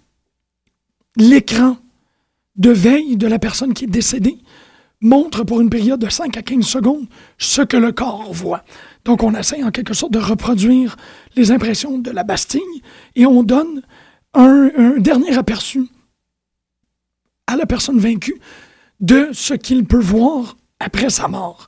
de 2.55 2.71
veille 2.71 3.17
de 3.17 3.27
la 3.27 3.41
personne 3.41 3.75
qui 3.75 3.87
est 3.87 3.89
décédée 3.89 4.39
montre 5.01 5.43
pour 5.43 5.61
une 5.61 5.69
période 5.69 5.99
de 5.99 6.09
5 6.09 6.37
à 6.37 6.43
15 6.43 6.65
secondes 6.65 7.09
ce 7.39 7.63
que 7.63 7.77
le 7.77 7.91
corps 7.91 8.33
voit. 8.33 8.63
Donc 9.05 9.25
on 9.25 9.35
essaie 9.35 9.65
en 9.65 9.73
quelque 9.73 9.95
sorte 9.95 10.13
de 10.13 10.21
reproduire 10.21 10.97
les 11.35 11.51
impressions 11.51 11.99
de 11.99 12.13
la 12.13 12.23
Bastille 12.23 12.83
et 13.17 13.27
on 13.27 13.43
donne 13.43 13.83
un, 14.33 14.71
un 14.77 14.99
dernier 14.99 15.37
aperçu 15.37 15.89
à 17.49 17.57
la 17.57 17.67
personne 17.67 17.99
vaincue 17.99 18.41
de 19.01 19.31
ce 19.33 19.55
qu'il 19.55 19.87
peut 19.87 19.99
voir 19.99 20.57
après 20.79 21.11
sa 21.11 21.27
mort. 21.27 21.67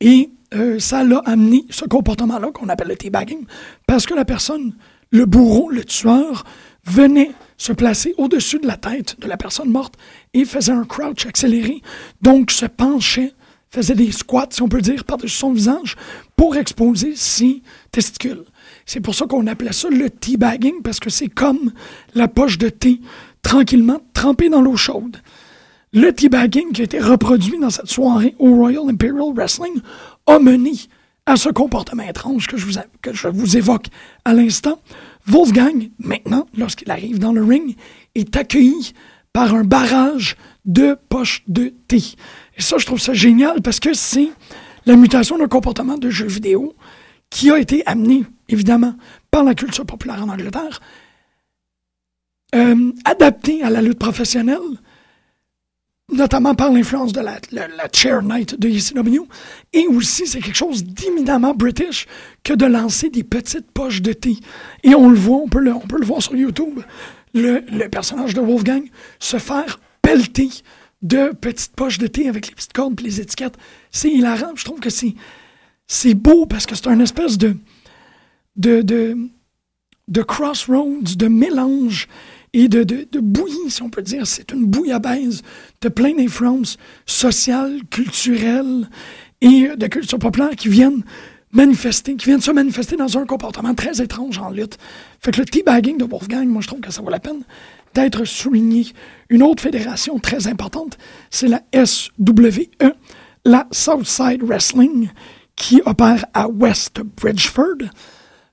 Et 0.00 0.30
euh, 0.54 0.78
ça 0.78 1.04
l'a 1.04 1.18
amené 1.24 1.64
ce 1.70 1.84
comportement-là 1.84 2.50
qu'on 2.52 2.68
appelle 2.68 2.88
le 2.88 2.96
teabagging, 2.96 3.44
parce 3.86 4.06
que 4.06 4.14
la 4.14 4.24
personne, 4.24 4.74
le 5.10 5.26
bourreau, 5.26 5.70
le 5.70 5.84
tueur, 5.84 6.44
venait 6.84 7.32
se 7.56 7.72
placer 7.72 8.14
au-dessus 8.16 8.58
de 8.58 8.66
la 8.66 8.76
tête 8.76 9.16
de 9.20 9.28
la 9.28 9.36
personne 9.36 9.70
morte 9.70 9.94
et 10.32 10.44
faisait 10.44 10.72
un 10.72 10.84
crouch 10.84 11.26
accéléré, 11.26 11.82
donc 12.22 12.50
se 12.50 12.66
penchait, 12.66 13.34
faisait 13.70 13.94
des 13.94 14.12
squats, 14.12 14.48
si 14.50 14.62
on 14.62 14.68
peut 14.68 14.80
dire, 14.80 15.04
par-dessus 15.04 15.36
son 15.36 15.52
visage 15.52 15.96
pour 16.36 16.56
exposer 16.56 17.14
ses 17.14 17.62
testicules. 17.92 18.44
C'est 18.86 19.00
pour 19.00 19.14
ça 19.14 19.26
qu'on 19.26 19.46
appelait 19.46 19.72
ça 19.72 19.88
le 19.90 20.10
teabagging, 20.10 20.82
parce 20.82 21.00
que 21.00 21.10
c'est 21.10 21.28
comme 21.28 21.72
la 22.14 22.28
poche 22.28 22.58
de 22.58 22.70
thé, 22.70 23.00
tranquillement 23.42 24.00
trempée 24.14 24.48
dans 24.48 24.62
l'eau 24.62 24.76
chaude. 24.76 25.18
Le 25.92 26.12
teabagging 26.12 26.72
qui 26.72 26.82
a 26.82 26.84
été 26.84 27.00
reproduit 27.00 27.58
dans 27.58 27.70
cette 27.70 27.88
soirée 27.88 28.36
au 28.38 28.54
Royal 28.54 28.88
Imperial 28.88 29.34
Wrestling 29.34 29.80
a 30.26 30.38
mené 30.38 30.72
à 31.26 31.36
ce 31.36 31.48
comportement 31.48 32.02
étrange 32.02 32.46
que 32.46 32.56
je 32.56 32.66
vous, 32.66 32.80
que 33.02 33.12
je 33.14 33.28
vous 33.28 33.56
évoque 33.56 33.86
à 34.24 34.34
l'instant. 34.34 34.80
Wolfgang, 35.26 35.90
maintenant, 35.98 36.46
lorsqu'il 36.56 36.90
arrive 36.90 37.18
dans 37.18 37.32
le 37.32 37.44
ring, 37.44 37.76
est 38.14 38.36
accueilli 38.36 38.92
par 39.32 39.54
un 39.54 39.64
barrage 39.64 40.36
de 40.64 40.96
poche 41.08 41.42
de 41.46 41.72
thé. 41.88 42.02
Et 42.56 42.62
ça, 42.62 42.78
je 42.78 42.86
trouve 42.86 43.00
ça 43.00 43.14
génial 43.14 43.62
parce 43.62 43.80
que 43.80 43.94
c'est 43.94 44.30
la 44.86 44.96
mutation 44.96 45.38
d'un 45.38 45.46
comportement 45.46 45.98
de 45.98 46.10
jeu 46.10 46.26
vidéo 46.26 46.74
qui 47.28 47.50
a 47.50 47.58
été 47.58 47.86
amené, 47.86 48.24
évidemment, 48.48 48.94
par 49.30 49.44
la 49.44 49.54
culture 49.54 49.86
populaire 49.86 50.22
en 50.22 50.28
Angleterre, 50.28 50.80
euh, 52.54 52.92
adapté 53.04 53.62
à 53.62 53.70
la 53.70 53.80
lutte 53.80 53.98
professionnelle, 53.98 54.58
notamment 56.12 56.54
par 56.54 56.70
l'influence 56.72 57.12
de 57.12 57.20
la, 57.20 57.38
Chair 57.92 58.22
Knight 58.22 58.58
de 58.58 58.68
ECW. 58.68 59.26
Et 59.72 59.86
aussi, 59.86 60.26
c'est 60.26 60.40
quelque 60.40 60.56
chose 60.56 60.84
d'éminemment 60.84 61.54
british 61.54 62.06
que 62.42 62.52
de 62.52 62.66
lancer 62.66 63.10
des 63.10 63.24
petites 63.24 63.70
poches 63.70 64.02
de 64.02 64.12
thé. 64.12 64.36
Et 64.82 64.94
on 64.94 65.08
le 65.08 65.16
voit, 65.16 65.38
on 65.38 65.48
peut 65.48 65.60
le, 65.60 65.72
on 65.72 65.80
peut 65.80 65.98
le 65.98 66.06
voir 66.06 66.22
sur 66.22 66.34
YouTube, 66.34 66.80
le, 67.34 67.64
le 67.70 67.88
personnage 67.88 68.34
de 68.34 68.40
Wolfgang 68.40 68.82
se 69.18 69.38
faire 69.38 69.80
pelleter 70.02 70.50
de 71.02 71.32
petites 71.32 71.74
poches 71.74 71.98
de 71.98 72.06
thé 72.06 72.28
avec 72.28 72.48
les 72.48 72.54
petites 72.54 72.72
cordes 72.72 73.00
et 73.00 73.04
les 73.04 73.20
étiquettes. 73.20 73.56
C'est 73.90 74.10
hilarant. 74.10 74.52
Je 74.54 74.64
trouve 74.64 74.80
que 74.80 74.90
c'est, 74.90 75.14
c'est 75.86 76.14
beau 76.14 76.46
parce 76.46 76.66
que 76.66 76.74
c'est 76.74 76.88
un 76.88 77.00
espèce 77.00 77.38
de, 77.38 77.56
de, 78.56 78.82
de 80.08 80.22
crossroads, 80.22 81.16
de 81.16 81.28
mélange 81.28 82.08
et 82.52 82.68
de, 82.68 82.82
de, 82.82 83.06
de, 83.10 83.20
bouillie, 83.20 83.70
si 83.70 83.82
on 83.82 83.90
peut 83.90 84.02
dire. 84.02 84.26
C'est 84.26 84.52
une 84.52 84.66
bouillabaisse 84.66 85.42
de 85.80 85.88
plein 85.88 86.14
d'influences 86.14 86.76
sociales, 87.06 87.80
culturelles 87.90 88.88
et 89.40 89.68
de 89.76 89.86
culture 89.86 90.18
populaire 90.18 90.56
qui 90.56 90.68
viennent 90.68 91.02
manifester, 91.52 92.16
qui 92.16 92.26
viennent 92.26 92.40
se 92.40 92.50
manifester 92.50 92.96
dans 92.96 93.18
un 93.18 93.26
comportement 93.26 93.74
très 93.74 94.00
étrange 94.00 94.38
en 94.38 94.50
lutte. 94.50 94.78
Fait 95.20 95.30
que 95.30 95.40
le 95.40 95.46
teabagging 95.46 95.98
de 95.98 96.04
Wolfgang, 96.04 96.46
moi, 96.46 96.62
je 96.62 96.68
trouve 96.68 96.80
que 96.80 96.92
ça 96.92 97.02
vaut 97.02 97.10
la 97.10 97.20
peine 97.20 97.42
d'être 97.94 98.24
souligné. 98.24 98.86
Une 99.28 99.42
autre 99.42 99.62
fédération 99.62 100.18
très 100.18 100.46
importante, 100.46 100.96
c'est 101.30 101.48
la 101.48 101.62
SWE, 101.74 102.94
la 103.44 103.66
Southside 103.72 104.42
Wrestling, 104.42 105.10
qui 105.56 105.82
opère 105.84 106.24
à 106.34 106.48
West 106.48 107.00
Bridgeford. 107.20 107.88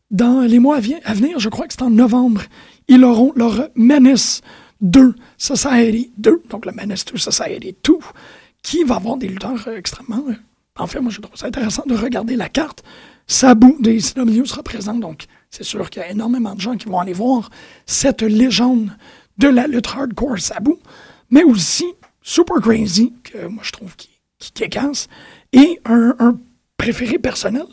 Dans 0.09 0.41
les 0.41 0.59
mois 0.59 0.77
à 0.77 1.13
venir, 1.13 1.39
je 1.39 1.49
crois 1.49 1.67
que 1.67 1.73
c'est 1.73 1.81
en 1.81 1.89
novembre, 1.89 2.41
ils 2.88 3.03
auront 3.03 3.33
leur 3.35 3.69
Menace 3.75 4.41
2 4.81 5.15
Society 5.38 6.11
2, 6.17 6.43
donc 6.49 6.65
le 6.65 6.71
Menace 6.71 7.05
2 7.05 7.17
Society 7.17 7.75
2, 7.83 7.93
qui 8.63 8.83
va 8.83 8.95
avoir 8.95 9.17
des 9.17 9.27
lutteurs 9.27 9.67
extrêmement. 9.69 10.23
Euh, 10.29 10.33
en 10.77 10.88
fait, 10.88 10.99
moi, 10.99 11.11
je 11.11 11.21
trouve 11.21 11.35
ça 11.35 11.47
intéressant 11.47 11.83
de 11.88 11.95
regarder 11.95 12.35
la 12.35 12.49
carte. 12.49 12.83
Sabu 13.25 13.75
de 13.79 13.91
ICW 13.91 14.45
sera 14.45 14.63
présent, 14.63 14.93
donc 14.93 15.25
c'est 15.49 15.63
sûr 15.63 15.89
qu'il 15.89 16.01
y 16.01 16.05
a 16.05 16.11
énormément 16.11 16.55
de 16.55 16.61
gens 16.61 16.77
qui 16.77 16.88
vont 16.88 16.99
aller 16.99 17.13
voir 17.13 17.49
cette 17.85 18.21
légende 18.21 18.95
de 19.38 19.49
la 19.49 19.67
lutte 19.67 19.88
hardcore 19.88 20.39
Sabu, 20.39 20.71
mais 21.29 21.43
aussi 21.43 21.85
Super 22.21 22.61
Crazy, 22.61 23.13
que 23.23 23.47
moi 23.47 23.63
je 23.63 23.71
trouve 23.71 23.95
qui, 23.95 24.09
qui, 24.39 24.63
et 25.53 25.79
un, 25.85 26.38
préféré 26.77 27.17
personnel 27.17 27.65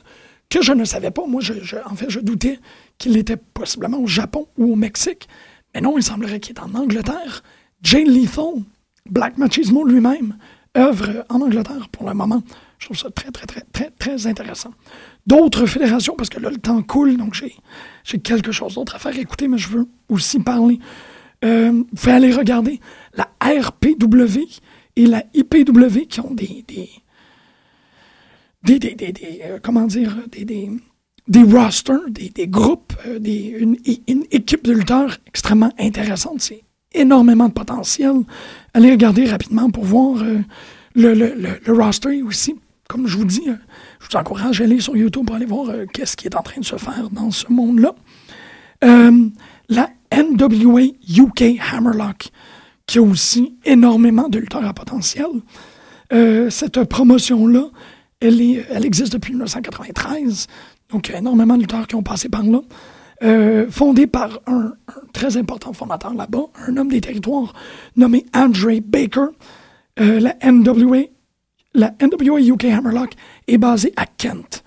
que 0.48 0.62
je 0.62 0.72
ne 0.72 0.84
savais 0.84 1.10
pas. 1.10 1.26
Moi, 1.26 1.40
je, 1.40 1.52
en 1.84 1.94
fait, 1.94 2.08
je 2.08 2.20
doutais 2.20 2.58
qu'il 2.99 3.16
était 3.16 3.36
possiblement 3.36 3.99
au 3.99 4.07
Japon 4.07 4.47
ou 4.57 4.72
au 4.72 4.76
Mexique, 4.76 5.28
mais 5.74 5.80
non, 5.80 5.97
il 5.99 6.03
semblerait 6.03 6.40
qu'il 6.40 6.57
est 6.57 6.61
en 6.61 6.74
Angleterre. 6.74 7.42
Jane 7.82 8.09
Lethal, 8.09 8.62
Black 9.11 9.36
Machismo 9.36 9.84
lui-même, 9.84 10.36
œuvre 10.76 11.24
en 11.28 11.40
Angleterre 11.40 11.88
pour 11.90 12.09
le 12.09 12.14
moment. 12.14 12.42
Je 12.78 12.86
trouve 12.86 12.97
ça 12.97 13.11
très, 13.11 13.30
très, 13.30 13.47
très, 13.47 13.62
très, 13.72 13.90
très 13.90 14.26
intéressant. 14.26 14.70
D'autres 15.26 15.66
fédérations, 15.66 16.14
parce 16.16 16.28
que 16.28 16.38
là, 16.38 16.51
le 16.51 16.59
temps 16.59 16.82
coule, 16.82 17.16
donc 17.16 17.34
j'ai 17.34 18.18
quelque 18.18 18.53
chose 18.53 18.74
d'autre 18.74 18.95
à 18.95 18.99
faire 18.99 19.18
écouter, 19.18 19.49
mais 19.49 19.59
je 19.59 19.68
veux 19.68 19.88
aussi 20.09 20.38
parler 20.40 20.78
euh, 21.45 21.70
vous 21.70 21.84
pouvez 21.84 22.12
aller 22.12 22.32
regarder 22.32 22.80
la 23.14 23.28
RPW 23.42 24.38
et 24.97 25.07
la 25.07 25.24
IPW 25.34 26.07
qui 26.09 26.20
ont 26.20 26.32
des. 26.32 26.64
des, 28.62 28.78
des, 28.78 28.95
des, 28.95 29.40
euh, 29.45 29.59
comment 29.62 29.86
dire, 29.86 30.16
des, 30.28 30.70
des, 31.28 31.42
rosters, 31.42 32.00
des, 32.08 32.46
groupes, 32.46 32.92
euh, 33.06 33.18
des, 33.18 33.56
une, 33.58 33.76
équipe 34.30 34.64
de 34.64 34.72
lutteurs 34.72 35.18
extrêmement 35.26 35.72
intéressante. 35.78 36.40
C'est 36.40 36.64
énormément 36.92 37.48
de 37.48 37.52
potentiel. 37.52 38.14
Allez 38.72 38.90
regarder 38.90 39.24
rapidement 39.24 39.70
pour 39.70 39.84
voir 39.84 40.22
le, 40.94 41.14
le, 41.14 41.34
le, 41.64 41.72
roster 41.72 42.22
aussi. 42.22 42.54
Comme 42.88 43.06
je 43.06 43.16
vous 43.16 43.24
dis, 43.24 43.42
je 43.46 44.06
vous 44.08 44.16
encourage 44.16 44.60
à 44.60 44.64
aller 44.64 44.78
sur 44.78 44.96
YouTube 44.96 45.26
pour 45.26 45.36
aller 45.36 45.46
voir 45.46 45.68
qu'est-ce 45.92 46.16
qui 46.16 46.26
est 46.26 46.36
en 46.36 46.42
train 46.42 46.60
de 46.60 46.66
se 46.66 46.76
faire 46.76 47.08
dans 47.10 47.30
ce 47.30 47.46
monde-là. 47.50 47.94
la 48.82 49.90
NWA 50.12 50.82
UK 51.08 51.58
Hammerlock, 51.72 52.28
qui 52.86 52.98
a 52.98 53.02
aussi 53.02 53.56
énormément 53.64 54.28
de 54.28 54.38
lutteurs 54.38 54.64
à 54.64 54.74
potentiel. 54.74 55.26
Euh, 56.12 56.50
cette 56.50 56.84
promotion-là, 56.84 57.66
elle, 58.20 58.40
elle 58.70 58.84
existe 58.84 59.12
depuis 59.12 59.32
1993, 59.32 60.46
donc 60.95 61.09
il 61.09 61.12
y 61.12 61.14
a 61.16 61.18
énormément 61.18 61.57
de 61.57 61.62
lutteurs 61.62 61.88
qui 61.88 61.97
ont 61.97 62.05
passé 62.05 62.28
par 62.28 62.45
là. 62.45 62.61
Euh, 63.22 63.66
fondée 63.68 64.07
par 64.07 64.40
un, 64.47 64.74
très 65.12 65.36
important 65.36 65.72
fondateur 65.72 66.14
là-bas, 66.14 66.45
un 66.68 66.76
homme 66.76 66.88
des 66.88 67.01
territoires 67.01 67.53
nommé 67.97 68.24
Andre 68.32 68.80
Baker. 68.80 69.26
Euh, 70.01 70.20
la 70.20 70.36
NWA, 70.45 71.03
la 71.74 71.95
NWA 72.01 72.40
UK 72.40 72.64
Hammerlock 72.66 73.12
est 73.49 73.59
basée 73.59 73.92
à 73.97 74.07
Kent. 74.07 74.62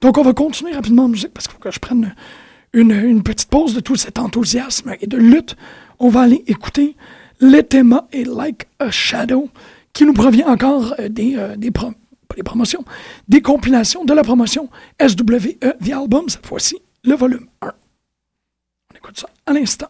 Donc 0.00 0.16
on 0.16 0.22
va 0.22 0.32
continuer 0.32 0.72
rapidement 0.72 1.04
en 1.04 1.08
musique 1.08 1.34
parce 1.34 1.46
qu'il 1.46 1.54
faut 1.54 1.62
que 1.62 1.70
je 1.70 1.80
prenne 1.80 2.14
une, 2.72 3.22
petite 3.22 3.50
pause 3.50 3.74
de 3.74 3.80
tout 3.80 3.96
cet 3.96 4.18
enthousiasme 4.18 4.94
et 5.00 5.06
de 5.06 5.18
lutte, 5.18 5.56
on 5.98 6.08
va 6.08 6.22
aller 6.22 6.42
écouter 6.46 6.96
Letema 7.40 8.08
et 8.12 8.24
Like 8.24 8.66
a 8.78 8.90
Shadow, 8.90 9.50
qui 9.92 10.04
nous 10.06 10.14
provient 10.14 10.48
encore 10.48 10.94
euh, 10.98 11.08
des, 11.08 11.70
euh, 12.32 12.36
des, 12.36 12.42
promotions, 12.42 12.84
des 13.28 13.40
compilations 13.40 14.04
de 14.04 14.12
la 14.12 14.22
promotion 14.22 14.68
SWE 15.00 15.58
The 15.84 15.92
Album, 15.92 16.28
cette 16.28 16.46
fois-ci, 16.46 16.76
le 17.04 17.14
volume 17.14 17.48
1. 17.62 17.68
On 17.68 18.96
écoute 18.96 19.18
ça 19.18 19.28
à 19.46 19.52
l'instant. 19.52 19.88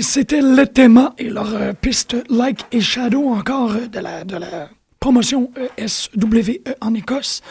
C'était 0.00 0.40
le 0.40 0.64
thème 0.66 1.10
et 1.18 1.28
leur 1.30 1.54
euh, 1.54 1.72
piste 1.72 2.16
Like 2.30 2.64
et 2.72 2.80
Shadow, 2.80 3.28
encore 3.28 3.72
euh, 3.72 3.86
de, 3.88 3.98
la, 3.98 4.24
de 4.24 4.36
la 4.36 4.68
promotion 5.00 5.50
euh, 5.58 5.86
SWE 5.86 6.60
en 6.80 6.94
Écosse. 6.94 7.42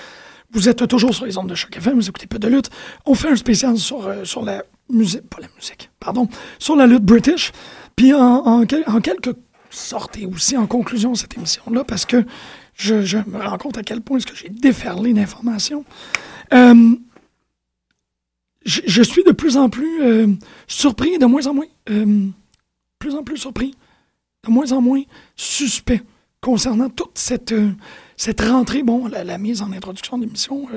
Vous 0.53 0.67
êtes 0.69 0.85
toujours 0.87 1.13
sur 1.13 1.25
les 1.25 1.37
ondes 1.37 1.47
de 1.49 1.55
choc 1.55 1.75
FM, 1.75 1.95
vous 1.95 2.09
écoutez 2.09 2.27
peu 2.27 2.39
de 2.39 2.47
lutte. 2.47 2.69
On 3.05 3.15
fait 3.15 3.29
un 3.29 3.35
spécial 3.35 3.77
sur, 3.77 4.07
euh, 4.07 4.23
sur 4.25 4.43
la 4.43 4.63
musique, 4.89 5.21
pas 5.29 5.37
la 5.41 5.47
musique, 5.55 5.89
pardon, 5.99 6.27
sur 6.59 6.75
la 6.75 6.87
lutte 6.87 7.03
british. 7.03 7.51
Puis 7.95 8.13
en, 8.13 8.19
en, 8.45 8.65
quel- 8.65 8.83
en 8.87 8.99
quelque 9.01 9.31
sorte 9.69 10.17
et 10.17 10.25
aussi 10.25 10.57
en 10.57 10.67
conclusion 10.67 11.13
de 11.13 11.17
cette 11.17 11.35
émission-là, 11.37 11.83
parce 11.85 12.05
que 12.05 12.25
je, 12.75 13.01
je 13.03 13.17
me 13.17 13.37
rends 13.41 13.57
compte 13.57 13.77
à 13.77 13.83
quel 13.83 14.01
point 14.01 14.17
est-ce 14.17 14.27
que 14.27 14.35
j'ai 14.35 14.49
déferlé 14.49 15.13
d'informations. 15.13 15.85
Je, 18.63 19.01
suis 19.01 19.23
de 19.23 19.31
plus 19.31 19.57
en 19.57 19.69
plus 19.69 20.03
euh, 20.03 20.27
surpris, 20.67 21.17
de 21.17 21.25
moins 21.25 21.47
en 21.47 21.53
moins, 21.53 21.65
euh, 21.89 22.27
plus 22.99 23.15
en 23.15 23.23
plus 23.23 23.37
surpris, 23.37 23.73
de 24.45 24.51
moins 24.51 24.71
en 24.71 24.81
moins 24.81 25.01
suspect 25.35 26.03
concernant 26.41 26.89
toute 26.89 27.17
cette, 27.17 27.53
euh, 27.53 27.71
cette 28.17 28.41
rentrée. 28.41 28.83
Bon, 28.83 29.07
la, 29.07 29.37
mise 29.39 29.63
en 29.63 29.71
introduction 29.71 30.17
de 30.19 30.25
l'émission 30.25 30.67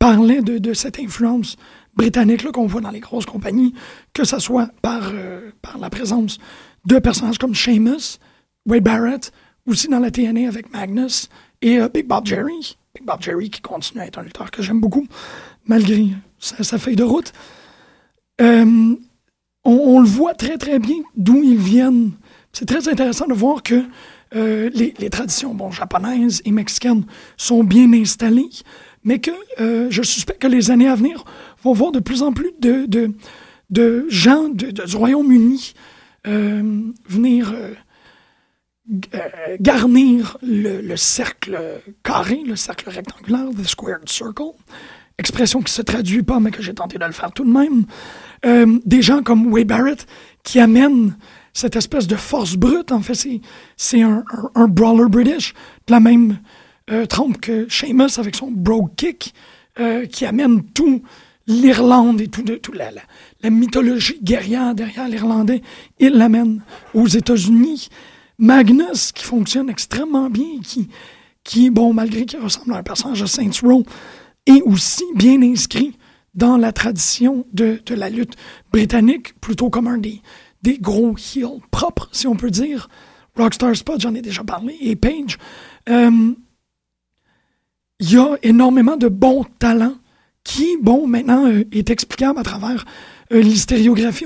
parlait 0.00 0.42
de, 0.42 0.58
de 0.58 0.74
cette 0.74 0.98
influence 0.98 1.56
britannique 1.94 2.50
qu'on 2.50 2.66
voit 2.66 2.80
dans 2.80 2.90
les 2.90 3.00
grosses 3.00 3.26
compagnies, 3.26 3.74
que 4.12 4.24
ce 4.24 4.40
soit 4.40 4.68
par, 4.82 5.12
par 5.62 5.78
la 5.78 5.90
présence 5.90 6.38
de 6.84 6.98
personnages 6.98 7.38
comme 7.38 7.54
Sheamus, 7.54 8.18
Wade 8.66 8.82
Barrett, 8.82 9.32
aussi 9.66 9.86
dans 9.86 10.00
la 10.00 10.10
TNA 10.10 10.48
avec 10.48 10.72
Magnus 10.72 11.28
et 11.62 11.78
Big 11.94 12.06
Bob 12.06 12.26
Jerry. 12.26 12.76
Big 12.94 13.04
Bob 13.04 13.22
Jerry 13.22 13.50
qui 13.50 13.60
continue 13.60 14.00
à 14.00 14.06
être 14.06 14.18
un 14.18 14.22
lutteur 14.22 14.50
que 14.50 14.62
j'aime 14.62 14.80
beaucoup, 14.80 15.06
malgré 15.66 16.08
sa, 16.40 16.78
feuille 16.78 16.96
de 16.96 17.04
route. 17.04 17.32
Euh, 18.40 18.94
on, 19.64 20.00
le 20.00 20.06
voit 20.06 20.34
très 20.34 20.56
très 20.56 20.78
bien 20.78 21.02
d'où 21.16 21.42
ils 21.42 21.58
viennent. 21.58 22.12
C'est 22.52 22.66
très 22.66 22.88
intéressant 22.88 23.26
de 23.26 23.34
voir 23.34 23.62
que 23.62 23.84
euh, 24.34 24.70
les, 24.72 25.10
traditions 25.10 25.54
bon, 25.54 25.70
japonaises 25.70 26.40
et 26.44 26.50
mexicaines 26.50 27.04
sont 27.36 27.62
bien 27.62 27.92
installées, 27.92 28.48
mais 29.04 29.18
que 29.18 29.30
euh, 29.60 29.88
je 29.90 30.02
suspecte 30.02 30.40
que 30.40 30.46
les 30.46 30.70
années 30.70 30.88
à 30.88 30.94
venir 30.94 31.24
vont 31.62 31.72
voir 31.72 31.92
de 31.92 32.00
plus 32.00 32.22
en 32.22 32.32
plus 32.32 32.52
de, 32.58 32.86
de, 32.86 33.12
de 33.68 34.06
gens 34.08 34.48
du 34.48 34.72
Royaume-Uni 34.96 35.74
venir 36.24 37.54
garnir 39.60 40.36
le, 40.42 40.80
le 40.80 40.96
cercle 40.96 41.58
carré, 42.02 42.42
le 42.44 42.56
cercle 42.56 42.90
rectangulaire, 42.90 43.50
the 43.56 43.66
squared 43.66 44.08
circle, 44.08 44.52
expression 45.20 45.60
qui 45.62 45.72
se 45.72 45.82
traduit 45.82 46.22
pas, 46.22 46.40
mais 46.40 46.50
que 46.50 46.62
j'ai 46.62 46.74
tenté 46.74 46.98
de 46.98 47.04
le 47.04 47.12
faire 47.12 47.30
tout 47.32 47.44
de 47.44 47.50
même. 47.52 47.84
Euh, 48.44 48.78
des 48.84 49.02
gens 49.02 49.22
comme 49.22 49.52
Wade 49.52 49.68
Barrett 49.68 50.06
qui 50.42 50.58
amènent 50.58 51.16
cette 51.52 51.76
espèce 51.76 52.06
de 52.06 52.16
force 52.16 52.56
brute. 52.56 52.90
En 52.90 53.00
fait, 53.02 53.14
c'est, 53.76 54.02
un, 54.02 54.24
un- 54.32 54.50
un 54.62 54.68
brawler 54.68 55.08
british 55.08 55.54
de 55.86 55.92
la 55.92 56.00
même 56.00 56.38
euh, 56.90 57.06
que 57.40 57.68
Sheamus 57.68 58.18
avec 58.18 58.34
son 58.34 58.50
brogue 58.50 58.90
kick 58.96 59.34
euh, 59.78 60.06
qui 60.06 60.24
amène 60.26 60.62
tout 60.72 61.02
l'Irlande 61.46 62.20
et 62.20 62.28
tout, 62.28 62.42
de, 62.42 62.54
tout 62.56 62.72
la, 62.72 62.90
la, 62.90 63.02
la 63.42 63.50
mythologie 63.50 64.18
guerrière 64.22 64.74
derrière 64.74 65.08
l'Irlandais. 65.08 65.62
Il 65.98 66.12
l'amène 66.12 66.62
aux 66.94 67.06
États-Unis. 67.06 67.88
Magnus 68.38 69.12
qui 69.12 69.24
fonctionne 69.24 69.68
extrêmement 69.68 70.30
bien, 70.30 70.60
qui, 70.64 70.88
qui 71.44 71.68
bon, 71.68 71.92
malgré 71.92 72.24
qu'il 72.24 72.40
ressemble 72.40 72.72
à 72.72 72.78
un 72.78 72.82
personnage 72.82 73.20
de 73.20 73.26
Saints 73.26 73.60
Row, 73.62 73.84
est 74.46 74.62
aussi 74.62 75.04
bien 75.14 75.42
inscrit 75.42 75.96
dans 76.34 76.56
la 76.56 76.72
tradition 76.72 77.44
de, 77.52 77.80
la 77.90 78.08
lutte 78.08 78.34
britannique, 78.72 79.38
plutôt 79.40 79.70
comme 79.70 79.88
un 79.88 79.98
des, 79.98 80.22
gros 80.78 81.16
heels 81.16 81.60
propres, 81.70 82.08
si 82.12 82.26
on 82.26 82.36
peut 82.36 82.50
dire. 82.50 82.88
Rockstar 83.36 83.74
Spot, 83.74 84.00
j'en 84.00 84.14
ai 84.14 84.22
déjà 84.22 84.44
parlé, 84.44 84.76
et 84.80 84.96
Page. 84.96 85.38
Euh, 85.88 86.32
Il 88.00 88.12
y 88.12 88.16
a 88.16 88.36
énormément 88.42 88.96
de 88.96 89.08
bons 89.08 89.44
talents 89.58 89.96
qui, 90.44 90.76
bon, 90.80 91.06
maintenant 91.06 91.46
euh, 91.46 91.64
est 91.72 91.90
explicable 91.90 92.38
à 92.38 92.42
travers 92.42 92.84
euh. 93.32 93.42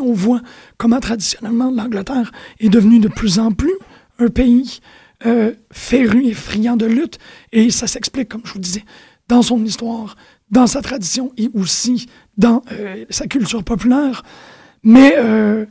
On 0.01 0.13
voit 0.13 0.41
comment 0.79 1.01
traditionnellement 1.01 1.71
l'Angleterre 1.71 2.33
est 2.61 2.69
devenue 2.69 2.99
de 2.99 3.09
plus 3.09 3.39
en 3.39 3.53
plus 3.53 3.75
un 4.19 4.29
pays 4.29 4.81
euh, 5.27 5.53
féru 5.73 6.27
et 6.27 6.35
friand 6.35 6.77
de 6.77 6.87
lutte. 6.87 7.19
Et 7.53 7.71
ça 7.71 7.87
s'explique, 7.87 8.29
comme 8.29 8.43
je 8.45 8.53
vous 8.53 8.59
disais, 8.59 8.85
dans 9.29 9.43
son 9.43 9.65
histoire, 9.65 10.17
dans 10.51 10.67
sa 10.67 10.83
tradition 10.83 11.33
et 11.37 11.51
aussi 11.55 12.07
dans 12.37 12.63
euh, 12.73 13.05
sa 13.11 13.27
culture 13.27 13.65
populaire. 13.65 14.23
Mais 14.83 15.15
euh, 15.17 15.67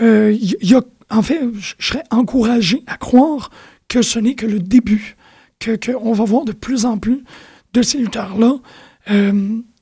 euh, 0.00 0.36
y 0.38 0.74
a, 0.74 0.82
en 1.10 1.22
fait, 1.22 1.40
je 1.54 1.74
serais 1.78 2.04
encouragé 2.10 2.82
à 2.86 2.96
croire 2.96 3.50
que 3.88 4.02
ce 4.02 4.18
n'est 4.18 4.34
que 4.34 4.46
le 4.46 4.60
début, 4.60 5.16
qu'on 5.64 6.12
va 6.12 6.24
voir 6.24 6.44
de 6.44 6.52
plus 6.52 6.84
en 6.84 6.98
plus 6.98 7.24
de 7.72 7.82
ces 7.82 7.98
lutteurs-là 7.98 8.54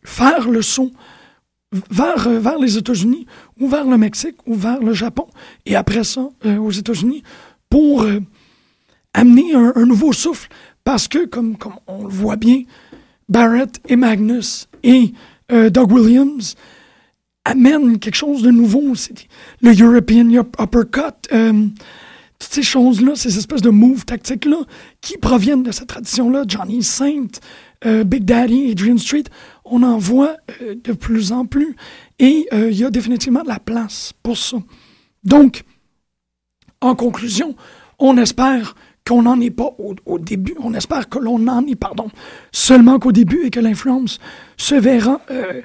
faire 0.04 0.48
le 0.48 0.62
saut 0.62 0.90
vers, 1.90 2.28
vers 2.28 2.59
les 2.59 2.78
États-Unis 2.78 3.26
ou 3.61 3.68
vers 3.68 3.86
le 3.86 3.98
Mexique 3.98 4.36
ou 4.46 4.54
vers 4.54 4.80
le 4.80 4.94
Japon 4.94 5.26
et 5.66 5.76
après 5.76 6.02
ça 6.02 6.28
aux 6.44 6.70
États-Unis 6.70 7.22
pour 7.68 8.06
amener 9.12 9.54
un, 9.54 9.72
un 9.76 9.84
nouveau 9.84 10.12
souffle 10.12 10.48
parce 10.82 11.09
que 11.09 11.26
comme, 11.26 11.59
comme 11.59 11.74
on 11.86 12.04
le 12.04 12.09
voit 12.09 12.36
bien 12.36 12.62
Barrett 13.28 13.80
et 13.88 13.96
Magnus 13.96 14.68
et 14.82 15.12
euh, 15.52 15.70
Doug 15.70 15.92
Williams 15.92 16.54
amènent 17.44 17.98
quelque 17.98 18.14
chose 18.14 18.42
de 18.42 18.50
nouveau. 18.50 18.92
Le 19.62 19.82
European 19.82 20.34
up- 20.34 20.56
Uppercut, 20.60 21.14
euh, 21.32 21.66
toutes 22.38 22.52
ces 22.52 22.62
choses-là, 22.62 23.14
ces 23.16 23.36
espèces 23.38 23.62
de 23.62 23.70
moves 23.70 24.04
tactiques-là, 24.04 24.58
qui 25.00 25.16
proviennent 25.18 25.62
de 25.62 25.72
cette 25.72 25.88
tradition-là. 25.88 26.44
Johnny 26.46 26.82
Saint, 26.82 27.26
euh, 27.84 28.04
Big 28.04 28.24
Daddy, 28.24 28.70
Adrian 28.70 28.98
Street, 28.98 29.24
on 29.64 29.82
en 29.82 29.98
voit 29.98 30.36
de 30.60 30.92
plus 30.92 31.32
en 31.32 31.46
plus. 31.46 31.74
Et 32.18 32.46
il 32.52 32.74
y 32.76 32.84
a 32.84 32.90
définitivement 32.90 33.42
de 33.42 33.48
la 33.48 33.58
place 33.60 34.12
pour 34.22 34.36
ça. 34.36 34.56
Donc, 35.24 35.64
en 36.80 36.94
conclusion, 36.94 37.56
on 37.98 38.16
espère 38.18 38.74
qu'on 39.09 39.22
n'en 39.22 39.40
est 39.40 39.50
pas 39.50 39.74
au, 39.78 40.18
début, 40.18 40.54
on 40.61 40.74
espère 40.74 41.09
que 41.09 41.18
l'on 41.18 41.46
en 41.48 41.66
est, 41.66 41.76
pardon, 41.76 42.11
seulement 42.52 42.98
qu'au 42.98 43.12
début 43.12 43.46
et 43.46 43.50
que 43.50 43.61
l'influence 43.61 44.18
se 44.56 44.74
verra 44.74 45.20
euh, 45.30 45.62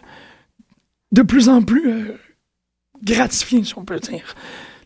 de 1.12 1.22
plus 1.22 1.50
en 1.50 1.62
plus 1.62 1.90
euh, 1.90 2.18
gratifiée, 3.04 3.64
si 3.64 3.78
on 3.78 3.84
peut 3.84 4.00
dire. 4.00 4.36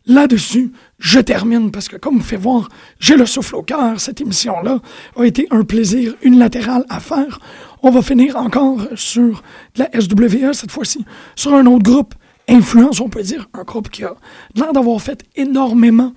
Là-dessus, 0.08 0.72
je 0.98 1.20
termine 1.20 1.70
parce 1.70 1.88
que, 1.88 1.98
comme 1.98 2.16
vous 2.16 2.24
faites 2.24 2.40
voir, 2.40 2.70
j'ai 3.00 3.18
le 3.18 3.26
souffle 3.26 3.58
au 3.58 3.62
cœur. 3.62 4.00
Cette 4.00 4.22
émission-là 4.22 4.80
a 5.18 5.24
été 5.24 5.48
un 5.52 5.64
plaisir 5.64 6.16
unilatéral 6.22 6.86
à 6.90 7.00
faire. 7.00 7.40
On 7.84 7.92
va 7.92 8.02
finir 8.02 8.38
encore 8.38 8.88
sur 8.96 9.44
la 9.76 9.90
SWE, 10.00 10.54
cette 10.54 10.72
fois-ci, 10.72 11.06
sur 11.36 11.54
un 11.54 11.66
autre 11.66 11.84
groupe, 11.84 12.16
influence, 12.48 13.02
on 13.02 13.10
peut 13.10 13.22
dire, 13.22 13.50
un 13.54 13.64
groupe 13.64 13.90
qui 13.90 14.04
a 14.04 14.16
l'air 14.56 14.72
d'avoir 14.72 15.02
fait 15.02 15.24
énormément 15.36 16.14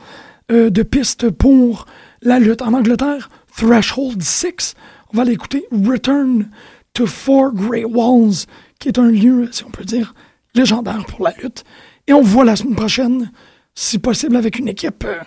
euh, 0.50 0.70
de 0.70 0.82
pistes 0.82 1.30
pour 1.30 1.86
la 2.22 2.38
lutte 2.38 2.62
en 2.62 2.74
Angleterre, 2.74 3.30
Threshold 3.56 4.22
6. 4.22 4.74
On 5.12 5.16
va 5.16 5.24
l'écouter, 5.24 5.66
Return 5.70 6.50
to 6.94 7.06
Four 7.06 7.52
Grey 7.52 7.84
Walls, 7.84 8.46
qui 8.78 8.88
est 8.88 8.98
un 8.98 9.10
lieu, 9.10 9.48
si 9.52 9.64
on 9.64 9.70
peut 9.70 9.84
dire, 9.84 10.14
légendaire 10.54 11.04
pour 11.06 11.24
la 11.24 11.32
lutte. 11.42 11.64
Et 12.06 12.12
on 12.12 12.22
voit 12.22 12.44
la 12.44 12.56
semaine 12.56 12.76
prochaine, 12.76 13.30
si 13.74 13.98
possible, 13.98 14.36
avec 14.36 14.58
une 14.58 14.68
équipe 14.68 15.04
euh, 15.04 15.20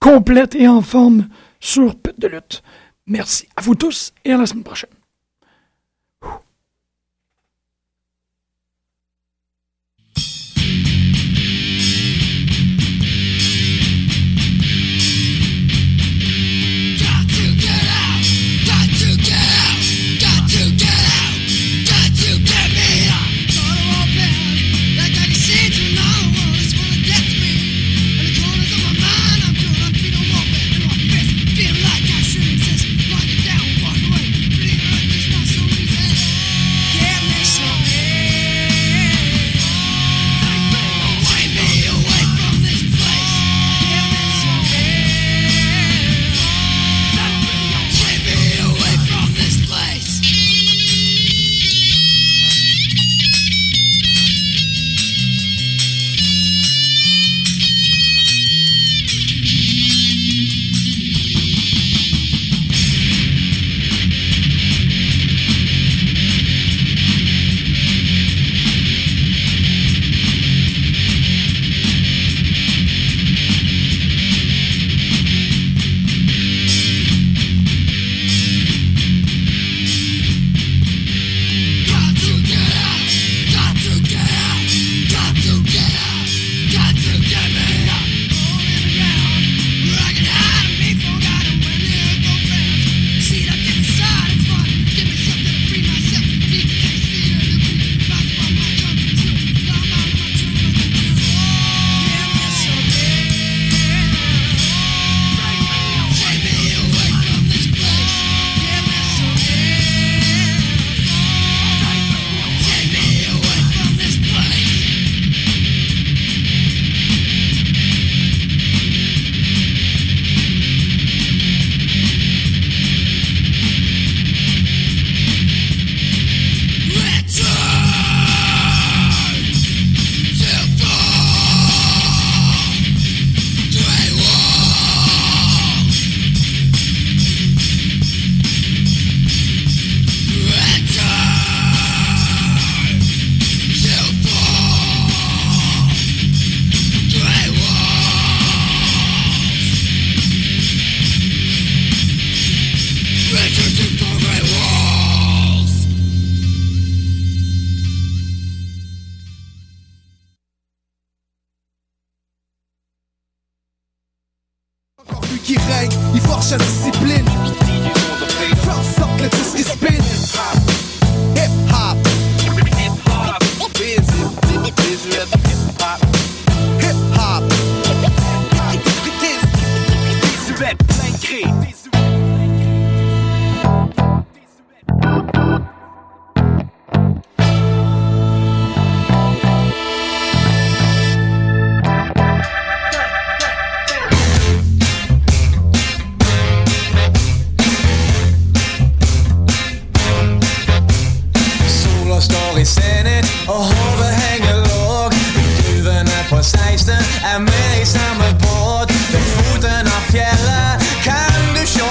complète 0.00 0.54
et 0.54 0.68
en 0.68 0.82
forme 0.82 1.28
sur 1.60 1.96
Pute 1.96 2.20
de 2.20 2.28
lutte. 2.28 2.62
Merci 3.06 3.48
à 3.56 3.62
vous 3.62 3.74
tous 3.74 4.12
et 4.24 4.32
à 4.32 4.36
la 4.36 4.46
semaine 4.46 4.64
prochaine. 4.64 4.97